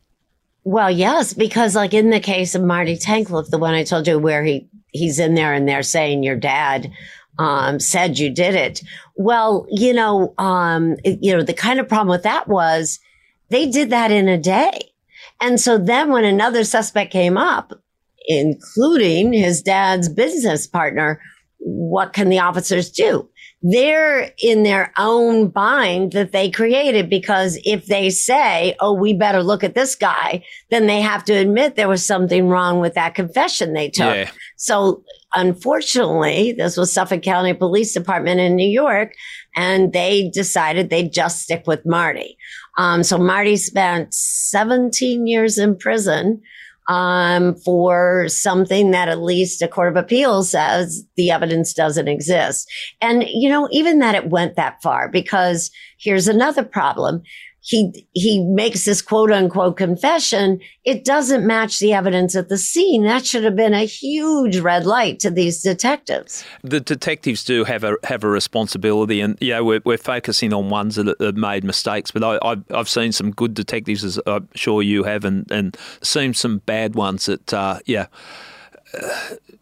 Well, 0.63 0.91
yes, 0.91 1.33
because 1.33 1.75
like 1.75 1.93
in 1.93 2.09
the 2.09 2.19
case 2.19 2.53
of 2.53 2.61
Marty 2.61 2.97
Tankleff, 2.97 3.49
the 3.49 3.57
one 3.57 3.73
I 3.73 3.83
told 3.83 4.07
you 4.07 4.19
where 4.19 4.43
he 4.43 4.67
he's 4.91 5.19
in 5.19 5.35
there 5.35 5.53
and 5.53 5.67
they're 5.67 5.83
saying 5.83 6.23
your 6.23 6.35
dad 6.35 6.91
um, 7.39 7.79
said 7.79 8.19
you 8.19 8.29
did 8.29 8.55
it. 8.55 8.81
Well, 9.15 9.65
you 9.69 9.93
know, 9.93 10.33
um, 10.37 10.97
you 11.03 11.35
know, 11.35 11.43
the 11.43 11.53
kind 11.53 11.79
of 11.79 11.87
problem 11.87 12.09
with 12.09 12.23
that 12.23 12.47
was 12.47 12.99
they 13.49 13.69
did 13.69 13.89
that 13.91 14.11
in 14.11 14.27
a 14.27 14.37
day. 14.37 14.91
And 15.41 15.59
so 15.59 15.77
then 15.77 16.11
when 16.11 16.25
another 16.25 16.63
suspect 16.63 17.11
came 17.11 17.37
up, 17.37 17.73
including 18.27 19.33
his 19.33 19.61
dad's 19.61 20.09
business 20.09 20.67
partner, 20.67 21.21
what 21.59 22.13
can 22.13 22.29
the 22.29 22.39
officers 22.39 22.91
do? 22.91 23.29
They're 23.61 24.31
in 24.41 24.63
their 24.63 24.93
own 24.97 25.47
bind 25.47 26.11
that 26.11 26.31
they 26.31 26.51
created 26.51 27.09
because 27.09 27.59
if 27.65 27.87
they 27.87 28.09
say, 28.11 28.75
Oh, 28.79 28.93
we 28.93 29.13
better 29.13 29.41
look 29.41 29.63
at 29.63 29.73
this 29.73 29.95
guy, 29.95 30.43
then 30.69 30.87
they 30.87 31.01
have 31.01 31.23
to 31.25 31.33
admit 31.33 31.75
there 31.75 31.89
was 31.89 32.05
something 32.05 32.47
wrong 32.47 32.79
with 32.79 32.93
that 32.93 33.15
confession 33.15 33.73
they 33.73 33.89
took. 33.89 34.15
Yeah. 34.15 34.31
So 34.57 35.03
unfortunately, 35.35 36.51
this 36.51 36.77
was 36.77 36.93
Suffolk 36.93 37.23
County 37.23 37.53
Police 37.53 37.93
Department 37.93 38.39
in 38.39 38.55
New 38.55 38.69
York, 38.69 39.13
and 39.55 39.91
they 39.91 40.29
decided 40.29 40.89
they'd 40.89 41.11
just 41.11 41.41
stick 41.41 41.63
with 41.65 41.85
Marty. 41.85 42.37
Um, 42.77 43.03
so 43.03 43.17
Marty 43.17 43.57
spent 43.57 44.13
17 44.13 45.25
years 45.25 45.57
in 45.57 45.75
prison 45.75 46.41
um, 46.87 47.55
for 47.55 48.27
something 48.29 48.91
that 48.91 49.09
at 49.09 49.21
least 49.21 49.61
a 49.61 49.67
court 49.67 49.89
of 49.89 49.95
appeal 49.95 50.43
says 50.43 51.03
the 51.17 51.31
evidence 51.31 51.73
doesn't 51.73 52.07
exist. 52.07 52.69
And, 53.01 53.25
you 53.27 53.49
know, 53.49 53.67
even 53.71 53.99
that 53.99 54.15
it 54.15 54.29
went 54.29 54.55
that 54.55 54.81
far, 54.81 55.09
because 55.09 55.69
here's 55.99 56.27
another 56.27 56.63
problem 56.63 57.23
he 57.67 58.07
he 58.13 58.43
makes 58.45 58.85
this 58.85 59.01
quote 59.01 59.29
unquote 59.29 59.75
confession 59.75 60.61
it 60.85 61.03
doesn't 61.03 61.45
match 61.45 61.79
the 61.79 61.91
evidence 61.91 62.33
at 62.33 62.47
the 62.47 62.57
scene. 62.57 63.03
That 63.03 63.25
should 63.25 63.43
have 63.43 63.57
been 63.57 63.73
a 63.73 63.83
huge 63.83 64.59
red 64.59 64.85
light 64.85 65.19
to 65.19 65.29
these 65.29 65.61
detectives. 65.61 66.45
The 66.63 66.79
detectives 66.79 67.43
do 67.43 67.65
have 67.65 67.83
a 67.83 67.97
have 68.05 68.23
a 68.23 68.29
responsibility 68.29 69.19
and 69.19 69.37
yeah 69.41 69.59
we're, 69.59 69.81
we're 69.83 69.97
focusing 69.97 70.53
on 70.53 70.69
ones 70.69 70.95
that 70.95 71.13
have 71.19 71.35
made 71.35 71.65
mistakes 71.65 72.09
but 72.09 72.23
I, 72.23 72.39
I've, 72.41 72.63
I've 72.71 72.87
seen 72.87 73.11
some 73.11 73.31
good 73.31 73.53
detectives 73.53 74.05
as 74.05 74.17
I'm 74.25 74.47
sure 74.55 74.81
you 74.81 75.03
have 75.03 75.25
and 75.25 75.51
and 75.51 75.75
seen 76.01 76.33
some 76.33 76.59
bad 76.59 76.95
ones 76.95 77.25
that 77.25 77.53
uh, 77.53 77.79
yeah 77.85 78.05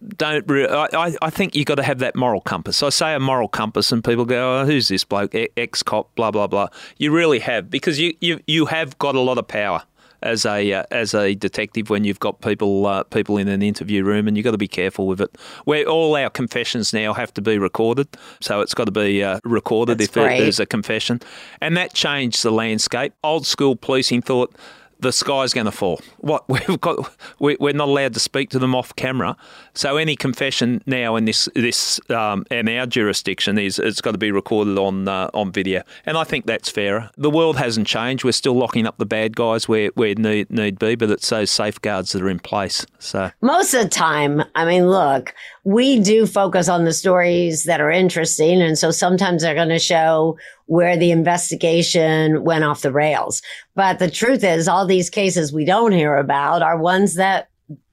don't. 0.09 0.49
Re- 0.49 0.67
I, 0.67 1.15
I 1.21 1.29
think 1.29 1.55
you've 1.55 1.65
got 1.65 1.75
to 1.75 1.83
have 1.83 1.99
that 1.99 2.15
moral 2.15 2.41
compass. 2.41 2.81
I 2.83 2.89
say 2.89 3.13
a 3.13 3.19
moral 3.19 3.47
compass, 3.47 3.91
and 3.91 4.03
people 4.03 4.25
go, 4.25 4.61
"Oh, 4.61 4.65
who's 4.65 4.87
this 4.87 5.03
bloke? 5.03 5.35
Ex 5.57 5.83
cop, 5.83 6.13
blah 6.15 6.31
blah 6.31 6.47
blah." 6.47 6.69
You 6.97 7.11
really 7.11 7.39
have 7.39 7.69
because 7.69 7.99
you, 7.99 8.13
you 8.21 8.39
you 8.47 8.65
have 8.65 8.97
got 8.97 9.15
a 9.15 9.19
lot 9.19 9.37
of 9.37 9.47
power 9.47 9.83
as 10.21 10.45
a 10.45 10.73
uh, 10.73 10.83
as 10.91 11.13
a 11.13 11.35
detective 11.35 11.89
when 11.89 12.03
you've 12.03 12.19
got 12.19 12.41
people 12.41 12.85
uh, 12.85 13.03
people 13.03 13.37
in 13.37 13.47
an 13.47 13.61
interview 13.61 14.03
room, 14.03 14.27
and 14.27 14.35
you've 14.35 14.43
got 14.43 14.51
to 14.51 14.57
be 14.57 14.67
careful 14.67 15.07
with 15.07 15.21
it. 15.21 15.37
Where 15.65 15.85
all 15.85 16.15
our 16.15 16.29
confessions 16.29 16.93
now 16.93 17.13
have 17.13 17.33
to 17.35 17.41
be 17.41 17.57
recorded, 17.57 18.07
so 18.41 18.61
it's 18.61 18.73
got 18.73 18.85
to 18.85 18.91
be 18.91 19.23
uh, 19.23 19.39
recorded 19.43 19.99
That's 19.99 20.09
if 20.09 20.13
there's 20.13 20.59
a 20.59 20.65
confession, 20.65 21.21
and 21.61 21.77
that 21.77 21.93
changed 21.93 22.43
the 22.43 22.51
landscape. 22.51 23.13
Old 23.23 23.45
school 23.45 23.75
policing 23.75 24.23
thought 24.23 24.53
the 24.99 25.11
sky's 25.11 25.53
going 25.53 25.65
to 25.65 25.71
fall. 25.71 26.01
What 26.17 26.47
we've 26.49 26.79
got, 26.81 27.15
we, 27.39 27.55
are 27.55 27.73
not 27.73 27.87
allowed 27.87 28.13
to 28.13 28.19
speak 28.19 28.49
to 28.51 28.59
them 28.59 28.75
off 28.75 28.95
camera. 28.95 29.35
So 29.73 29.97
any 29.97 30.15
confession 30.15 30.81
now 30.85 31.15
in 31.15 31.25
this 31.25 31.49
this 31.55 31.99
um, 32.09 32.45
in 32.51 32.69
our 32.69 32.85
jurisdiction 32.85 33.57
is 33.57 33.79
it's 33.79 34.01
got 34.01 34.11
to 34.11 34.17
be 34.17 34.31
recorded 34.31 34.77
on 34.77 35.07
uh, 35.07 35.29
on 35.33 35.51
video, 35.51 35.83
and 36.05 36.17
I 36.17 36.23
think 36.23 36.45
that's 36.45 36.69
fair. 36.69 37.09
The 37.17 37.29
world 37.29 37.57
hasn't 37.57 37.87
changed. 37.87 38.23
We're 38.23 38.31
still 38.31 38.55
locking 38.55 38.87
up 38.87 38.97
the 38.97 39.05
bad 39.05 39.35
guys 39.35 39.67
where 39.67 39.89
where 39.95 40.15
need 40.15 40.49
need 40.49 40.79
be, 40.79 40.95
but 40.95 41.09
it's 41.09 41.29
those 41.29 41.51
safeguards 41.51 42.11
that 42.13 42.21
are 42.21 42.29
in 42.29 42.39
place. 42.39 42.85
So 42.99 43.31
most 43.41 43.73
of 43.73 43.83
the 43.83 43.89
time, 43.89 44.43
I 44.55 44.65
mean, 44.65 44.89
look, 44.89 45.33
we 45.65 45.99
do 45.99 46.27
focus 46.27 46.69
on 46.69 46.85
the 46.85 46.93
stories 46.93 47.63
that 47.63 47.81
are 47.81 47.89
interesting, 47.89 48.61
and 48.61 48.77
so 48.77 48.91
sometimes 48.91 49.41
they're 49.41 49.55
going 49.55 49.69
to 49.69 49.79
show 49.79 50.37
where 50.67 50.95
the 50.95 51.09
investigation 51.09 52.43
went 52.43 52.63
off 52.63 52.83
the 52.83 52.91
rails. 52.91 53.41
But 53.73 53.97
the 53.97 54.09
truth 54.09 54.43
is, 54.43 54.67
all 54.67 54.85
these 54.85 55.09
cases 55.09 55.51
we 55.51 55.65
don't 55.65 55.91
hear 55.91 56.17
about 56.17 56.61
are 56.61 56.79
ones 56.79 57.15
that 57.15 57.49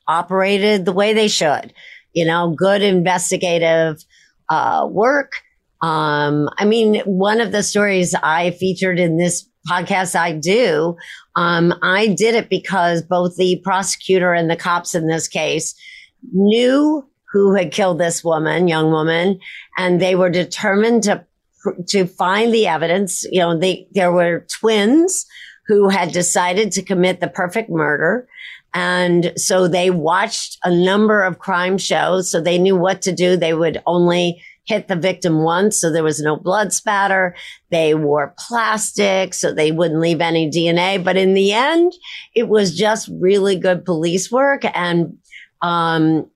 operated 0.07 0.85
the 0.85 0.93
way 0.93 1.15
they 1.15 1.29
should. 1.29 1.73
You 2.13 2.27
know, 2.27 2.55
good 2.55 2.83
investigative 2.83 4.05
uh, 4.51 4.87
work. 4.91 5.33
Um, 5.81 6.51
I 6.59 6.67
mean, 6.67 7.01
one 7.07 7.41
of 7.41 7.53
the 7.53 7.63
stories 7.63 8.15
I 8.23 8.51
featured 8.51 9.01
in 9.01 9.17
this 9.17 9.49
podcast 9.67 10.15
I 10.15 10.33
do, 10.33 10.95
um, 11.37 11.73
I 11.83 12.09
did 12.09 12.35
it 12.35 12.51
because 12.51 13.01
both 13.01 13.37
the 13.37 13.63
prosecutor 13.65 14.35
and 14.35 14.51
the 14.51 14.57
cops 14.57 14.95
in 14.95 15.07
this 15.07 15.27
case 15.27 15.75
knew 16.35 17.09
who 17.33 17.55
had 17.55 17.73
killed 17.73 17.99
this 17.99 18.23
woman, 18.23 18.69
young 18.69 18.91
woman, 18.91 19.41
and 19.79 20.01
they 20.01 20.15
were 20.15 20.31
determined 20.31 21.03
to 21.05 21.25
to 21.89 22.07
find 22.07 22.53
the 22.53 22.67
evidence. 22.67 23.25
You 23.31 23.41
know, 23.41 23.59
they 23.59 23.87
there 23.93 24.13
were 24.13 24.47
twins 24.61 25.27
who 25.67 25.89
had 25.89 26.13
decided 26.13 26.73
to 26.73 26.83
commit 26.83 27.21
the 27.21 27.29
perfect 27.29 27.71
murder. 27.71 28.29
And 28.75 29.33
so 29.37 29.69
they 29.69 29.91
watched 29.91 30.59
a 30.65 30.75
number 30.75 31.23
of 31.23 31.39
crime 31.39 31.79
shows. 31.79 32.31
So 32.31 32.41
they 32.41 32.59
knew 32.59 32.77
what 32.77 33.03
to 33.03 33.13
do. 33.13 33.37
They 33.37 33.55
would 33.55 33.83
only 33.87 34.43
hit 34.65 34.89
the 34.89 34.97
victim 34.97 35.43
once. 35.43 35.81
So 35.81 35.91
there 35.91 36.05
was 36.05 36.21
no 36.21 36.37
blood 36.37 36.73
spatter. 36.73 37.35
They 37.71 37.95
wore 37.95 38.35
plastic 38.39 39.35
so 39.35 39.53
they 39.53 39.73
wouldn't 39.73 40.01
leave 40.01 40.21
any 40.21 40.51
DNA. 40.51 41.03
But 41.03 41.17
in 41.17 41.35
the 41.35 41.53
end, 41.53 41.93
it 42.35 42.49
was 42.49 42.77
just 42.77 43.11
really 43.21 43.57
good 43.57 43.85
police 43.85 44.31
work 44.31 44.63
and, 44.75 45.19
um, 45.61 46.31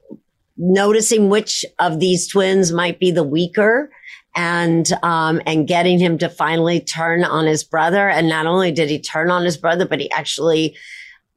noticing 0.57 1.29
which 1.29 1.65
of 1.79 2.01
these 2.01 2.29
twins 2.29 2.73
might 2.73 2.99
be 2.99 3.11
the 3.11 3.25
weaker 3.25 3.91
and 4.35 4.93
um, 5.03 5.41
and 5.47 5.67
getting 5.67 5.99
him 5.99 6.19
to 6.19 6.29
finally 6.29 6.81
turn 6.81 7.25
on 7.25 7.47
his 7.47 7.65
brother. 7.65 8.09
And 8.09 8.29
not 8.29 8.47
only 8.47 8.71
did 8.71 8.91
he 8.91 9.01
turn 9.01 9.31
on 9.31 9.45
his 9.45 9.57
brother, 9.57 9.87
but 9.87 10.01
he 10.01 10.11
actually 10.13 10.77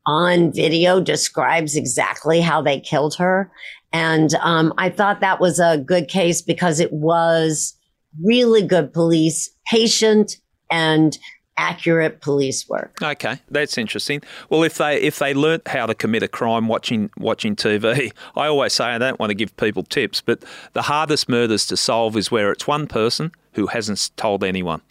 on 0.06 0.52
video 0.52 1.00
describes 1.00 1.76
exactly 1.76 2.42
how 2.42 2.62
they 2.62 2.80
killed 2.80 3.16
her. 3.16 3.52
And 3.92 4.34
um, 4.36 4.74
I 4.78 4.90
thought 4.90 5.22
that 5.22 5.40
was 5.40 5.60
a 5.60 5.78
good 5.78 6.08
case 6.08 6.42
because 6.42 6.80
it 6.80 6.92
was 6.92 7.76
really 8.24 8.62
good 8.62 8.94
police, 8.94 9.50
patient 9.68 10.38
and 10.72 11.18
accurate 11.60 12.22
police 12.22 12.68
work. 12.70 12.98
Okay, 13.04 13.40
that's 13.52 13.78
interesting. 13.78 14.22
Well, 14.50 14.64
if 14.64 14.78
they 14.78 15.00
if 15.02 15.20
they 15.20 15.34
learnt 15.34 15.68
how 15.68 15.86
to 15.86 15.94
commit 15.94 16.24
a 16.24 16.28
crime 16.28 16.68
watching 16.68 17.12
watching 17.18 17.56
TV, 17.56 18.12
I 18.36 18.48
always 18.48 18.74
say 18.74 18.86
I 18.86 18.98
don't 18.98 19.20
want 19.20 19.30
to 19.32 19.36
give 19.36 19.56
people 19.58 19.84
tips, 19.84 20.22
but 20.22 20.44
the 20.74 20.84
hardest 20.84 21.28
murders 21.28 21.68
to 21.68 21.78
solve 21.78 22.16
is 22.16 22.32
where 22.32 22.52
it's 22.52 22.66
one 22.66 22.88
person 22.88 23.32
who 23.54 23.68
hasn't 23.68 24.12
told 24.16 24.44
anyone. 24.44 24.82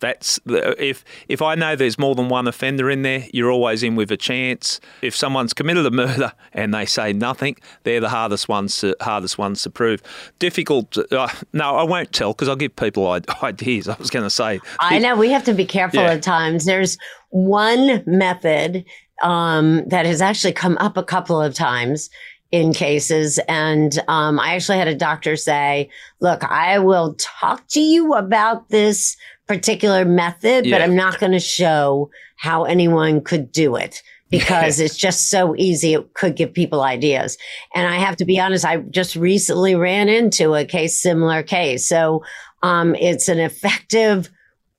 That's 0.00 0.40
if 0.46 1.04
if 1.28 1.42
I 1.42 1.54
know 1.54 1.76
there's 1.76 1.98
more 1.98 2.14
than 2.14 2.28
one 2.28 2.46
offender 2.46 2.90
in 2.90 3.02
there, 3.02 3.26
you're 3.32 3.50
always 3.50 3.82
in 3.82 3.96
with 3.96 4.10
a 4.10 4.16
chance. 4.16 4.80
If 5.02 5.14
someone's 5.14 5.52
committed 5.52 5.86
a 5.86 5.90
murder 5.90 6.32
and 6.52 6.72
they 6.72 6.86
say 6.86 7.12
nothing, 7.12 7.56
they're 7.82 8.00
the 8.00 8.08
hardest 8.08 8.48
ones 8.48 8.78
to 8.78 8.96
hardest 9.00 9.38
ones 9.38 9.62
to 9.62 9.70
prove. 9.70 10.02
Difficult. 10.38 10.96
Uh, 11.10 11.28
no, 11.52 11.76
I 11.76 11.82
won't 11.82 12.12
tell 12.12 12.32
because 12.32 12.48
I'll 12.48 12.56
give 12.56 12.76
people 12.76 13.08
ideas. 13.42 13.88
I 13.88 13.96
was 13.98 14.10
going 14.10 14.24
to 14.24 14.30
say. 14.30 14.60
I 14.80 14.98
know 14.98 15.16
we 15.16 15.30
have 15.30 15.44
to 15.44 15.54
be 15.54 15.66
careful 15.66 16.00
yeah. 16.00 16.12
at 16.12 16.22
times. 16.22 16.64
There's 16.64 16.98
one 17.30 18.02
method 18.06 18.84
um, 19.22 19.84
that 19.88 20.06
has 20.06 20.22
actually 20.22 20.52
come 20.52 20.78
up 20.78 20.96
a 20.96 21.02
couple 21.02 21.40
of 21.40 21.54
times 21.54 22.10
in 22.50 22.72
cases. 22.72 23.38
And 23.48 23.98
um, 24.08 24.40
I 24.40 24.54
actually 24.54 24.78
had 24.78 24.88
a 24.88 24.94
doctor 24.94 25.36
say, 25.36 25.90
look, 26.20 26.44
I 26.44 26.78
will 26.78 27.14
talk 27.18 27.66
to 27.68 27.80
you 27.80 28.14
about 28.14 28.70
this 28.70 29.16
particular 29.48 30.04
method, 30.04 30.66
yeah. 30.66 30.76
but 30.76 30.82
I'm 30.82 30.94
not 30.94 31.18
going 31.18 31.32
to 31.32 31.40
show 31.40 32.10
how 32.36 32.64
anyone 32.64 33.20
could 33.20 33.50
do 33.50 33.76
it 33.76 34.02
because 34.30 34.78
it's 34.80 34.96
just 34.96 35.30
so 35.30 35.54
easy. 35.56 35.94
It 35.94 36.14
could 36.14 36.36
give 36.36 36.52
people 36.52 36.82
ideas. 36.82 37.36
And 37.74 37.86
I 37.86 37.96
have 37.96 38.16
to 38.16 38.24
be 38.24 38.38
honest, 38.38 38.64
I 38.64 38.76
just 38.76 39.16
recently 39.16 39.74
ran 39.74 40.08
into 40.08 40.54
a 40.54 40.64
case, 40.64 41.00
similar 41.00 41.42
case. 41.42 41.88
So, 41.88 42.22
um, 42.62 42.94
it's 42.96 43.28
an 43.28 43.38
effective 43.38 44.28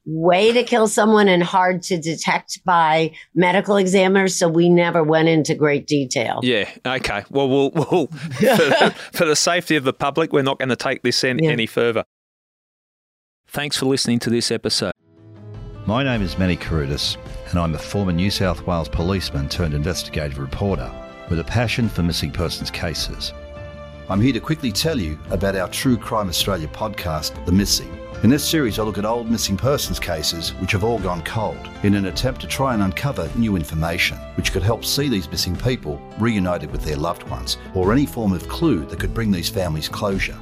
way 0.06 0.52
to 0.52 0.64
kill 0.64 0.88
someone 0.88 1.28
and 1.28 1.44
hard 1.44 1.84
to 1.84 2.00
detect 2.00 2.64
by 2.66 3.12
medical 3.36 3.78
examiners. 3.78 4.36
So 4.36 4.48
we 4.48 4.70
never 4.70 5.04
went 5.04 5.28
into 5.28 5.54
great 5.54 5.88
detail. 5.88 6.40
Yeah. 6.42 6.70
Okay. 6.86 7.24
Well, 7.30 7.48
we'll, 7.48 7.72
we'll 7.72 8.08
for, 8.08 8.42
the, 8.42 8.96
for, 9.14 9.26
the 9.26 9.36
safety 9.36 9.76
of 9.76 9.84
the 9.84 9.94
public, 9.94 10.34
we're 10.34 10.42
not 10.42 10.58
going 10.58 10.70
to 10.70 10.76
take 10.76 11.04
this 11.04 11.24
in 11.24 11.40
yeah. 11.40 11.52
any 11.52 11.68
further. 11.68 12.04
Thanks 13.52 13.78
for 13.78 13.88
listening 13.88 14.20
to 14.20 14.30
this 14.30 14.52
episode. 14.52 14.92
My 15.88 16.04
name 16.04 16.22
is 16.22 16.38
Manny 16.38 16.56
Carudis, 16.56 17.18
and 17.50 17.58
I'm 17.58 17.74
a 17.74 17.80
former 17.80 18.12
New 18.12 18.30
South 18.30 18.68
Wales 18.68 18.88
policeman 18.88 19.50
turned 19.50 19.74
investigative 19.74 20.38
reporter 20.38 20.92
with 21.32 21.40
a 21.40 21.44
passion 21.44 21.90
for 21.90 22.04
missing 22.04 22.30
persons 22.30 22.70
cases. 22.70 23.34
I'm 24.08 24.22
here 24.22 24.34
to 24.34 24.40
quickly 24.40 24.72
tell 24.72 25.00
you 25.00 25.18
about 25.32 25.56
our 25.56 25.68
True 25.68 25.98
Crime 25.98 26.30
Australia 26.30 26.68
podcast, 26.68 27.44
The 27.48 27.52
Missing. 27.52 27.92
In 28.22 28.30
this 28.30 28.48
series, 28.48 28.78
I 28.78 28.84
look 28.84 29.00
at 29.00 29.06
old 29.06 29.32
missing 29.32 29.58
persons 29.58 30.00
cases 30.00 30.52
which 30.62 30.74
have 30.74 30.84
all 30.84 31.00
gone 31.00 31.24
cold 31.24 31.70
in 31.82 31.96
an 31.96 32.06
attempt 32.06 32.42
to 32.42 32.48
try 32.48 32.76
and 32.76 32.84
uncover 32.84 33.32
new 33.36 33.56
information 33.56 34.18
which 34.38 34.52
could 34.52 34.62
help 34.62 34.86
see 34.86 35.10
these 35.10 35.28
missing 35.32 35.56
people 35.56 36.00
reunited 36.20 36.70
with 36.70 36.84
their 36.84 36.98
loved 36.98 37.24
ones 37.24 37.58
or 37.74 37.92
any 37.92 38.06
form 38.06 38.32
of 38.32 38.48
clue 38.48 38.86
that 38.86 39.00
could 39.00 39.16
bring 39.16 39.32
these 39.32 39.50
families 39.50 39.90
closure. 39.90 40.38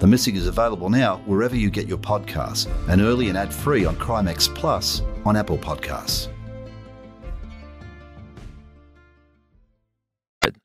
The 0.00 0.06
Missing 0.06 0.36
is 0.36 0.46
available 0.46 0.88
now 0.88 1.18
wherever 1.26 1.54
you 1.54 1.68
get 1.68 1.86
your 1.86 1.98
podcasts 1.98 2.66
and 2.88 3.02
early 3.02 3.28
and 3.28 3.36
ad 3.36 3.52
free 3.52 3.84
on 3.84 3.96
Crime 3.96 4.28
X 4.28 4.48
Plus 4.48 5.02
on 5.26 5.36
Apple 5.36 5.58
Podcasts. 5.58 6.28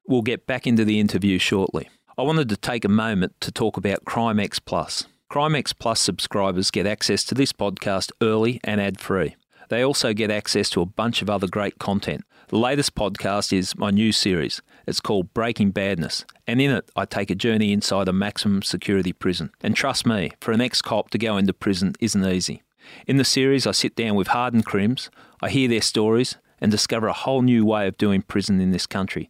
We'll 0.08 0.22
get 0.22 0.48
back 0.48 0.66
into 0.66 0.86
the 0.86 1.02
interview 1.02 1.38
shortly. 1.38 1.90
I 2.18 2.22
wanted 2.22 2.48
to 2.48 2.56
take 2.56 2.86
a 2.86 2.90
moment 2.90 3.34
to 3.42 3.52
talk 3.52 3.76
about 3.76 4.06
Crime 4.06 4.40
X 4.40 4.60
Plus. 4.60 5.04
Crime 5.28 5.54
X 5.54 5.74
Plus 5.74 6.00
subscribers 6.00 6.72
get 6.72 6.88
access 6.88 7.26
to 7.26 7.36
this 7.36 7.52
podcast 7.52 8.12
early 8.22 8.62
and 8.64 8.80
ad 8.80 9.02
free. 9.02 9.36
They 9.68 9.84
also 9.84 10.14
get 10.14 10.32
access 10.32 10.70
to 10.70 10.82
a 10.82 10.86
bunch 10.86 11.22
of 11.22 11.30
other 11.30 11.48
great 11.48 11.78
content. 11.78 12.24
The 12.56 12.62
latest 12.62 12.96
podcast 12.96 13.52
is 13.52 13.76
my 13.76 13.92
new 13.92 14.14
series. 14.14 14.62
It's 14.88 15.02
called 15.02 15.34
Breaking 15.34 15.72
Badness, 15.72 16.24
and 16.48 16.62
in 16.62 16.72
it, 16.72 16.90
I 16.96 17.04
take 17.04 17.30
a 17.30 17.36
journey 17.36 17.74
inside 17.74 18.08
a 18.08 18.14
maximum 18.14 18.62
security 18.62 19.12
prison. 19.12 19.52
And 19.60 19.76
trust 19.76 20.06
me, 20.06 20.32
for 20.40 20.54
an 20.54 20.62
ex 20.62 20.82
cop 20.82 21.10
to 21.10 21.18
go 21.18 21.36
into 21.36 21.52
prison 21.52 21.96
isn't 22.00 22.26
easy. 22.26 22.64
In 23.08 23.18
the 23.18 23.26
series, 23.26 23.68
I 23.68 23.72
sit 23.72 23.94
down 23.98 24.16
with 24.16 24.28
hardened 24.28 24.66
crims, 24.66 25.10
I 25.42 25.50
hear 25.50 25.68
their 25.68 25.82
stories, 25.82 26.38
and 26.62 26.72
discover 26.72 27.08
a 27.08 27.14
whole 27.14 27.42
new 27.42 27.66
way 27.66 27.90
of 27.90 27.98
doing 27.98 28.22
prison 28.22 28.62
in 28.62 28.72
this 28.72 28.88
country. 28.88 29.30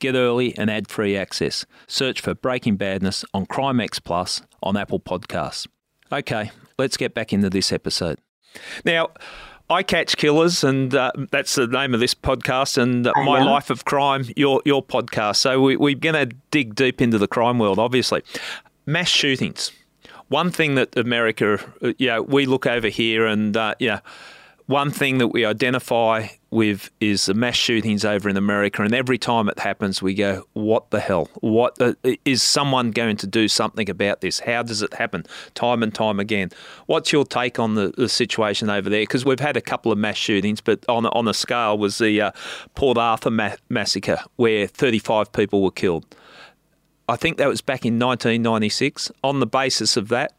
Get 0.00 0.16
early 0.16 0.58
and 0.58 0.68
ad 0.68 0.88
free 0.88 1.16
access. 1.16 1.64
Search 1.86 2.20
for 2.20 2.34
Breaking 2.34 2.74
Badness 2.74 3.24
on 3.32 3.46
Crime 3.46 3.78
X 3.78 4.00
Plus 4.00 4.42
on 4.64 4.76
Apple 4.76 4.98
Podcasts. 4.98 5.68
Okay, 6.10 6.50
let's 6.76 6.96
get 6.96 7.14
back 7.14 7.32
into 7.32 7.50
this 7.50 7.70
episode. 7.70 8.18
Now, 8.84 9.10
I 9.70 9.82
Catch 9.82 10.18
Killers, 10.18 10.62
and 10.62 10.94
uh, 10.94 11.10
that's 11.30 11.54
the 11.54 11.66
name 11.66 11.94
of 11.94 12.00
this 12.00 12.14
podcast, 12.14 12.76
and 12.76 13.06
uh, 13.06 13.12
My 13.24 13.42
Life 13.42 13.70
of 13.70 13.84
Crime, 13.84 14.26
your 14.36 14.60
your 14.64 14.82
podcast. 14.82 15.36
So 15.36 15.60
we, 15.60 15.76
we're 15.76 15.94
going 15.94 16.28
to 16.28 16.36
dig 16.50 16.74
deep 16.74 17.00
into 17.00 17.16
the 17.16 17.28
crime 17.28 17.58
world, 17.58 17.78
obviously. 17.78 18.22
Mass 18.84 19.08
shootings. 19.08 19.72
One 20.28 20.50
thing 20.50 20.74
that 20.74 20.96
America, 20.98 21.58
uh, 21.82 21.92
yeah, 21.98 22.18
we 22.18 22.44
look 22.44 22.66
over 22.66 22.88
here, 22.88 23.26
and 23.26 23.56
uh, 23.56 23.74
yeah 23.78 24.00
one 24.66 24.90
thing 24.90 25.18
that 25.18 25.28
we 25.28 25.44
identify 25.44 26.28
with 26.50 26.90
is 27.00 27.26
the 27.26 27.34
mass 27.34 27.56
shootings 27.56 28.04
over 28.04 28.28
in 28.28 28.36
America, 28.36 28.82
and 28.82 28.94
every 28.94 29.18
time 29.18 29.48
it 29.48 29.58
happens, 29.58 30.00
we 30.00 30.14
go, 30.14 30.46
"What 30.54 30.90
the 30.90 31.00
hell? 31.00 31.28
What 31.40 31.76
is 32.24 32.42
someone 32.42 32.90
going 32.90 33.16
to 33.18 33.26
do 33.26 33.46
something 33.48 33.90
about 33.90 34.22
this? 34.22 34.40
How 34.40 34.62
does 34.62 34.80
it 34.80 34.94
happen 34.94 35.26
time 35.54 35.82
and 35.82 35.94
time 35.94 36.18
again?" 36.18 36.50
What's 36.86 37.12
your 37.12 37.24
take 37.26 37.58
on 37.58 37.74
the, 37.74 37.92
the 37.96 38.08
situation 38.08 38.70
over 38.70 38.88
there? 38.88 39.02
Because 39.02 39.24
we've 39.24 39.40
had 39.40 39.56
a 39.56 39.60
couple 39.60 39.92
of 39.92 39.98
mass 39.98 40.16
shootings, 40.16 40.60
but 40.60 40.84
on 40.88 41.04
on 41.06 41.28
a 41.28 41.34
scale 41.34 41.76
was 41.76 41.98
the 41.98 42.20
uh, 42.20 42.30
Port 42.74 42.96
Arthur 42.96 43.30
ma- 43.30 43.56
massacre 43.68 44.18
where 44.36 44.66
35 44.66 45.32
people 45.32 45.62
were 45.62 45.70
killed. 45.70 46.06
I 47.06 47.16
think 47.16 47.36
that 47.36 47.48
was 47.48 47.60
back 47.60 47.84
in 47.84 47.98
1996. 47.98 49.12
On 49.22 49.40
the 49.40 49.46
basis 49.46 49.98
of 49.98 50.08
that, 50.08 50.32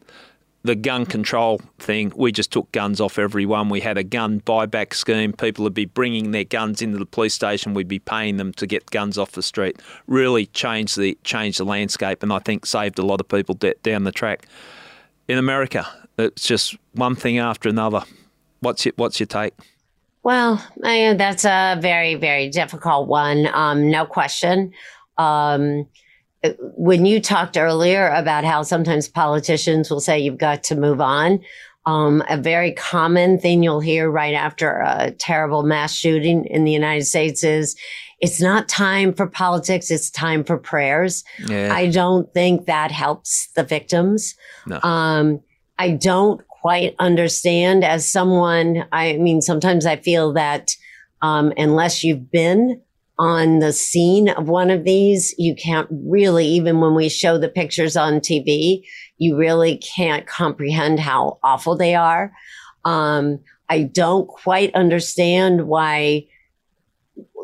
the 0.65 0.75
gun 0.75 1.05
control 1.05 1.61
thing, 1.77 2.11
we 2.15 2.31
just 2.31 2.51
took 2.51 2.71
guns 2.71 2.99
off 2.99 3.19
everyone. 3.19 3.69
We 3.69 3.81
had 3.81 3.99
a 3.99 4.03
gun 4.03 4.41
buyback 4.41 4.95
scheme. 4.95 5.31
People 5.31 5.63
would 5.63 5.75
be 5.75 5.85
bringing 5.85 6.31
their 6.31 6.43
guns 6.43 6.81
into 6.81 6.97
the 6.97 7.05
police 7.05 7.35
station. 7.35 7.75
We'd 7.75 7.87
be 7.87 7.99
paying 7.99 8.37
them 8.37 8.51
to 8.53 8.65
get 8.65 8.89
guns 8.89 9.17
off 9.17 9.33
the 9.33 9.43
street. 9.43 9.79
Really 10.07 10.47
changed 10.47 10.97
the 10.97 11.17
changed 11.23 11.59
the 11.59 11.65
landscape, 11.65 12.23
and 12.23 12.33
I 12.33 12.39
think 12.39 12.65
saved 12.65 12.97
a 12.97 13.05
lot 13.05 13.21
of 13.21 13.27
people 13.27 13.53
de- 13.55 13.75
down 13.83 14.05
the 14.05 14.11
track. 14.11 14.47
In 15.27 15.37
America, 15.37 15.87
it's 16.17 16.47
just 16.47 16.75
one 16.93 17.15
thing 17.15 17.37
after 17.37 17.69
another. 17.69 18.01
What's 18.61 18.85
your 18.85 18.93
What's 18.95 19.19
your 19.19 19.27
take? 19.27 19.53
Well, 20.23 20.65
I, 20.83 21.13
that's 21.15 21.45
a 21.45 21.77
very 21.79 22.15
very 22.15 22.49
difficult 22.49 23.07
one. 23.07 23.47
Um, 23.53 23.91
no 23.91 24.07
question. 24.07 24.73
Um, 25.19 25.87
when 26.59 27.05
you 27.05 27.19
talked 27.19 27.57
earlier 27.57 28.09
about 28.09 28.43
how 28.43 28.63
sometimes 28.63 29.07
politicians 29.07 29.89
will 29.89 29.99
say 29.99 30.19
you've 30.19 30.37
got 30.37 30.63
to 30.65 30.75
move 30.75 31.01
on, 31.01 31.39
um, 31.85 32.23
a 32.29 32.37
very 32.37 32.71
common 32.71 33.39
thing 33.39 33.61
you'll 33.61 33.79
hear 33.79 34.09
right 34.09 34.33
after 34.33 34.81
a 34.85 35.11
terrible 35.11 35.63
mass 35.63 35.93
shooting 35.93 36.45
in 36.45 36.63
the 36.63 36.71
United 36.71 37.05
States 37.05 37.43
is 37.43 37.75
it's 38.19 38.41
not 38.41 38.67
time 38.67 39.13
for 39.13 39.27
politics. 39.27 39.91
It's 39.91 40.09
time 40.09 40.43
for 40.43 40.57
prayers. 40.57 41.23
Yeah. 41.47 41.73
I 41.73 41.89
don't 41.89 42.33
think 42.33 42.65
that 42.65 42.91
helps 42.91 43.49
the 43.55 43.63
victims. 43.63 44.35
No. 44.65 44.79
Um, 44.81 45.41
I 45.77 45.91
don't 45.91 46.45
quite 46.47 46.95
understand 46.97 47.83
as 47.83 48.09
someone, 48.09 48.85
I 48.91 49.13
mean, 49.17 49.41
sometimes 49.41 49.85
I 49.85 49.97
feel 49.97 50.33
that, 50.33 50.75
um, 51.21 51.53
unless 51.57 52.03
you've 52.03 52.31
been 52.31 52.81
on 53.17 53.59
the 53.59 53.71
scene 53.71 54.29
of 54.29 54.49
one 54.49 54.69
of 54.69 54.83
these, 54.83 55.33
you 55.37 55.55
can't 55.55 55.87
really, 55.91 56.45
even 56.45 56.81
when 56.81 56.95
we 56.95 57.09
show 57.09 57.37
the 57.37 57.47
pictures 57.47 57.95
on 57.95 58.19
TV, 58.19 58.83
you 59.17 59.37
really 59.37 59.77
can't 59.77 60.27
comprehend 60.27 60.99
how 60.99 61.39
awful 61.43 61.77
they 61.77 61.95
are. 61.95 62.33
Um, 62.83 63.39
I 63.69 63.83
don't 63.83 64.27
quite 64.27 64.75
understand 64.75 65.67
why, 65.67 66.27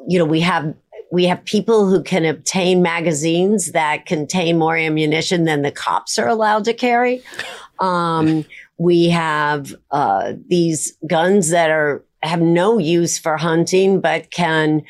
you 0.08 0.20
know, 0.20 0.26
we 0.26 0.42
have 0.42 0.74
we 1.12 1.26
have 1.26 1.44
people 1.44 1.90
who 1.90 2.02
can 2.02 2.24
obtain 2.24 2.82
magazines 2.82 3.74
that 3.74 4.06
contain 4.06 4.58
more 4.58 4.78
ammunition 4.78 5.44
than 5.44 5.62
the 5.62 5.72
cops 5.72 6.18
are 6.18 6.28
allowed 6.28 6.64
to 6.64 6.74
carry. 6.74 7.22
Um, 7.80 8.46
we 8.78 9.10
have 9.10 9.76
uh, 9.92 10.34
these 10.48 10.98
guns 11.08 11.50
that 11.50 11.70
are 11.70 12.04
have 12.24 12.42
no 12.42 12.78
use 12.78 13.18
for 13.18 13.36
hunting, 13.36 14.00
but 14.00 14.32
can 14.32 14.84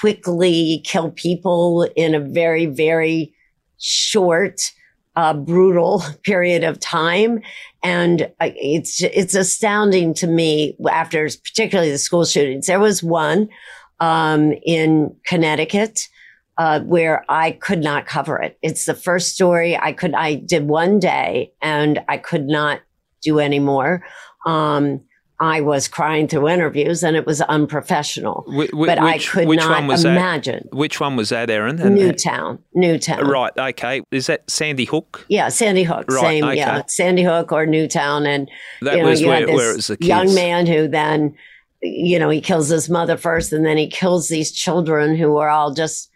quickly 0.00 0.82
kill 0.84 1.10
people 1.10 1.88
in 1.96 2.14
a 2.14 2.20
very 2.20 2.66
very 2.66 3.34
short 3.78 4.72
uh, 5.16 5.34
brutal 5.34 6.02
period 6.22 6.64
of 6.64 6.80
time. 6.80 7.40
And 7.82 8.32
it's, 8.40 9.02
it's 9.02 9.34
astounding 9.34 10.14
to 10.14 10.26
me 10.26 10.76
after 10.90 11.28
particularly 11.44 11.90
the 11.90 11.98
school 11.98 12.24
shootings. 12.24 12.66
There 12.66 12.80
was 12.80 13.02
one, 13.02 13.48
um, 14.00 14.54
in 14.64 15.14
Connecticut, 15.26 16.08
uh, 16.56 16.80
where 16.80 17.24
I 17.28 17.52
could 17.52 17.80
not 17.80 18.06
cover 18.06 18.40
it. 18.40 18.58
It's 18.62 18.86
the 18.86 18.94
first 18.94 19.34
story 19.34 19.76
I 19.76 19.92
could, 19.92 20.14
I 20.14 20.36
did 20.36 20.68
one 20.68 20.98
day 20.98 21.52
and 21.60 22.00
I 22.08 22.16
could 22.18 22.46
not 22.46 22.80
do 23.22 23.38
any 23.38 23.58
more. 23.58 24.04
Um, 24.46 25.00
I 25.40 25.60
was 25.62 25.88
crying 25.88 26.28
through 26.28 26.48
interviews 26.48 27.02
and 27.02 27.16
it 27.16 27.26
was 27.26 27.40
unprofessional. 27.40 28.44
Wh- 28.48 28.68
wh- 28.72 28.86
but 28.86 28.98
I 29.00 29.18
could 29.18 29.48
which 29.48 29.58
not 29.58 29.84
was 29.88 30.04
that? 30.04 30.10
imagine. 30.16 30.68
Which 30.72 31.00
one 31.00 31.16
was 31.16 31.30
that, 31.30 31.50
Erin? 31.50 31.80
And- 31.80 31.96
Newtown, 31.96 32.60
Newtown. 32.74 33.26
Right. 33.26 33.52
Okay. 33.58 34.02
Is 34.12 34.28
that 34.28 34.48
Sandy 34.48 34.84
Hook? 34.84 35.26
Yeah, 35.28 35.48
Sandy 35.48 35.82
Hook, 35.82 36.06
Right, 36.08 36.20
same, 36.20 36.44
okay. 36.44 36.56
yeah, 36.56 36.82
Sandy 36.86 37.24
Hook 37.24 37.50
or 37.50 37.66
Newtown, 37.66 38.26
and 38.26 38.48
That 38.82 38.96
you 38.96 39.02
know, 39.02 39.08
was 39.10 39.20
you 39.20 39.28
where, 39.28 39.46
where 39.48 39.70
it 39.72 39.76
was 39.76 39.88
the 39.88 39.96
kids. 39.96 40.08
young 40.08 40.34
man 40.34 40.66
who 40.66 40.86
then, 40.86 41.34
you 41.82 42.18
know, 42.18 42.30
he 42.30 42.40
kills 42.40 42.68
his 42.68 42.88
mother 42.88 43.16
first, 43.16 43.52
and 43.52 43.66
then 43.66 43.76
he 43.76 43.88
kills 43.88 44.28
these 44.28 44.52
children 44.52 45.16
who 45.16 45.36
are 45.38 45.48
all 45.48 45.74
just 45.74 46.10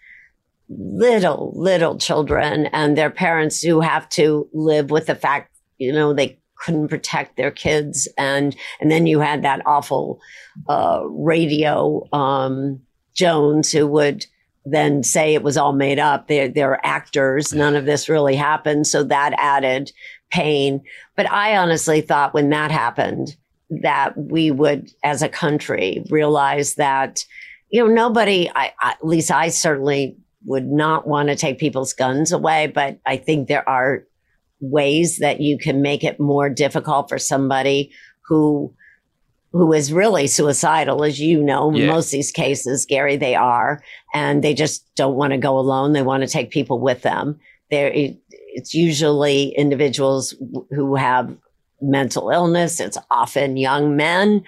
little, 0.68 1.52
little 1.56 1.98
children, 1.98 2.66
and 2.66 2.96
their 2.96 3.10
parents 3.10 3.62
who 3.62 3.80
have 3.80 4.08
to 4.10 4.48
live 4.52 4.90
with 4.90 5.06
the 5.06 5.14
fact, 5.14 5.52
you 5.78 5.92
know, 5.92 6.12
they 6.12 6.38
couldn't 6.60 6.88
protect 6.88 7.36
their 7.36 7.50
kids, 7.50 8.08
and 8.16 8.56
and 8.80 8.90
then 8.90 9.06
you 9.06 9.20
had 9.20 9.42
that 9.42 9.62
awful 9.66 10.20
uh, 10.68 11.02
radio 11.04 12.06
um, 12.12 12.80
Jones 13.14 13.72
who 13.72 13.86
would 13.86 14.26
then 14.64 15.02
say 15.02 15.34
it 15.34 15.42
was 15.42 15.56
all 15.56 15.72
made 15.72 15.98
up. 15.98 16.28
They're, 16.28 16.48
they're 16.48 16.84
actors. 16.84 17.52
None 17.52 17.74
of 17.74 17.86
this 17.86 18.08
really 18.08 18.36
happened. 18.36 18.86
So 18.86 19.02
that 19.04 19.34
added 19.38 19.90
pain. 20.30 20.82
But 21.16 21.30
I 21.30 21.56
honestly 21.56 22.00
thought 22.00 22.34
when 22.34 22.50
that 22.50 22.70
happened 22.70 23.36
that 23.70 24.16
we 24.16 24.50
would, 24.50 24.90
as 25.02 25.22
a 25.22 25.28
country, 25.28 26.04
realize 26.10 26.74
that, 26.74 27.24
you 27.70 27.82
know, 27.82 27.92
nobody, 27.92 28.50
I, 28.54 28.72
I, 28.80 28.90
at 28.92 29.06
least 29.06 29.30
I 29.30 29.48
certainly 29.48 30.16
would 30.44 30.66
not 30.66 31.06
want 31.06 31.28
to 31.28 31.36
take 31.36 31.58
people's 31.58 31.92
guns 31.92 32.32
away. 32.32 32.66
But 32.66 32.98
I 33.06 33.16
think 33.16 33.48
there 33.48 33.68
are 33.68 34.04
ways 34.60 35.18
that 35.18 35.40
you 35.40 35.58
can 35.58 35.82
make 35.82 36.04
it 36.04 36.18
more 36.20 36.48
difficult 36.50 37.08
for 37.08 37.18
somebody 37.18 37.92
who 38.26 38.72
who 39.52 39.72
is 39.72 39.92
really 39.94 40.26
suicidal, 40.26 41.02
as 41.02 41.18
you 41.18 41.42
know, 41.42 41.72
Yeah. 41.74 41.86
most 41.86 42.08
of 42.08 42.10
these 42.12 42.30
cases, 42.30 42.84
Gary, 42.84 43.16
they 43.16 43.34
are, 43.34 43.82
and 44.12 44.44
they 44.44 44.52
just 44.52 44.84
don't 44.94 45.16
want 45.16 45.32
to 45.32 45.38
go 45.38 45.58
alone. 45.58 45.94
They 45.94 46.02
want 46.02 46.22
to 46.22 46.28
take 46.28 46.50
people 46.50 46.78
with 46.78 47.00
them. 47.00 47.40
They're, 47.70 47.90
it's 48.30 48.74
usually 48.74 49.54
individuals 49.56 50.34
who 50.70 50.96
have 50.96 51.34
mental 51.80 52.28
illness. 52.28 52.78
It's 52.78 52.98
often 53.10 53.56
young 53.56 53.96
men. 53.96 54.44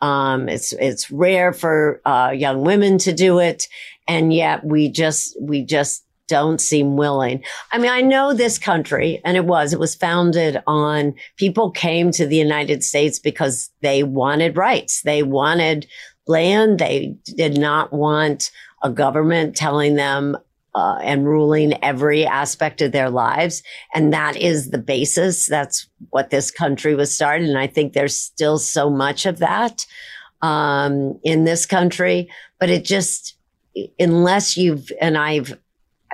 Um, 0.00 0.48
it's 0.48 0.72
it's 0.74 1.10
rare 1.10 1.52
for 1.52 2.00
uh, 2.04 2.30
young 2.36 2.62
women 2.62 2.98
to 2.98 3.12
do 3.12 3.40
it, 3.40 3.66
and 4.06 4.32
yet 4.32 4.64
we 4.64 4.88
just 4.88 5.36
we 5.40 5.64
just 5.64 6.03
don't 6.28 6.60
seem 6.60 6.96
willing. 6.96 7.42
I 7.72 7.78
mean, 7.78 7.90
I 7.90 8.00
know 8.00 8.32
this 8.32 8.58
country, 8.58 9.20
and 9.24 9.36
it 9.36 9.44
was 9.44 9.72
it 9.72 9.78
was 9.78 9.94
founded 9.94 10.62
on 10.66 11.14
people 11.36 11.70
came 11.70 12.10
to 12.12 12.26
the 12.26 12.36
United 12.36 12.82
States 12.82 13.18
because 13.18 13.70
they 13.82 14.02
wanted 14.02 14.56
rights. 14.56 15.02
They 15.02 15.22
wanted 15.22 15.86
land. 16.26 16.78
They 16.78 17.16
did 17.36 17.58
not 17.58 17.92
want 17.92 18.50
a 18.82 18.90
government 18.90 19.56
telling 19.56 19.96
them 19.96 20.36
uh, 20.74 20.98
and 21.02 21.26
ruling 21.26 21.82
every 21.84 22.26
aspect 22.26 22.82
of 22.82 22.92
their 22.92 23.10
lives. 23.10 23.62
And 23.94 24.12
that 24.12 24.36
is 24.36 24.70
the 24.70 24.78
basis. 24.78 25.46
That's 25.46 25.88
what 26.10 26.30
this 26.30 26.50
country 26.50 26.94
was 26.94 27.14
started. 27.14 27.48
And 27.48 27.58
I 27.58 27.66
think 27.66 27.92
there's 27.92 28.18
still 28.18 28.58
so 28.58 28.90
much 28.90 29.24
of 29.26 29.38
that 29.38 29.86
um, 30.42 31.18
in 31.22 31.44
this 31.44 31.64
country. 31.64 32.28
But 32.58 32.70
it 32.70 32.84
just, 32.84 33.36
unless 33.98 34.56
you've, 34.56 34.90
and 35.00 35.16
I've, 35.16 35.56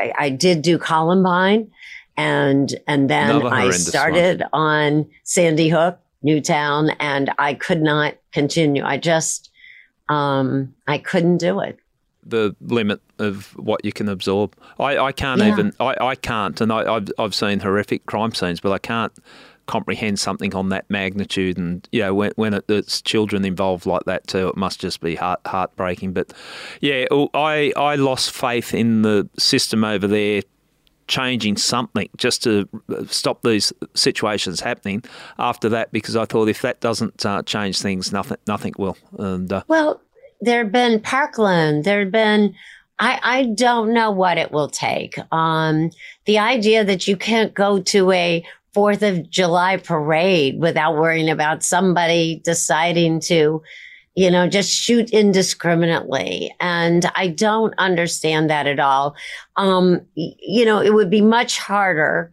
I, 0.01 0.13
I 0.19 0.31
did 0.31 0.63
do 0.63 0.79
Columbine 0.79 1.71
and, 2.17 2.75
and 2.87 3.09
then 3.09 3.43
I 3.47 3.71
started 3.71 4.43
on 4.53 5.07
Sandy 5.25 5.69
Hook, 5.69 5.99
Newtown, 6.23 6.91
and 7.01 7.31
I 7.39 7.55
could 7.55 7.81
not 7.83 8.15
continue. 8.33 8.83
I 8.85 8.97
just, 8.99 9.51
um, 10.09 10.75
I 10.87 10.99
couldn't 10.99 11.39
do 11.39 11.61
it. 11.61 11.79
the 12.25 12.55
limit 12.61 13.01
of 13.19 13.57
what 13.57 13.85
you 13.85 13.93
can 13.93 14.09
absorb. 14.09 14.55
I, 14.79 14.99
I 14.99 15.13
can't 15.13 15.41
Yeah. 15.41 15.53
even. 15.53 15.73
I, 15.81 15.95
I 16.13 16.15
can't, 16.15 16.61
and 16.61 16.71
I, 16.73 16.81
I've 16.95 17.09
I've 17.19 17.35
seen 17.35 17.61
horrific 17.61 18.05
crime 18.07 18.35
scenes, 18.35 18.61
but 18.61 18.73
I 18.73 18.79
can't 18.79 19.13
comprehend 19.71 20.19
something 20.19 20.55
on 20.55 20.69
that 20.71 20.85
magnitude. 20.89 21.57
And 21.59 21.89
you 21.93 22.03
know, 22.03 22.15
when 22.15 22.33
when 22.37 22.55
it, 22.55 22.65
it's 22.69 23.01
children 23.03 23.45
involved 23.45 23.87
like 23.87 24.05
that 24.05 24.27
too, 24.27 24.49
it 24.49 24.57
must 24.57 24.81
just 24.81 25.01
be 25.01 25.15
heart 25.15 25.41
heartbreaking. 25.47 26.13
But 26.13 26.33
yeah, 26.81 27.07
oh, 27.11 27.29
I 27.35 27.73
I 27.77 27.95
lost 27.97 28.33
faith 28.33 28.75
in 28.75 29.03
the 29.03 29.29
system 29.39 29.85
over 29.85 30.09
there. 30.09 30.43
Changing 31.07 31.57
something 31.57 32.09
just 32.17 32.41
to 32.45 32.69
stop 33.09 33.43
these 33.43 33.73
situations 33.95 34.61
happening. 34.61 35.03
After 35.39 35.69
that, 35.71 35.91
because 35.91 36.15
I 36.15 36.25
thought 36.25 36.49
if 36.49 36.63
that 36.63 36.81
doesn't 36.81 37.27
uh, 37.27 37.43
change 37.43 37.81
things, 37.81 38.13
nothing 38.13 38.37
nothing 38.47 38.75
will. 38.79 38.97
And 39.19 39.53
uh, 39.53 39.65
Well, 39.67 40.01
there 40.41 40.63
have 40.63 40.71
been 40.73 41.01
Parkland. 41.01 41.83
there 41.83 42.01
have 42.05 42.13
been, 42.13 42.55
I, 43.01 43.19
I 43.25 43.45
don't 43.67 43.93
know 43.93 44.13
what 44.13 44.39
it 44.39 44.53
will 44.53 44.69
take. 44.69 45.19
Um, 45.33 45.91
the 46.27 46.39
idea 46.39 46.85
that 46.85 47.09
you 47.09 47.17
can't 47.17 47.55
go 47.55 47.81
to 47.95 48.13
a 48.13 48.45
Fourth 48.73 49.03
of 49.03 49.29
July 49.29 49.77
parade 49.77 50.61
without 50.61 50.95
worrying 50.95 51.29
about 51.29 51.63
somebody 51.63 52.41
deciding 52.45 53.21
to, 53.21 53.63
you 54.15 54.31
know, 54.31 54.49
just 54.49 54.71
shoot 54.71 55.11
indiscriminately. 55.11 56.55
And 56.61 57.11
I 57.15 57.29
don't 57.29 57.75
understand 57.79 58.51
that 58.51 58.67
at 58.67 58.79
all. 58.79 59.17
Um, 59.57 60.03
you 60.15 60.65
know, 60.65 60.81
it 60.81 60.95
would 60.95 61.11
be 61.11 61.21
much 61.21 61.59
harder 61.59 62.33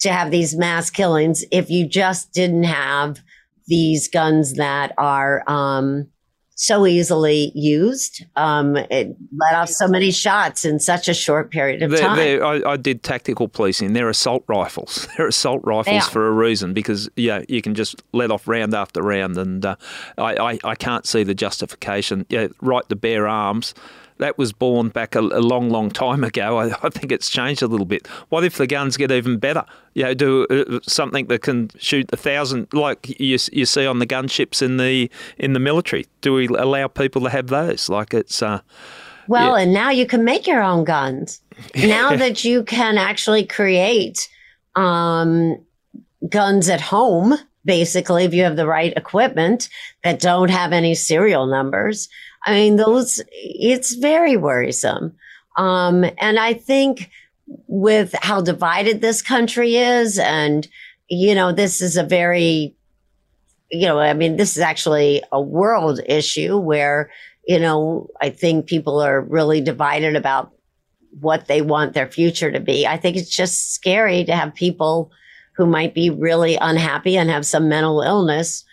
to 0.00 0.12
have 0.12 0.30
these 0.30 0.56
mass 0.56 0.90
killings 0.90 1.44
if 1.50 1.70
you 1.70 1.88
just 1.88 2.32
didn't 2.32 2.64
have 2.64 3.20
these 3.66 4.08
guns 4.08 4.54
that 4.54 4.92
are, 4.98 5.42
um, 5.48 6.08
so 6.56 6.86
easily 6.86 7.52
used. 7.54 8.24
Um, 8.34 8.76
it 8.76 9.14
let 9.36 9.54
off 9.54 9.68
so 9.68 9.86
many 9.86 10.10
shots 10.10 10.64
in 10.64 10.80
such 10.80 11.06
a 11.06 11.12
short 11.14 11.50
period 11.50 11.82
of 11.82 11.90
They're, 11.90 12.00
time. 12.00 12.16
they're, 12.16 12.44
I, 12.44 12.72
I 12.72 12.76
did 12.78 13.02
tactical 13.02 13.46
policing. 13.46 13.92
They're 13.92 14.08
assault 14.08 14.42
rifles. 14.48 15.06
They're 15.16 15.28
assault 15.28 15.60
rifles 15.64 16.06
are. 16.06 16.10
for 16.10 16.26
a 16.26 16.32
reason 16.32 16.72
because 16.72 17.10
yeah, 17.14 17.42
you 17.48 17.60
can 17.60 17.74
just 17.74 18.02
let 18.12 18.30
off 18.30 18.48
round 18.48 18.74
after 18.74 19.02
round, 19.02 19.36
and 19.36 19.64
uh, 19.64 19.76
I, 20.16 20.36
I, 20.36 20.58
I 20.64 20.74
can't 20.74 21.06
see 21.06 21.22
the 21.22 21.34
justification. 21.34 22.24
Yeah, 22.30 22.48
right 22.62 22.88
to 22.88 22.96
bear 22.96 23.28
arms. 23.28 23.74
That 24.18 24.38
was 24.38 24.52
born 24.52 24.88
back 24.88 25.14
a, 25.14 25.20
a 25.20 25.40
long, 25.40 25.68
long 25.70 25.90
time 25.90 26.24
ago. 26.24 26.58
I, 26.58 26.66
I 26.82 26.88
think 26.88 27.12
it's 27.12 27.28
changed 27.28 27.62
a 27.62 27.66
little 27.66 27.86
bit. 27.86 28.06
What 28.30 28.44
if 28.44 28.56
the 28.56 28.66
guns 28.66 28.96
get 28.96 29.10
even 29.12 29.38
better? 29.38 29.64
You 29.94 30.04
know, 30.04 30.14
do 30.14 30.46
uh, 30.46 30.80
something 30.82 31.26
that 31.26 31.42
can 31.42 31.70
shoot 31.78 32.10
a 32.12 32.16
thousand, 32.16 32.68
like 32.72 33.18
you, 33.20 33.38
you 33.52 33.66
see 33.66 33.86
on 33.86 33.98
the 33.98 34.06
gunships 34.06 34.62
in 34.62 34.76
the 34.78 35.10
in 35.38 35.52
the 35.52 35.60
military. 35.60 36.06
Do 36.22 36.32
we 36.34 36.46
allow 36.48 36.88
people 36.88 37.22
to 37.22 37.30
have 37.30 37.48
those? 37.48 37.88
Like 37.88 38.14
it's. 38.14 38.42
Uh, 38.42 38.60
Well, 39.28 39.56
Yeah. 39.56 39.64
and 39.64 39.72
now 39.74 39.90
you 39.90 40.06
can 40.06 40.24
make 40.24 40.46
your 40.46 40.62
own 40.62 40.84
guns. 40.84 41.40
Now 41.74 42.14
that 42.22 42.44
you 42.44 42.62
can 42.64 42.96
actually 42.98 43.44
create 43.44 44.28
um, 44.76 45.58
guns 46.28 46.68
at 46.68 46.80
home, 46.80 47.34
basically, 47.64 48.24
if 48.24 48.32
you 48.34 48.42
have 48.44 48.56
the 48.56 48.66
right 48.66 48.92
equipment 48.96 49.68
that 50.04 50.20
don't 50.20 50.50
have 50.50 50.72
any 50.72 50.94
serial 50.94 51.46
numbers. 51.46 52.08
I 52.46 52.52
mean, 52.52 52.76
those, 52.76 53.20
it's 53.32 53.94
very 53.94 54.36
worrisome. 54.36 55.14
Um, 55.56 56.04
and 56.18 56.38
I 56.38 56.54
think 56.54 57.10
with 57.66 58.14
how 58.22 58.40
divided 58.40 59.00
this 59.00 59.20
country 59.20 59.76
is, 59.76 60.18
and, 60.18 60.66
you 61.08 61.34
know, 61.34 61.52
this 61.52 61.80
is 61.80 61.96
a 61.96 62.04
very, 62.04 62.76
you 63.70 63.86
know, 63.86 63.98
I 63.98 64.14
mean, 64.14 64.36
this 64.36 64.56
is 64.56 64.62
actually 64.62 65.22
a 65.32 65.40
world 65.40 66.00
issue 66.06 66.56
where, 66.56 67.10
you 67.48 67.58
know, 67.58 68.08
I 68.22 68.30
think 68.30 68.66
people 68.66 69.00
are 69.00 69.20
really 69.20 69.60
divided 69.60 70.14
about 70.14 70.52
what 71.18 71.46
they 71.46 71.62
want 71.62 71.94
their 71.94 72.06
future 72.06 72.52
to 72.52 72.60
be. 72.60 72.86
I 72.86 72.96
think 72.96 73.16
it's 73.16 73.34
just 73.34 73.72
scary 73.72 74.24
to 74.24 74.36
have 74.36 74.54
people 74.54 75.10
who 75.56 75.66
might 75.66 75.94
be 75.94 76.10
really 76.10 76.56
unhappy 76.56 77.16
and 77.16 77.30
have 77.30 77.46
some 77.46 77.68
mental 77.68 78.02
illness 78.02 78.64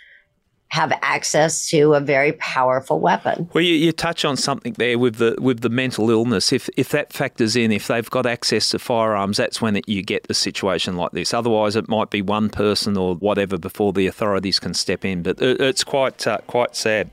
have 0.74 0.91
access 1.03 1.69
to 1.69 1.93
a 1.93 1.99
very 1.99 2.32
powerful 2.34 2.99
weapon. 2.99 3.47
Well, 3.53 3.63
you, 3.63 3.76
you, 3.76 3.91
touch 3.91 4.26
on 4.26 4.36
something 4.36 4.74
there 4.74 4.97
with 4.97 5.17
the 5.17 5.36
with 5.39 5.61
the 5.61 5.69
mental 5.69 6.09
illness. 6.09 6.51
If 6.51 6.67
if 6.76 6.89
that 6.89 7.13
factors 7.13 7.55
in, 7.55 7.71
if 7.71 7.86
they've 7.86 8.09
got 8.09 8.26
access 8.26 8.69
to 8.69 8.80
firearms, 8.80 9.38
that's 9.38 9.61
when 9.61 9.76
it, 9.76 9.88
you 9.88 10.01
get 10.01 10.24
the 10.24 10.34
situation 10.34 10.97
like 10.97 11.11
this. 11.11 11.32
Otherwise, 11.32 11.76
it 11.76 11.88
might 11.88 12.09
be 12.09 12.24
one 12.24 12.49
person 12.49 12.97
or 12.97 13.13
whatever 13.13 13.55
before 13.55 13.93
the 13.93 14.07
authorities 14.07 14.59
can 14.59 14.74
step 14.74 15.05
in. 15.05 15.21
But 15.21 15.39
it, 15.39 15.61
it's 15.61 15.84
quite 15.84 16.26
uh, 16.26 16.39
quite 16.47 16.76
sad. 16.76 17.11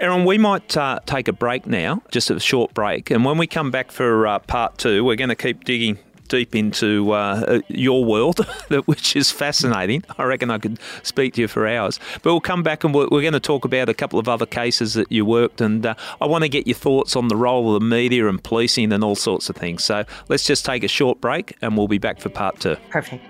Erin, 0.00 0.24
we 0.24 0.36
might 0.36 0.76
uh, 0.76 0.98
take 1.06 1.28
a 1.28 1.32
break 1.32 1.68
now, 1.68 2.02
just 2.10 2.30
a 2.30 2.40
short 2.40 2.74
break, 2.74 3.12
and 3.12 3.24
when 3.24 3.38
we 3.38 3.46
come 3.46 3.70
back 3.70 3.92
for 3.92 4.26
uh, 4.26 4.40
part 4.40 4.76
two, 4.76 5.04
we're 5.04 5.14
going 5.14 5.28
to 5.28 5.36
keep 5.36 5.62
digging 5.62 6.00
deep 6.28 6.54
into 6.54 7.12
uh, 7.12 7.60
your 7.68 8.04
world, 8.04 8.46
which 8.86 9.16
is 9.16 9.30
fascinating. 9.30 10.04
I 10.18 10.24
reckon 10.24 10.50
I 10.50 10.58
could 10.58 10.78
speak 11.02 11.34
to 11.34 11.42
you 11.42 11.48
for 11.48 11.66
hours. 11.66 11.98
But 12.22 12.32
we'll 12.32 12.40
come 12.40 12.62
back 12.62 12.84
and 12.84 12.94
we're, 12.94 13.08
we're 13.10 13.22
going 13.22 13.32
to 13.32 13.40
talk 13.40 13.64
about 13.64 13.88
a 13.88 13.94
couple 13.94 14.18
of 14.18 14.28
other 14.28 14.46
cases 14.46 14.94
that 14.94 15.10
you 15.10 15.24
worked, 15.24 15.60
and 15.60 15.84
uh, 15.84 15.94
I 16.20 16.26
want 16.26 16.44
to 16.44 16.48
get 16.48 16.66
your 16.66 16.76
thoughts 16.76 17.16
on 17.16 17.28
the 17.28 17.36
role 17.36 17.74
of 17.74 17.80
the 17.80 17.86
media 17.86 18.28
and 18.28 18.42
policing 18.42 18.92
and 18.92 19.02
all 19.02 19.16
sorts 19.16 19.50
of 19.50 19.56
things. 19.56 19.84
So 19.84 20.04
let's 20.28 20.44
just 20.44 20.64
take 20.64 20.84
a 20.84 20.88
short 20.88 21.20
break, 21.20 21.56
and 21.62 21.76
we'll 21.76 21.88
be 21.88 21.98
back 21.98 22.20
for 22.20 22.28
part 22.28 22.60
two. 22.60 22.76
Perfect. 22.90 23.24